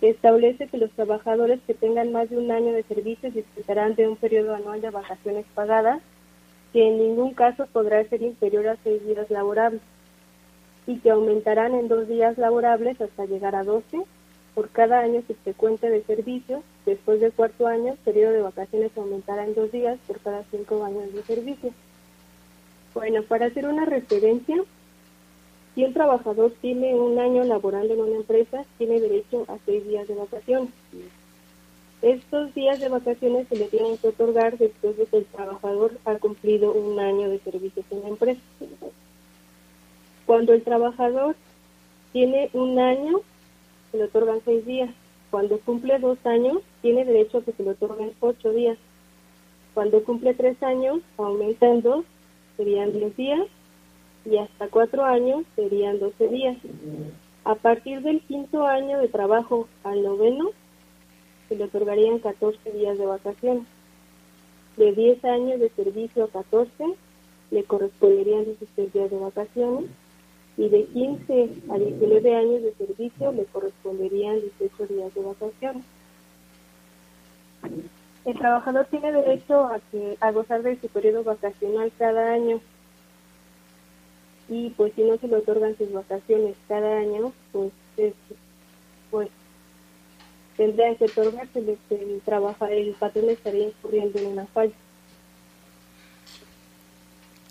que 0.01 0.11
establece 0.11 0.69
que 0.69 0.79
los 0.79 0.91
trabajadores 0.93 1.61
que 1.67 1.75
tengan 1.75 2.13
más 2.13 2.31
de 2.31 2.39
un 2.39 2.51
año 2.51 2.73
de 2.73 2.85
servicio 2.85 3.31
disfrutarán 3.31 3.95
de 3.95 4.09
un 4.09 4.17
periodo 4.17 4.55
anual 4.55 4.81
de 4.81 4.91
vacaciones 4.91 5.45
pagadas, 5.55 6.01
que 6.73 6.89
en 6.89 6.99
ningún 6.99 7.35
caso 7.35 7.67
podrá 7.67 8.03
ser 8.09 8.23
inferior 8.23 8.69
a 8.69 8.77
seis 8.85 9.05
días 9.05 9.29
laborables, 9.31 9.83
y 10.87 10.99
que 10.99 11.11
aumentarán 11.11 11.75
en 11.75 11.89
dos 11.89 12.09
días 12.09 12.39
laborables 12.39 13.01
hasta 13.01 13.27
llegar 13.27 13.55
a 13.55 13.65
12 13.65 14.03
por 14.55 14.69
cada 14.71 15.01
año 15.01 15.23
subsecuente 15.27 15.89
de 15.89 16.03
servicio. 16.03 16.63
Después 16.87 17.21
del 17.21 17.33
cuarto 17.33 17.67
año, 17.67 17.93
el 17.93 17.99
periodo 17.99 18.33
de 18.33 18.43
vacaciones 18.43 18.91
aumentará 18.97 19.45
en 19.45 19.55
dos 19.55 19.71
días 19.71 19.99
por 20.07 20.19
cada 20.21 20.43
cinco 20.51 20.85
años 20.85 21.13
de 21.13 21.23
servicio. 21.23 21.71
Bueno, 22.95 23.23
para 23.23 23.47
hacer 23.47 23.67
una 23.67 23.85
referencia, 23.85 24.57
si 25.75 25.85
un 25.85 25.95
trabajador 25.95 26.53
tiene 26.61 26.95
un 26.95 27.19
año 27.19 27.45
laborando 27.45 27.95
en 27.95 28.01
una 28.01 28.17
empresa, 28.17 28.65
tiene 28.77 29.01
derecho 29.01 29.45
a 29.49 29.57
seis 29.65 29.87
días 29.87 30.07
de 30.07 30.15
vacaciones. 30.15 30.71
Estos 32.03 32.53
días 32.55 32.81
de 32.81 32.89
vacaciones 32.89 33.47
se 33.49 33.57
le 33.57 33.69
tienen 33.69 33.97
que 33.97 34.09
otorgar 34.09 34.59
después 34.59 34.97
de 34.97 35.07
que 35.07 35.19
el 35.19 35.25
trabajador 35.27 35.99
ha 36.05 36.17
cumplido 36.17 36.73
un 36.73 36.99
año 36.99 37.31
de 37.31 37.39
servicio 37.39 37.85
en 37.91 38.03
la 38.03 38.09
empresa. 38.09 38.41
Cuando 40.33 40.55
el 40.55 40.63
trabajador 40.63 41.37
tiene 42.15 42.49
un 42.55 42.79
año, 42.79 43.21
se 43.91 43.99
le 43.99 44.05
otorgan 44.05 44.41
seis 44.47 44.65
días. 44.65 44.89
Cuando 45.31 45.61
cumple 45.61 45.99
dos 45.99 46.17
años, 46.25 46.63
tiene 46.81 47.05
derecho 47.05 47.37
a 47.37 47.43
que 47.43 47.53
se 47.53 47.63
le 47.63 47.73
otorguen 47.73 48.15
ocho 48.19 48.51
días. 48.51 48.79
Cuando 49.75 50.03
cumple 50.03 50.33
tres 50.33 50.63
años, 50.63 51.01
aumenta 51.19 51.67
en 51.67 51.83
dos, 51.83 52.07
serían 52.57 52.95
diez 52.95 53.15
días. 53.15 53.47
Y 54.25 54.39
hasta 54.39 54.69
cuatro 54.69 55.05
años 55.05 55.45
serían 55.55 55.99
doce 55.99 56.29
días. 56.29 56.57
A 57.45 57.55
partir 57.55 58.01
del 58.01 58.23
quinto 58.23 58.67
año 58.67 59.01
de 59.01 59.09
trabajo 59.09 59.69
al 59.85 60.03
noveno, 60.03 60.49
se 61.51 61.57
le 61.57 61.65
otorgarían 61.65 62.21
14 62.21 62.73
días 62.73 62.97
de 62.97 63.05
vacaciones. 63.05 63.65
De 64.79 64.93
10 64.93 65.27
años 65.27 65.61
de 65.61 65.69
servicio 65.77 66.25
a 66.25 66.29
14, 66.29 66.73
le 67.51 67.65
corresponderían 67.65 68.47
16 68.47 68.93
días 68.95 69.11
de 69.11 69.19
vacaciones. 69.19 69.91
Y 70.57 70.69
de 70.69 70.85
15 70.85 71.49
a 71.71 71.79
19 71.79 72.37
años 72.37 72.63
de 72.63 72.75
servicio, 72.75 73.33
le 73.33 73.45
corresponderían 73.47 74.41
18 74.59 74.87
días 74.93 75.15
de 75.15 75.21
vacaciones. 75.23 75.85
El 78.25 78.39
trabajador 78.39 78.87
tiene 78.91 79.13
derecho 79.13 79.65
a, 79.67 79.81
que, 79.91 80.17
a 80.21 80.31
gozar 80.31 80.63
de 80.63 80.79
su 80.81 80.89
periodo 80.89 81.25
vacacional 81.25 81.91
cada 81.99 82.33
año. 82.35 82.61
Y 84.49 84.71
pues 84.71 84.93
si 84.95 85.03
no 85.03 85.17
se 85.19 85.29
le 85.29 85.37
otorgan 85.37 85.77
sus 85.79 85.91
vacaciones 85.93 86.55
cada 86.69 86.99
año, 86.99 87.33
pues, 87.53 87.73
es- 87.97 88.15
pues 89.11 89.29
tendrían 90.57 90.97
que 90.97 91.07
otorgárseles 91.07 91.79
el 91.91 92.21
trabaja, 92.25 92.71
el 92.71 92.93
patrón 92.95 93.31
estaría 93.31 93.69
incurriendo 93.69 94.19
en 94.19 94.27
una 94.27 94.47
falla. 94.47 94.75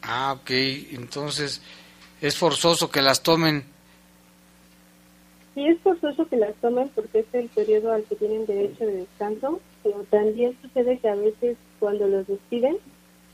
Ah, 0.03 0.37
ok. 0.39 0.49
Entonces, 0.93 1.61
es 2.21 2.37
forzoso 2.37 2.89
que 2.91 3.01
las 3.01 3.23
tomen. 3.23 3.63
Sí 5.53 5.67
es 5.67 5.79
forzoso 5.81 6.27
que 6.27 6.37
las 6.37 6.53
tomen 6.55 6.89
porque 6.89 7.19
es 7.19 7.25
el 7.33 7.49
periodo 7.49 7.91
al 7.91 8.03
que 8.03 8.15
tienen 8.15 8.45
derecho 8.45 8.85
de 8.85 8.93
descanso, 8.93 9.59
pero 9.83 10.05
también 10.09 10.55
sucede 10.61 10.97
que 10.99 11.09
a 11.09 11.15
veces 11.15 11.57
cuando 11.79 12.07
los 12.07 12.25
despiden 12.27 12.77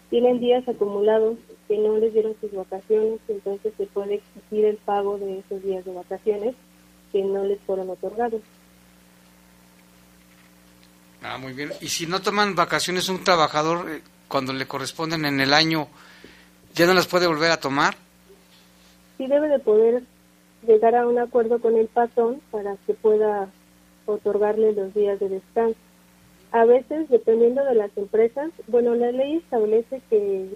tienen 0.10 0.40
días 0.40 0.68
acumulados 0.68 1.38
que 1.68 1.78
no 1.78 1.98
les 1.98 2.14
dieron 2.14 2.34
sus 2.40 2.52
vacaciones, 2.54 3.20
entonces 3.28 3.74
se 3.78 3.86
puede 3.88 4.16
exigir 4.16 4.66
el 4.66 4.78
pago 4.78 5.18
de 5.18 5.40
esos 5.40 5.62
días 5.62 5.84
de 5.84 5.94
vacaciones 5.94 6.56
que 7.12 7.22
no 7.22 7.44
les 7.44 7.60
fueron 7.62 7.90
otorgados. 7.90 8.42
Ah, 11.22 11.38
muy 11.38 11.54
bien. 11.54 11.74
Y 11.82 11.90
si 11.90 12.08
no 12.08 12.22
toman 12.22 12.56
vacaciones 12.56 13.10
un 13.10 13.24
trabajador 13.24 13.90
eh, 13.90 14.02
cuando 14.28 14.54
le 14.54 14.66
corresponden 14.66 15.26
en 15.26 15.42
el 15.42 15.54
año, 15.54 15.90
¿ya 16.74 16.86
no 16.86 16.94
las 16.94 17.08
puede 17.08 17.28
volver 17.28 17.52
a 17.52 17.60
tomar? 17.60 17.98
Sí 19.18 19.28
debe 19.28 19.48
de 19.48 19.60
poder 19.60 20.04
llegar 20.66 20.96
a 20.96 21.08
un 21.08 21.20
acuerdo 21.20 21.60
con 21.60 21.76
el 21.76 21.88
patrón 21.88 22.42
para 22.52 22.76
que 22.86 22.94
pueda 22.94 23.50
otorgarle 24.06 24.74
los 24.74 24.94
días 24.94 25.20
de 25.20 25.30
descanso. 25.30 25.80
A 26.52 26.66
veces, 26.66 27.10
dependiendo 27.10 27.64
de 27.66 27.76
las 27.76 27.96
empresas, 27.98 28.52
bueno, 28.68 28.96
la 28.96 29.12
ley 29.12 29.38
establece 29.38 30.02
que 30.10 30.50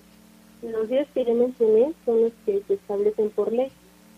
los 0.62 0.88
días 0.88 1.08
que 1.14 1.26
yo 1.26 1.34
mencioné 1.34 1.94
son 2.06 2.24
los 2.24 2.34
que 2.46 2.62
se 2.68 2.76
establecen 2.76 3.30
por 3.32 3.52
ley, 3.52 3.72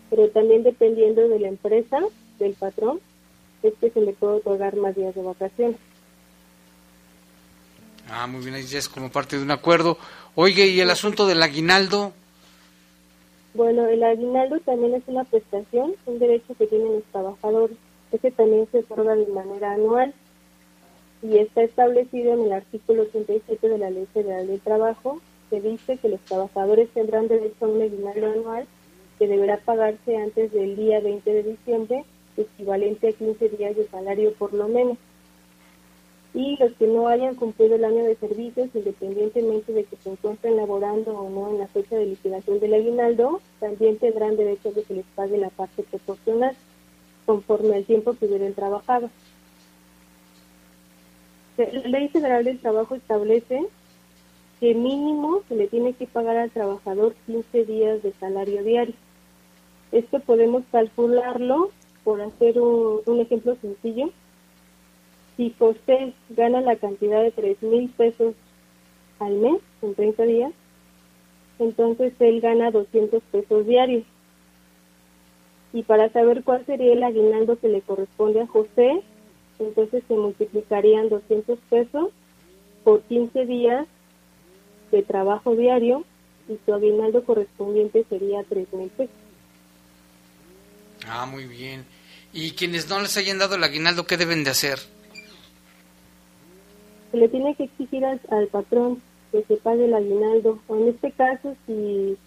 pero 0.09 0.29
también 0.29 0.63
dependiendo 0.63 1.27
de 1.27 1.39
la 1.39 1.47
empresa, 1.47 1.99
del 2.39 2.53
patrón, 2.53 2.99
es 3.63 3.73
que 3.79 3.89
se 3.89 4.01
le 4.01 4.13
puede 4.13 4.35
otorgar 4.35 4.75
más 4.75 4.95
días 4.95 5.15
de 5.15 5.21
vacaciones. 5.21 5.77
Ah, 8.09 8.27
muy 8.27 8.43
bien, 8.43 8.55
ahí 8.55 8.63
es 8.63 8.89
como 8.89 9.09
parte 9.09 9.37
de 9.37 9.43
un 9.43 9.51
acuerdo. 9.51 9.97
Oye, 10.35 10.67
¿y 10.67 10.81
el 10.81 10.89
asunto 10.89 11.25
del 11.25 11.41
aguinaldo? 11.41 12.13
Bueno, 13.53 13.85
el 13.85 14.03
aguinaldo 14.03 14.59
también 14.61 14.95
es 14.95 15.03
una 15.05 15.25
prestación, 15.25 15.93
un 16.07 16.19
derecho 16.19 16.55
que 16.55 16.65
tienen 16.65 16.93
los 16.93 17.03
trabajadores. 17.05 17.77
Ese 18.11 18.31
también 18.31 18.67
se 18.71 18.79
otorga 18.79 19.15
de 19.15 19.27
manera 19.27 19.73
anual 19.73 20.13
y 21.21 21.37
está 21.37 21.61
establecido 21.61 22.33
en 22.33 22.41
el 22.41 22.53
artículo 22.53 23.03
87 23.03 23.69
de 23.69 23.77
la 23.77 23.91
Ley 23.91 24.07
Federal 24.11 24.47
del 24.47 24.59
Trabajo, 24.59 25.21
que 25.49 25.61
dice 25.61 25.97
que 25.97 26.09
los 26.09 26.19
trabajadores 26.21 26.89
tendrán 26.89 27.27
derecho 27.27 27.65
a 27.65 27.67
un 27.67 27.81
aguinaldo 27.81 28.31
anual 28.31 28.67
que 29.19 29.27
deberá 29.27 29.57
pagarse 29.57 30.17
antes 30.17 30.51
del 30.51 30.75
día 30.75 30.99
20 30.99 31.31
de 31.31 31.43
diciembre, 31.43 32.05
equivalente 32.35 33.09
a 33.09 33.11
15 33.11 33.49
días 33.49 33.75
de 33.75 33.87
salario 33.87 34.33
por 34.33 34.53
lo 34.53 34.67
menos. 34.67 34.97
Y 36.33 36.57
los 36.57 36.73
que 36.73 36.87
no 36.87 37.07
hayan 37.07 37.35
cumplido 37.35 37.75
el 37.75 37.85
año 37.85 38.03
de 38.03 38.15
servicios, 38.15 38.69
independientemente 38.73 39.71
de 39.71 39.83
que 39.83 39.95
se 39.97 40.09
encuentren 40.09 40.57
laborando 40.57 41.11
o 41.11 41.29
no 41.29 41.49
en 41.49 41.59
la 41.59 41.67
fecha 41.67 41.95
de 41.95 42.07
liquidación 42.07 42.59
del 42.59 42.73
aguinaldo, 42.73 43.39
también 43.59 43.97
tendrán 43.97 44.35
derecho 44.35 44.69
a 44.69 44.73
que 44.73 44.93
les 44.93 45.05
pague 45.15 45.37
la 45.37 45.49
parte 45.49 45.83
proporcional, 45.83 46.55
conforme 47.27 47.75
al 47.75 47.85
tiempo 47.85 48.13
que 48.13 48.25
hubieran 48.25 48.53
trabajado. 48.53 49.09
La 51.57 51.65
Ley 51.65 52.07
Federal 52.07 52.43
del 52.43 52.59
Trabajo 52.59 52.95
establece 52.95 53.67
que 54.59 54.73
mínimo 54.73 55.41
se 55.47 55.55
le 55.55 55.67
tiene 55.67 55.93
que 55.93 56.07
pagar 56.07 56.37
al 56.37 56.49
trabajador 56.49 57.13
15 57.27 57.65
días 57.65 58.01
de 58.01 58.11
salario 58.13 58.63
diario. 58.63 58.95
Esto 59.91 60.19
podemos 60.19 60.63
calcularlo 60.71 61.69
por 62.03 62.21
hacer 62.21 62.59
un, 62.59 63.01
un 63.05 63.19
ejemplo 63.19 63.55
sencillo. 63.61 64.09
Si 65.37 65.53
José 65.57 66.13
gana 66.29 66.61
la 66.61 66.75
cantidad 66.75 67.21
de 67.21 67.31
3 67.31 67.63
mil 67.63 67.89
pesos 67.89 68.35
al 69.19 69.33
mes, 69.35 69.61
en 69.81 69.95
30 69.95 70.23
días, 70.23 70.53
entonces 71.59 72.13
él 72.19 72.41
gana 72.41 72.71
200 72.71 73.21
pesos 73.31 73.65
diarios. 73.65 74.03
Y 75.71 75.83
para 75.83 76.09
saber 76.09 76.43
cuál 76.43 76.65
sería 76.65 76.93
el 76.93 77.03
aguinaldo 77.03 77.57
que 77.59 77.67
le 77.67 77.81
corresponde 77.81 78.41
a 78.41 78.47
José, 78.47 79.01
entonces 79.59 80.03
se 80.07 80.13
multiplicarían 80.13 81.09
200 81.09 81.57
pesos 81.69 82.09
por 82.83 83.01
15 83.03 83.45
días 83.45 83.87
de 84.91 85.01
trabajo 85.01 85.55
diario 85.55 86.03
y 86.47 86.57
su 86.65 86.73
aguinaldo 86.73 87.23
correspondiente 87.23 88.05
sería 88.09 88.43
3 88.43 88.71
mil 88.73 88.89
pesos. 88.89 89.15
Ah, 91.07 91.25
muy 91.25 91.45
bien. 91.45 91.85
¿Y 92.33 92.51
quienes 92.51 92.87
no 92.89 92.99
les 92.99 93.15
hayan 93.17 93.37
dado 93.37 93.55
el 93.55 93.63
aguinaldo, 93.63 94.05
qué 94.05 94.17
deben 94.17 94.43
de 94.43 94.51
hacer? 94.51 94.79
Se 97.13 97.19
le 97.19 97.29
tiene 97.29 97.53
que 97.53 97.65
exigir 97.65 98.03
al, 98.05 98.47
patrón 98.47 98.99
que 99.31 99.43
se 99.43 99.57
pague 99.57 99.85
el 99.85 99.93
aguinaldo, 99.93 100.57
o 100.67 100.75
en 100.75 100.87
este 100.87 101.11
caso, 101.11 101.55
si 101.67 102.17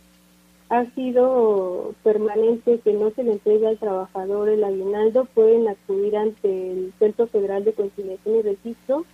ha 0.69 0.85
sido 0.95 1.93
permanente 2.05 2.79
que 2.79 2.93
no 2.93 3.11
se 3.11 3.25
le 3.25 3.33
entrega 3.33 3.69
al 3.69 3.79
trabajador 3.79 4.49
el 4.49 4.63
aguinaldo, 4.63 5.25
pueden 5.25 5.67
acudir 5.67 6.17
ante 6.17 6.71
el 6.71 6.93
Centro 7.01 7.27
Federal 7.27 7.65
de 7.65 7.73
Conciliación 7.73 8.37
y 8.37 8.43
Registro 8.43 9.05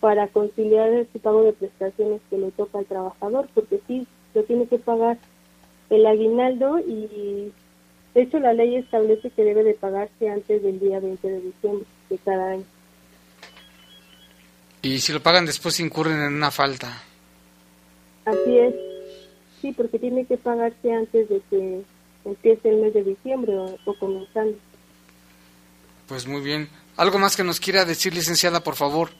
para 0.00 0.28
conciliar 0.28 1.06
su 1.10 1.18
pago 1.18 1.44
de 1.44 1.54
prestaciones 1.54 2.20
que 2.28 2.36
le 2.36 2.50
toca 2.50 2.78
al 2.78 2.84
trabajador, 2.84 3.48
porque 3.54 3.80
sí, 3.86 4.06
lo 4.34 4.42
tiene 4.42 4.66
que 4.66 4.78
pagar 4.78 5.16
el 5.88 6.04
aguinaldo 6.04 6.78
y 6.78 7.50
de 8.12 8.20
hecho 8.20 8.38
la 8.38 8.52
ley 8.52 8.76
establece 8.76 9.30
que 9.30 9.44
debe 9.44 9.64
de 9.64 9.72
pagarse 9.72 10.28
antes 10.28 10.62
del 10.62 10.78
día 10.78 11.00
20 11.00 11.26
de 11.26 11.40
diciembre 11.40 11.86
de 12.10 12.18
cada 12.18 12.50
año. 12.50 12.75
Y 14.86 15.00
si 15.00 15.12
lo 15.12 15.20
pagan 15.20 15.46
después 15.46 15.80
incurren 15.80 16.20
en 16.22 16.34
una 16.34 16.52
falta. 16.52 17.02
Así 18.24 18.56
es, 18.56 18.72
sí, 19.60 19.72
porque 19.72 19.98
tiene 19.98 20.24
que 20.26 20.36
pagarse 20.36 20.92
antes 20.92 21.28
de 21.28 21.42
que 21.50 21.82
empiece 22.24 22.68
el 22.68 22.76
mes 22.76 22.94
de 22.94 23.02
diciembre 23.02 23.58
o, 23.58 23.76
o 23.84 23.94
comenzando. 23.98 24.56
Pues 26.06 26.28
muy 26.28 26.40
bien. 26.40 26.68
¿Algo 26.96 27.18
más 27.18 27.36
que 27.36 27.42
nos 27.42 27.58
quiera 27.58 27.84
decir, 27.84 28.14
licenciada, 28.14 28.60
por 28.60 28.76
favor? 28.76 29.10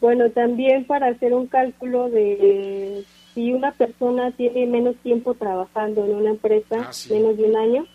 Bueno, 0.00 0.30
también 0.30 0.86
para 0.86 1.08
hacer 1.08 1.34
un 1.34 1.46
cálculo 1.46 2.08
de 2.08 3.04
si 3.34 3.52
una 3.52 3.72
persona 3.72 4.30
tiene 4.30 4.66
menos 4.66 4.96
tiempo 5.02 5.34
trabajando 5.34 6.06
en 6.06 6.14
una 6.14 6.30
empresa, 6.30 6.90
menos 7.10 7.36
de 7.36 7.44
un 7.44 7.56
año, 7.56 7.86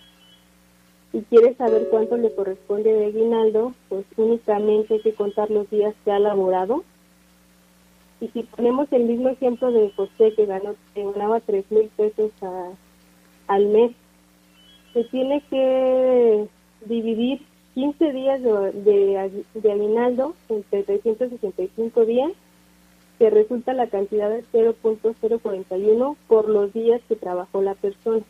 y 1.18 1.22
quiere 1.24 1.56
saber 1.56 1.88
cuánto 1.90 2.16
le 2.16 2.32
corresponde 2.36 2.94
de 2.94 3.06
aguinaldo, 3.08 3.74
pues 3.90 4.06
únicamente 4.18 4.94
hay 4.94 5.00
que 5.02 5.16
contar 5.16 5.50
los 5.50 5.68
días 5.72 5.96
que 6.06 6.12
ha 6.12 6.20
laborado. 6.20 6.84
Y 8.22 8.28
si 8.28 8.44
ponemos 8.44 8.88
el 8.92 9.06
mismo 9.06 9.30
ejemplo 9.30 9.72
de 9.72 9.90
José 9.96 10.34
que 10.36 10.46
ganó, 10.46 10.76
que 10.94 11.04
ganaba 11.04 11.40
tres 11.40 11.66
mil 11.72 11.90
pesos 11.98 12.32
a- 12.44 12.70
al 13.48 13.66
mes, 13.66 13.94
se 14.94 15.06
tiene 15.06 15.42
que 15.50 16.48
dividir 16.86 17.42
15 17.74 18.14
días 18.14 18.40
de, 18.44 18.52
de, 18.74 19.44
de 19.56 19.72
aguinaldo 19.72 20.36
entre 20.50 20.84
365 20.84 22.06
días, 22.06 22.32
que 23.18 23.32
resulta 23.32 23.74
la 23.74 23.88
cantidad 23.88 24.30
de 24.30 24.44
0.041 24.52 26.16
por 26.28 26.48
los 26.48 26.72
días 26.74 27.02
que 27.10 27.16
trabajó 27.16 27.64
la 27.64 27.74
persona. 27.74 28.24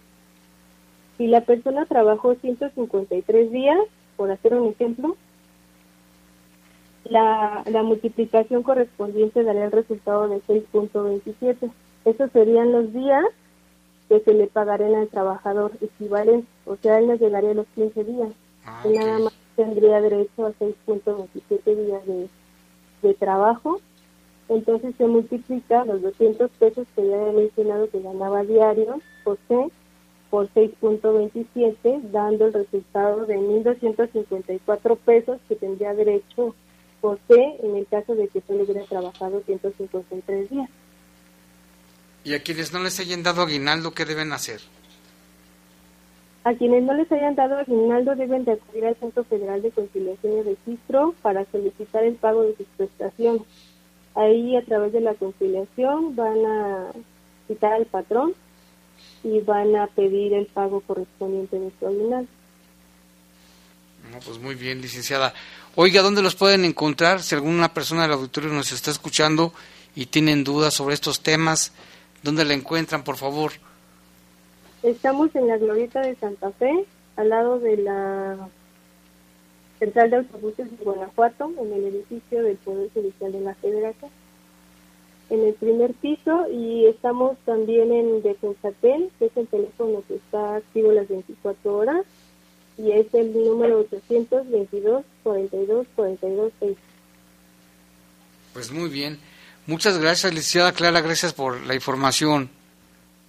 Si 1.18 1.28
la 1.28 1.42
persona 1.42 1.86
trabajó 1.86 2.36
153 2.36 3.52
días, 3.52 3.80
por 4.16 4.32
hacer 4.32 4.54
un 4.56 4.70
ejemplo, 4.70 5.16
la, 7.06 7.64
la 7.66 7.84
multiplicación 7.84 8.64
correspondiente 8.64 9.44
daría 9.44 9.66
el 9.66 9.72
resultado 9.72 10.28
de 10.28 10.42
6.27. 10.42 11.72
Esos 12.06 12.32
serían 12.32 12.72
los 12.72 12.94
días 12.94 13.26
que 14.10 14.20
se 14.22 14.34
le 14.34 14.48
pagarían 14.48 14.96
al 14.96 15.08
trabajador 15.08 15.72
equivalente, 15.82 16.48
o 16.66 16.78
sea, 16.78 17.00
él 17.00 17.08
no 17.08 17.16
llegaría 17.16 17.52
a 17.52 17.56
los 17.56 17.68
15 17.76 18.04
días. 18.04 18.30
y 18.86 18.98
nada 18.98 19.20
más 19.20 19.34
tendría 19.56 20.02
derecho 20.02 20.46
a 20.46 20.52
6.27 20.52 21.86
días 21.86 22.06
de, 22.06 22.30
de 23.02 23.14
trabajo. 23.16 23.80
Entonces 24.50 24.96
se 24.98 25.08
multiplica 25.08 25.84
los 25.84 26.02
200 26.02 26.50
pesos 26.52 26.88
que 26.96 27.08
ya 27.08 27.20
había 27.20 27.34
mencionado 27.34 27.90
que 27.90 28.00
ganaba 28.00 28.44
diario 28.44 29.02
José 29.26 29.72
por 30.30 30.50
6.27, 30.54 32.02
dando 32.12 32.48
el 32.48 32.54
resultado 32.54 33.26
de 33.26 33.38
1.254 33.38 34.98
pesos 34.98 35.40
que 35.48 35.56
tendría 35.56 35.94
derecho 35.94 36.56
José 37.02 37.58
en 37.62 37.76
el 37.76 37.88
caso 37.88 38.16
de 38.16 38.28
que 38.28 38.42
solo 38.42 38.64
hubiera 38.64 38.84
trabajado 38.86 39.42
153 39.46 40.50
días. 40.50 40.70
Y 42.24 42.34
a 42.34 42.42
quienes 42.42 42.74
no 42.74 42.80
les 42.80 43.00
hayan 43.00 43.24
dado 43.24 43.42
aguinaldo, 43.42 43.92
¿qué 43.92 44.06
deben 44.06 44.34
hacer? 44.34 44.60
A 46.44 46.54
quienes 46.54 46.84
no 46.84 46.94
les 46.94 47.12
hayan 47.12 47.36
dado 47.36 47.58
aguinaldo 47.58 48.16
deben 48.16 48.46
de 48.46 48.54
acudir 48.54 48.86
al 48.86 48.96
Centro 48.96 49.24
Federal 49.26 49.62
de 49.62 49.72
Conciliación 49.72 50.38
y 50.38 50.42
Registro 50.44 51.14
para 51.22 51.46
solicitar 51.52 52.04
el 52.04 52.16
pago 52.16 52.44
de 52.44 52.56
sus 52.56 52.68
prestaciones. 52.78 53.44
Ahí 54.16 54.56
a 54.56 54.66
través 54.66 54.94
de 54.94 55.02
la 55.02 55.14
conciliación 55.14 56.16
van 56.16 56.46
a 56.46 56.92
citar 57.48 57.74
al 57.74 57.86
patrón 57.86 58.34
y 59.28 59.42
van 59.42 59.76
a 59.76 59.88
pedir 59.88 60.34
el 60.34 60.46
pago 60.46 60.82
correspondiente 60.82 61.60
de 61.60 61.72
su 61.80 61.88
aguinaldo. 61.88 62.30
No, 64.12 64.20
pues 64.20 64.40
muy 64.40 64.56
bien, 64.56 64.82
licenciada. 64.82 65.34
Oiga, 65.76 66.02
¿dónde 66.02 66.22
los 66.22 66.36
pueden 66.36 66.64
encontrar? 66.64 67.22
Si 67.22 67.36
alguna 67.36 67.74
persona 67.74 68.04
del 68.04 68.14
auditorio 68.14 68.52
nos 68.52 68.72
está 68.72 68.90
escuchando 68.90 69.54
y 69.96 70.06
tienen 70.06 70.44
dudas 70.44 70.74
sobre 70.74 70.94
estos 70.94 71.22
temas, 71.22 71.74
¿dónde 72.24 72.46
la 72.46 72.54
encuentran, 72.54 73.04
por 73.04 73.18
favor? 73.18 73.52
Estamos 74.82 75.36
en 75.36 75.48
la 75.48 75.58
Glorieta 75.58 76.02
de 76.02 76.16
Santa 76.16 76.52
Fe, 76.52 76.86
al 77.18 77.30
lado 77.30 77.60
de 77.60 77.78
la 77.78 78.48
Central 79.80 80.10
de 80.10 80.16
Autobuses 80.18 80.72
de 80.72 80.86
Guanajuato, 80.86 81.52
en 81.60 81.74
el 81.74 81.86
edificio 81.86 82.44
del 82.44 82.56
Poder 82.58 82.90
Judicial 82.94 83.32
de 83.32 83.42
la 83.42 83.56
Federación, 83.56 84.12
en 85.30 85.46
el 85.46 85.54
primer 85.56 85.94
piso, 85.94 86.48
y 86.50 86.86
estamos 86.86 87.38
también 87.46 87.92
en 87.92 88.22
Defensatel, 88.22 89.12
que 89.20 89.26
es 89.26 89.38
el 89.38 89.48
teléfono 89.48 90.04
que 90.08 90.16
está 90.16 90.56
activo 90.56 90.92
las 90.92 91.08
24 91.08 91.76
horas, 91.76 92.06
y 92.78 92.92
es 92.92 93.14
el 93.14 93.34
número 93.34 93.80
822 93.80 95.04
42 95.24 95.88
42 95.96 96.52
6. 96.60 96.78
Pues 98.54 98.72
muy 98.72 98.90
bien. 98.90 99.20
Muchas 99.66 99.98
gracias, 99.98 100.34
licenciada 100.34 100.72
Clara, 100.72 101.02
gracias 101.02 101.34
por 101.34 101.62
la 101.66 101.76
información. 101.76 102.50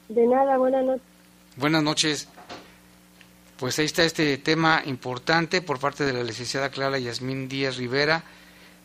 De 0.09 0.27
nada, 0.27 0.57
buenas 0.57 0.85
noches. 0.85 1.07
Buenas 1.57 1.83
noches. 1.83 2.29
Pues 3.59 3.77
ahí 3.81 3.87
está 3.87 4.05
este 4.05 4.39
tema 4.39 4.83
importante 4.87 5.61
por 5.61 5.81
parte 5.81 6.05
de 6.05 6.13
la 6.13 6.23
licenciada 6.23 6.71
Clara 6.71 6.99
Yasmín 6.99 7.49
Díaz 7.49 7.77
Rivera. 7.77 8.23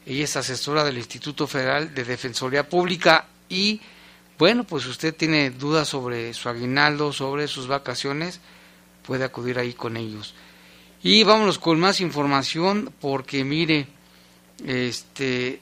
Ella 0.05 0.23
es 0.23 0.35
asesora 0.35 0.83
del 0.83 0.97
Instituto 0.97 1.47
Federal 1.47 1.93
de 1.93 2.03
Defensoría 2.03 2.67
Pública 2.67 3.25
y 3.49 3.81
bueno, 4.37 4.63
pues 4.63 4.85
usted 4.85 5.15
tiene 5.15 5.51
dudas 5.51 5.87
sobre 5.87 6.33
su 6.33 6.49
aguinaldo, 6.49 7.13
sobre 7.13 7.47
sus 7.47 7.67
vacaciones, 7.67 8.41
puede 9.05 9.23
acudir 9.23 9.59
ahí 9.59 9.73
con 9.73 9.95
ellos. 9.95 10.33
Y 11.01 11.23
vámonos 11.23 11.59
con 11.59 11.79
más 11.79 12.01
información 12.01 12.91
porque 12.99 13.43
mire, 13.43 13.87
este 14.65 15.61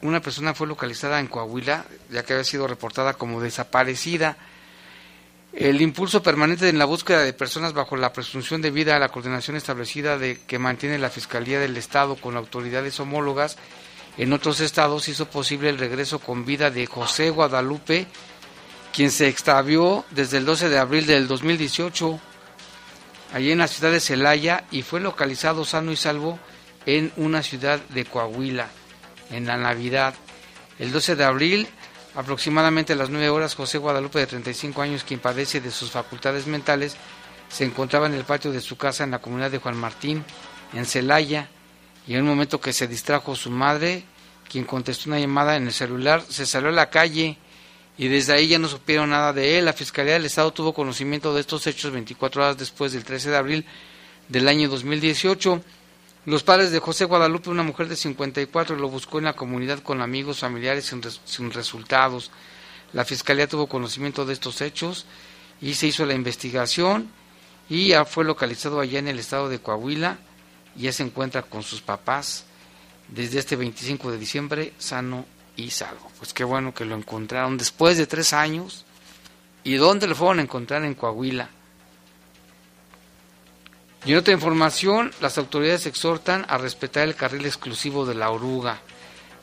una 0.00 0.20
persona 0.20 0.54
fue 0.54 0.68
localizada 0.68 1.18
en 1.18 1.26
Coahuila, 1.26 1.84
ya 2.10 2.22
que 2.22 2.32
había 2.32 2.44
sido 2.44 2.68
reportada 2.68 3.14
como 3.14 3.40
desaparecida. 3.40 4.36
El 5.52 5.80
impulso 5.80 6.22
permanente 6.22 6.68
en 6.68 6.78
la 6.78 6.84
búsqueda 6.84 7.22
de 7.22 7.32
personas 7.32 7.72
bajo 7.72 7.96
la 7.96 8.12
presunción 8.12 8.62
de 8.62 8.70
vida 8.70 8.96
a 8.96 8.98
la 8.98 9.08
coordinación 9.08 9.56
establecida 9.56 10.18
de 10.18 10.40
que 10.46 10.58
mantiene 10.58 10.98
la 10.98 11.10
Fiscalía 11.10 11.58
del 11.58 11.76
Estado 11.76 12.16
con 12.16 12.36
autoridades 12.36 13.00
homólogas 13.00 13.56
en 14.18 14.32
otros 14.32 14.58
estados 14.58 15.08
hizo 15.08 15.30
posible 15.30 15.68
el 15.70 15.78
regreso 15.78 16.18
con 16.18 16.44
vida 16.44 16.72
de 16.72 16.86
José 16.86 17.30
Guadalupe, 17.30 18.08
quien 18.92 19.12
se 19.12 19.28
extravió 19.28 20.04
desde 20.10 20.38
el 20.38 20.44
12 20.44 20.68
de 20.68 20.78
abril 20.78 21.06
del 21.06 21.28
2018 21.28 22.18
allí 23.32 23.52
en 23.52 23.58
la 23.58 23.68
ciudad 23.68 23.92
de 23.92 24.00
Celaya 24.00 24.64
y 24.72 24.82
fue 24.82 24.98
localizado 24.98 25.64
sano 25.64 25.92
y 25.92 25.96
salvo 25.96 26.40
en 26.84 27.12
una 27.16 27.44
ciudad 27.44 27.78
de 27.90 28.04
Coahuila 28.06 28.66
en 29.30 29.46
la 29.46 29.56
Navidad. 29.56 30.14
El 30.80 30.90
12 30.90 31.14
de 31.14 31.24
abril, 31.24 31.68
aproximadamente 32.18 32.94
a 32.94 32.96
las 32.96 33.10
9 33.10 33.28
horas, 33.28 33.54
José 33.54 33.78
Guadalupe, 33.78 34.18
de 34.18 34.26
35 34.26 34.82
años, 34.82 35.04
quien 35.04 35.20
padece 35.20 35.60
de 35.60 35.70
sus 35.70 35.92
facultades 35.92 36.48
mentales, 36.48 36.96
se 37.48 37.64
encontraba 37.64 38.08
en 38.08 38.14
el 38.14 38.24
patio 38.24 38.50
de 38.50 38.60
su 38.60 38.76
casa 38.76 39.04
en 39.04 39.12
la 39.12 39.20
comunidad 39.20 39.52
de 39.52 39.58
Juan 39.58 39.76
Martín, 39.76 40.24
en 40.74 40.84
Celaya, 40.84 41.48
y 42.08 42.14
en 42.14 42.22
un 42.22 42.28
momento 42.30 42.60
que 42.60 42.72
se 42.72 42.88
distrajo 42.88 43.36
su 43.36 43.50
madre, 43.50 44.02
quien 44.50 44.64
contestó 44.64 45.10
una 45.10 45.20
llamada 45.20 45.54
en 45.54 45.68
el 45.68 45.72
celular, 45.72 46.20
se 46.28 46.44
salió 46.44 46.70
a 46.70 46.72
la 46.72 46.90
calle 46.90 47.38
y 47.96 48.08
desde 48.08 48.32
ahí 48.32 48.48
ya 48.48 48.58
no 48.58 48.66
supieron 48.66 49.10
nada 49.10 49.32
de 49.32 49.56
él. 49.56 49.66
La 49.66 49.72
Fiscalía 49.72 50.14
del 50.14 50.24
Estado 50.24 50.52
tuvo 50.52 50.74
conocimiento 50.74 51.32
de 51.32 51.42
estos 51.42 51.68
hechos 51.68 51.92
24 51.92 52.42
horas 52.42 52.58
después 52.58 52.90
del 52.90 53.04
13 53.04 53.30
de 53.30 53.36
abril 53.36 53.64
del 54.26 54.48
año 54.48 54.68
2018. 54.68 55.62
Los 56.28 56.42
padres 56.42 56.70
de 56.72 56.78
José 56.78 57.06
Guadalupe, 57.06 57.48
una 57.48 57.62
mujer 57.62 57.88
de 57.88 57.96
54, 57.96 58.76
lo 58.76 58.90
buscó 58.90 59.18
en 59.18 59.24
la 59.24 59.32
comunidad 59.32 59.78
con 59.78 60.02
amigos, 60.02 60.40
familiares 60.40 60.84
sin, 60.84 61.00
res- 61.00 61.22
sin 61.24 61.50
resultados. 61.50 62.30
La 62.92 63.06
Fiscalía 63.06 63.48
tuvo 63.48 63.66
conocimiento 63.66 64.26
de 64.26 64.34
estos 64.34 64.60
hechos 64.60 65.06
y 65.62 65.72
se 65.72 65.86
hizo 65.86 66.04
la 66.04 66.12
investigación 66.12 67.08
y 67.70 67.88
ya 67.88 68.04
fue 68.04 68.24
localizado 68.26 68.78
allá 68.80 68.98
en 68.98 69.08
el 69.08 69.18
estado 69.18 69.48
de 69.48 69.58
Coahuila 69.60 70.18
y 70.76 70.82
ya 70.82 70.92
se 70.92 71.02
encuentra 71.02 71.40
con 71.44 71.62
sus 71.62 71.80
papás 71.80 72.44
desde 73.08 73.38
este 73.38 73.56
25 73.56 74.10
de 74.10 74.18
diciembre 74.18 74.72
sano 74.78 75.24
y 75.56 75.70
salvo. 75.70 76.10
Pues 76.18 76.34
qué 76.34 76.44
bueno 76.44 76.74
que 76.74 76.84
lo 76.84 76.94
encontraron 76.94 77.56
después 77.56 77.96
de 77.96 78.06
tres 78.06 78.34
años. 78.34 78.84
¿Y 79.64 79.76
dónde 79.76 80.06
lo 80.06 80.14
fueron 80.14 80.40
a 80.40 80.42
encontrar? 80.42 80.84
En 80.84 80.94
Coahuila. 80.94 81.48
Y 84.04 84.12
en 84.12 84.18
otra 84.18 84.34
información, 84.34 85.10
las 85.20 85.38
autoridades 85.38 85.86
exhortan 85.86 86.46
a 86.48 86.58
respetar 86.58 87.06
el 87.06 87.14
carril 87.14 87.46
exclusivo 87.46 88.06
de 88.06 88.14
la 88.14 88.30
oruga. 88.30 88.80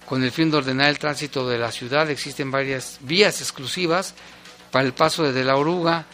Con 0.06 0.24
el 0.24 0.32
fin 0.32 0.52
de 0.52 0.58
ordenar 0.58 0.90
el 0.90 1.00
tránsito 1.00 1.48
de 1.48 1.58
la 1.58 1.72
ciudad, 1.72 2.10
existen 2.10 2.52
varias 2.52 3.00
vías 3.02 3.42
exclusivas 3.42 4.14
para 4.72 4.86
el 4.86 4.94
paso 4.94 5.24
de 5.24 5.44
la 5.44 5.58
oruga. 5.58 6.06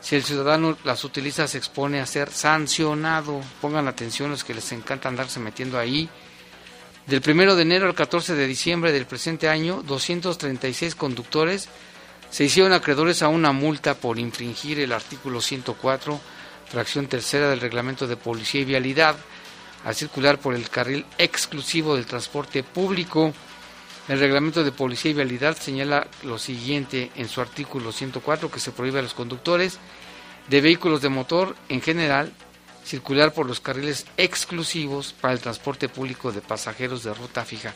Si 0.00 0.14
el 0.14 0.24
ciudadano 0.24 0.76
las 0.84 1.04
utiliza, 1.04 1.48
se 1.48 1.58
expone 1.58 2.00
a 2.00 2.06
ser 2.06 2.30
sancionado. 2.30 3.40
Pongan 3.60 3.88
atención 3.88 4.30
los 4.30 4.44
que 4.44 4.54
les 4.54 4.70
encanta 4.72 5.08
andarse 5.08 5.40
metiendo 5.40 5.78
ahí. 5.78 6.08
Del 7.06 7.22
1 7.24 7.54
de 7.54 7.62
enero 7.62 7.86
al 7.86 7.94
14 7.94 8.34
de 8.34 8.46
diciembre 8.46 8.92
del 8.92 9.06
presente 9.06 9.48
año, 9.48 9.82
236 9.82 10.94
conductores 10.96 11.68
se 12.30 12.44
hicieron 12.44 12.72
acreedores 12.72 13.22
a 13.22 13.28
una 13.28 13.52
multa 13.52 13.94
por 13.94 14.18
infringir 14.18 14.80
el 14.80 14.92
artículo 14.92 15.40
104, 15.40 16.20
fracción 16.68 17.06
tercera 17.06 17.48
del 17.48 17.60
reglamento 17.60 18.06
de 18.06 18.16
policía 18.16 18.60
y 18.60 18.64
vialidad, 18.64 19.16
al 19.84 19.94
circular 19.94 20.38
por 20.38 20.54
el 20.54 20.68
carril 20.68 21.06
exclusivo 21.18 21.94
del 21.94 22.06
transporte 22.06 22.62
público. 22.62 23.32
El 24.08 24.20
reglamento 24.20 24.62
de 24.62 24.72
policía 24.72 25.10
y 25.10 25.14
vialidad 25.14 25.56
señala 25.56 26.06
lo 26.22 26.38
siguiente 26.38 27.10
en 27.16 27.28
su 27.28 27.40
artículo 27.40 27.92
104 27.92 28.50
que 28.50 28.60
se 28.60 28.72
prohíbe 28.72 29.00
a 29.00 29.02
los 29.02 29.14
conductores 29.14 29.78
de 30.48 30.60
vehículos 30.60 31.02
de 31.02 31.08
motor 31.08 31.56
en 31.68 31.80
general 31.80 32.32
circular 32.86 33.32
por 33.32 33.46
los 33.46 33.60
carriles 33.60 34.06
exclusivos 34.16 35.12
para 35.12 35.34
el 35.34 35.40
transporte 35.40 35.88
público 35.88 36.30
de 36.30 36.40
pasajeros 36.40 37.02
de 37.02 37.12
ruta 37.12 37.44
fija. 37.44 37.74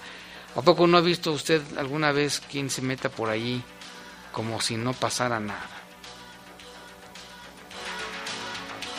¿A 0.54 0.62
poco 0.62 0.86
no 0.86 0.98
ha 0.98 1.00
visto 1.00 1.32
usted 1.32 1.62
alguna 1.76 2.12
vez 2.12 2.40
quien 2.50 2.70
se 2.70 2.82
meta 2.82 3.08
por 3.08 3.28
ahí 3.28 3.62
como 4.32 4.60
si 4.60 4.76
no 4.76 4.92
pasara 4.92 5.40
nada? 5.40 5.79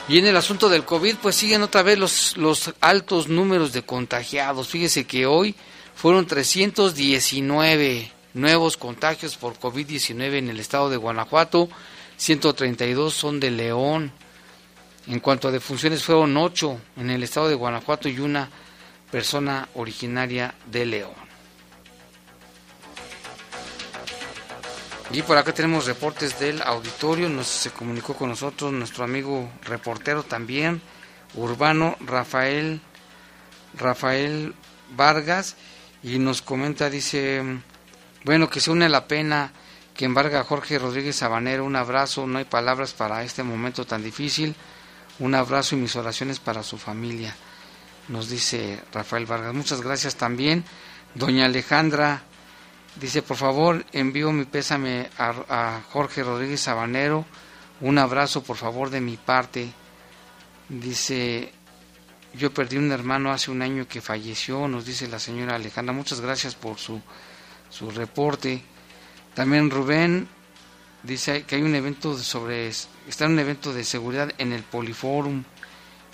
Y 0.07 0.17
en 0.17 0.25
el 0.25 0.35
asunto 0.35 0.67
del 0.67 0.83
COVID, 0.83 1.17
pues 1.21 1.35
siguen 1.35 1.61
otra 1.61 1.83
vez 1.83 1.97
los, 1.97 2.35
los 2.37 2.73
altos 2.81 3.27
números 3.27 3.71
de 3.71 3.83
contagiados. 3.83 4.67
Fíjese 4.67 5.05
que 5.05 5.25
hoy 5.25 5.55
fueron 5.95 6.25
319 6.25 8.11
nuevos 8.33 8.77
contagios 8.77 9.35
por 9.35 9.59
COVID-19 9.59 10.37
en 10.37 10.49
el 10.49 10.59
estado 10.59 10.89
de 10.89 10.97
Guanajuato, 10.97 11.69
132 12.17 13.13
son 13.13 13.39
de 13.39 13.51
León. 13.51 14.11
En 15.07 15.19
cuanto 15.19 15.47
a 15.47 15.51
defunciones, 15.51 16.03
fueron 16.03 16.37
8 16.37 16.79
en 16.97 17.09
el 17.09 17.23
estado 17.23 17.49
de 17.49 17.55
Guanajuato 17.55 18.07
y 18.07 18.19
una 18.19 18.49
persona 19.09 19.67
originaria 19.73 20.53
de 20.67 20.85
León. 20.85 21.20
Y 25.13 25.23
por 25.23 25.37
acá 25.37 25.53
tenemos 25.53 25.87
reportes 25.87 26.39
del 26.39 26.61
auditorio, 26.61 27.27
nos 27.27 27.47
se 27.47 27.71
comunicó 27.71 28.15
con 28.15 28.29
nosotros 28.29 28.71
nuestro 28.71 29.03
amigo 29.03 29.49
reportero 29.63 30.23
también, 30.23 30.81
urbano 31.35 31.97
Rafael 31.99 32.79
Rafael 33.77 34.53
Vargas. 34.95 35.57
Y 36.01 36.17
nos 36.17 36.41
comenta, 36.41 36.89
dice, 36.89 37.43
bueno, 38.23 38.49
que 38.49 38.61
se 38.61 38.71
une 38.71 38.87
la 38.89 39.07
pena 39.07 39.51
que 39.95 40.05
embarga 40.05 40.43
Jorge 40.43 40.79
Rodríguez 40.79 41.17
Sabanero, 41.17 41.65
un 41.65 41.75
abrazo, 41.75 42.25
no 42.25 42.39
hay 42.39 42.45
palabras 42.45 42.93
para 42.93 43.23
este 43.23 43.43
momento 43.43 43.85
tan 43.85 44.01
difícil, 44.01 44.55
un 45.19 45.35
abrazo 45.35 45.75
y 45.75 45.79
mis 45.79 45.95
oraciones 45.95 46.39
para 46.39 46.63
su 46.63 46.77
familia, 46.77 47.35
nos 48.07 48.29
dice 48.29 48.81
Rafael 48.93 49.25
Vargas. 49.25 49.53
Muchas 49.53 49.81
gracias 49.81 50.15
también, 50.15 50.63
doña 51.13 51.45
Alejandra, 51.45 52.23
dice, 52.95 53.21
por 53.21 53.37
favor, 53.37 53.85
envío 53.91 54.31
mi 54.31 54.45
pésame 54.45 55.09
a, 55.17 55.81
Jorge 55.91 56.23
Rodríguez 56.23 56.61
Sabanero, 56.61 57.25
un 57.81 57.97
abrazo 57.97 58.43
por 58.43 58.57
favor 58.57 58.89
de 58.89 59.01
mi 59.01 59.17
parte, 59.17 59.71
dice, 60.69 61.51
yo 62.33 62.53
perdí 62.53 62.77
un 62.77 62.91
hermano 62.91 63.31
hace 63.31 63.51
un 63.51 63.61
año 63.61 63.87
que 63.87 64.01
falleció, 64.01 64.67
nos 64.67 64.85
dice 64.85 65.07
la 65.07 65.19
señora 65.19 65.55
Alejandra. 65.55 65.93
Muchas 65.93 66.21
gracias 66.21 66.55
por 66.55 66.77
su, 66.77 67.01
su 67.69 67.89
reporte. 67.91 68.61
También 69.33 69.69
Rubén 69.69 70.27
dice 71.03 71.43
que 71.43 71.55
hay 71.55 71.61
un 71.63 71.75
evento 71.75 72.17
sobre 72.17 72.67
está 72.67 73.25
en 73.25 73.31
un 73.31 73.39
evento 73.39 73.73
de 73.73 73.83
seguridad 73.83 74.31
en 74.37 74.53
el 74.53 74.63
Poliforum 74.63 75.43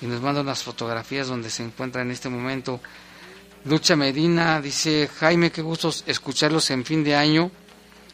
y 0.01 0.05
nos 0.05 0.21
manda 0.21 0.41
unas 0.41 0.63
fotografías 0.63 1.27
donde 1.27 1.49
se 1.49 1.63
encuentra 1.63 2.01
en 2.01 2.11
este 2.11 2.29
momento. 2.29 2.79
Lucha 3.67 3.95
Medina 3.95 4.61
dice, 4.61 5.09
Jaime, 5.19 5.51
qué 5.51 5.61
gusto 5.61 5.93
escucharlos 6.05 6.69
en 6.71 6.85
fin 6.85 7.03
de 7.03 7.15
año. 7.15 7.51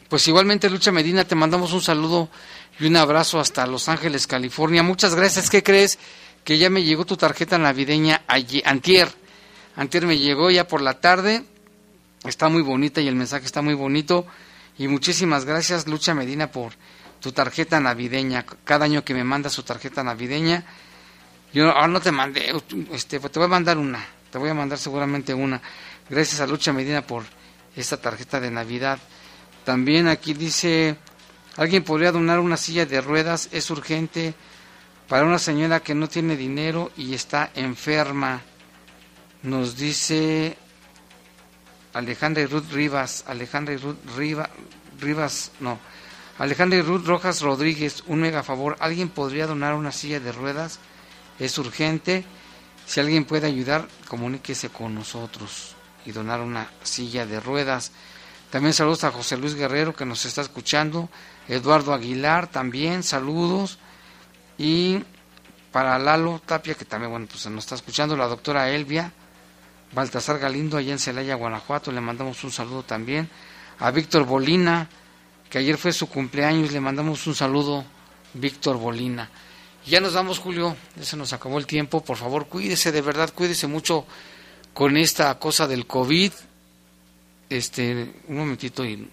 Pues 0.08 0.26
igualmente, 0.28 0.68
Lucha 0.68 0.92
Medina, 0.92 1.24
te 1.24 1.34
mandamos 1.34 1.72
un 1.72 1.80
saludo 1.80 2.28
y 2.78 2.86
un 2.86 2.96
abrazo 2.96 3.40
hasta 3.40 3.66
Los 3.66 3.88
Ángeles, 3.88 4.26
California. 4.26 4.82
Muchas 4.82 5.14
gracias. 5.14 5.50
¿Qué 5.50 5.62
crees? 5.62 5.98
que 6.44 6.58
ya 6.58 6.70
me 6.70 6.84
llegó 6.84 7.04
tu 7.06 7.16
tarjeta 7.16 7.58
navideña 7.58 8.22
ayer, 8.28 8.62
antier. 8.66 9.08
Antier 9.76 10.06
me 10.06 10.18
llegó 10.18 10.50
ya 10.50 10.68
por 10.68 10.82
la 10.82 11.00
tarde. 11.00 11.42
Está 12.24 12.48
muy 12.48 12.62
bonita 12.62 13.00
y 13.00 13.08
el 13.08 13.16
mensaje 13.16 13.46
está 13.46 13.62
muy 13.62 13.74
bonito. 13.74 14.26
Y 14.78 14.86
muchísimas 14.88 15.46
gracias, 15.46 15.88
Lucha 15.88 16.14
Medina, 16.14 16.52
por 16.52 16.74
tu 17.20 17.32
tarjeta 17.32 17.80
navideña. 17.80 18.44
Cada 18.64 18.84
año 18.84 19.04
que 19.04 19.14
me 19.14 19.24
manda 19.24 19.48
su 19.48 19.62
tarjeta 19.62 20.04
navideña. 20.04 20.64
Yo 21.52 21.70
ahora 21.70 21.88
no 21.88 22.00
te 22.00 22.12
mandé, 22.12 22.52
este, 22.92 23.18
te 23.18 23.38
voy 23.38 23.46
a 23.46 23.48
mandar 23.48 23.78
una. 23.78 24.04
Te 24.34 24.38
voy 24.38 24.50
a 24.50 24.54
mandar 24.54 24.80
seguramente 24.80 25.32
una. 25.32 25.62
Gracias 26.10 26.40
a 26.40 26.46
Lucha 26.48 26.72
Medina 26.72 27.06
por 27.06 27.22
esta 27.76 27.98
tarjeta 27.98 28.40
de 28.40 28.50
Navidad. 28.50 28.98
También 29.64 30.08
aquí 30.08 30.34
dice, 30.34 30.96
alguien 31.56 31.84
podría 31.84 32.10
donar 32.10 32.40
una 32.40 32.56
silla 32.56 32.84
de 32.84 33.00
ruedas, 33.00 33.48
es 33.52 33.70
urgente 33.70 34.34
para 35.08 35.24
una 35.24 35.38
señora 35.38 35.78
que 35.78 35.94
no 35.94 36.08
tiene 36.08 36.36
dinero 36.36 36.90
y 36.96 37.14
está 37.14 37.52
enferma. 37.54 38.42
Nos 39.44 39.76
dice 39.76 40.56
Alejandra 41.92 42.42
y 42.42 42.46
Ruth 42.46 42.72
Rivas, 42.72 43.22
Alejandra 43.28 43.74
y 43.74 43.76
Ruth 43.76 43.98
Rivas, 44.98 45.52
no, 45.60 45.78
Alejandra 46.38 46.80
y 46.80 46.82
Ruth 46.82 47.06
Rojas 47.06 47.40
Rodríguez, 47.40 48.02
un 48.08 48.22
mega 48.22 48.42
favor, 48.42 48.76
¿alguien 48.80 49.10
podría 49.10 49.46
donar 49.46 49.74
una 49.74 49.92
silla 49.92 50.18
de 50.18 50.32
ruedas? 50.32 50.80
Es 51.38 51.56
urgente. 51.56 52.24
Si 52.86 53.00
alguien 53.00 53.24
puede 53.24 53.46
ayudar, 53.46 53.88
comuníquese 54.08 54.68
con 54.68 54.94
nosotros 54.94 55.74
y 56.04 56.12
donar 56.12 56.40
una 56.40 56.68
silla 56.82 57.26
de 57.26 57.40
ruedas. 57.40 57.92
También 58.50 58.74
saludos 58.74 59.04
a 59.04 59.10
José 59.10 59.36
Luis 59.36 59.54
Guerrero 59.54 59.94
que 59.94 60.04
nos 60.04 60.24
está 60.24 60.42
escuchando, 60.42 61.08
Eduardo 61.48 61.92
Aguilar 61.92 62.46
también, 62.46 63.02
saludos. 63.02 63.78
Y 64.58 65.02
para 65.72 65.98
Lalo 65.98 66.40
Tapia, 66.44 66.74
que 66.74 66.84
también 66.84 67.10
bueno, 67.10 67.26
pues 67.28 67.46
nos 67.46 67.64
está 67.64 67.74
escuchando, 67.74 68.16
la 68.16 68.28
doctora 68.28 68.70
Elvia 68.70 69.12
Baltasar 69.94 70.38
Galindo, 70.38 70.76
allá 70.76 70.92
en 70.92 70.98
Celaya, 70.98 71.36
Guanajuato, 71.36 71.92
le 71.92 72.00
mandamos 72.00 72.42
un 72.42 72.50
saludo 72.50 72.82
también. 72.82 73.28
A 73.78 73.90
Víctor 73.90 74.24
Bolina, 74.24 74.88
que 75.48 75.58
ayer 75.58 75.78
fue 75.78 75.92
su 75.92 76.08
cumpleaños, 76.08 76.72
le 76.72 76.80
mandamos 76.80 77.26
un 77.26 77.34
saludo, 77.34 77.84
Víctor 78.34 78.76
Bolina. 78.76 79.30
Ya 79.86 80.00
nos 80.00 80.14
vamos, 80.14 80.38
Julio, 80.38 80.76
ya 80.96 81.04
se 81.04 81.16
nos 81.16 81.32
acabó 81.32 81.58
el 81.58 81.66
tiempo. 81.66 82.02
Por 82.02 82.16
favor, 82.16 82.46
cuídese, 82.46 82.90
de 82.90 83.02
verdad, 83.02 83.32
cuídese 83.34 83.66
mucho 83.66 84.06
con 84.72 84.96
esta 84.96 85.38
cosa 85.38 85.66
del 85.66 85.86
COVID. 85.86 86.32
Este, 87.50 88.14
un 88.28 88.38
momentito 88.38 88.84
y, 88.84 89.06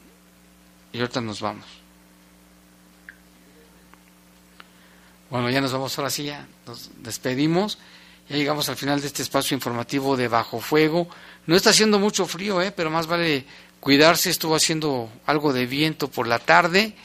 y 0.94 1.00
ahorita 1.00 1.20
nos 1.20 1.42
vamos. 1.42 1.66
Bueno, 5.30 5.50
ya 5.50 5.62
nos 5.62 5.72
vamos 5.72 5.98
ahora 5.98 6.10
sí, 6.10 6.24
ya 6.24 6.48
nos 6.66 6.90
despedimos. 6.98 7.78
Ya 8.30 8.38
llegamos 8.38 8.70
al 8.70 8.78
final 8.78 9.02
de 9.02 9.08
este 9.08 9.24
espacio 9.24 9.56
informativo 9.56 10.16
de 10.16 10.30
Bajo 10.30 10.62
Fuego. 10.62 11.10
No 11.48 11.56
está 11.56 11.72
haciendo 11.72 12.00
mucho 12.00 12.26
frío, 12.26 12.62
¿eh? 12.62 12.72
pero 12.72 12.90
más 12.90 13.08
vale 13.08 13.46
cuidarse. 13.82 14.30
Estuvo 14.30 14.56
haciendo 14.56 15.10
algo 15.26 15.52
de 15.52 15.66
viento 15.66 16.10
por 16.10 16.28
la 16.28 16.40
tarde. 16.40 16.96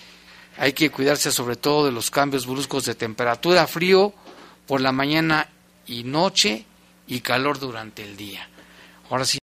Hay 0.58 0.72
que 0.72 0.90
cuidarse 0.90 1.30
sobre 1.30 1.56
todo 1.56 1.86
de 1.86 1.92
los 1.92 2.10
cambios 2.10 2.46
bruscos 2.46 2.84
de 2.84 2.94
temperatura, 2.94 3.66
frío 3.66 4.14
por 4.66 4.80
la 4.80 4.92
mañana 4.92 5.48
y 5.86 6.04
noche 6.04 6.64
y 7.06 7.20
calor 7.20 7.58
durante 7.58 8.02
el 8.02 8.16
día. 8.16 8.48
Ahora 9.10 9.24
sí. 9.24 9.34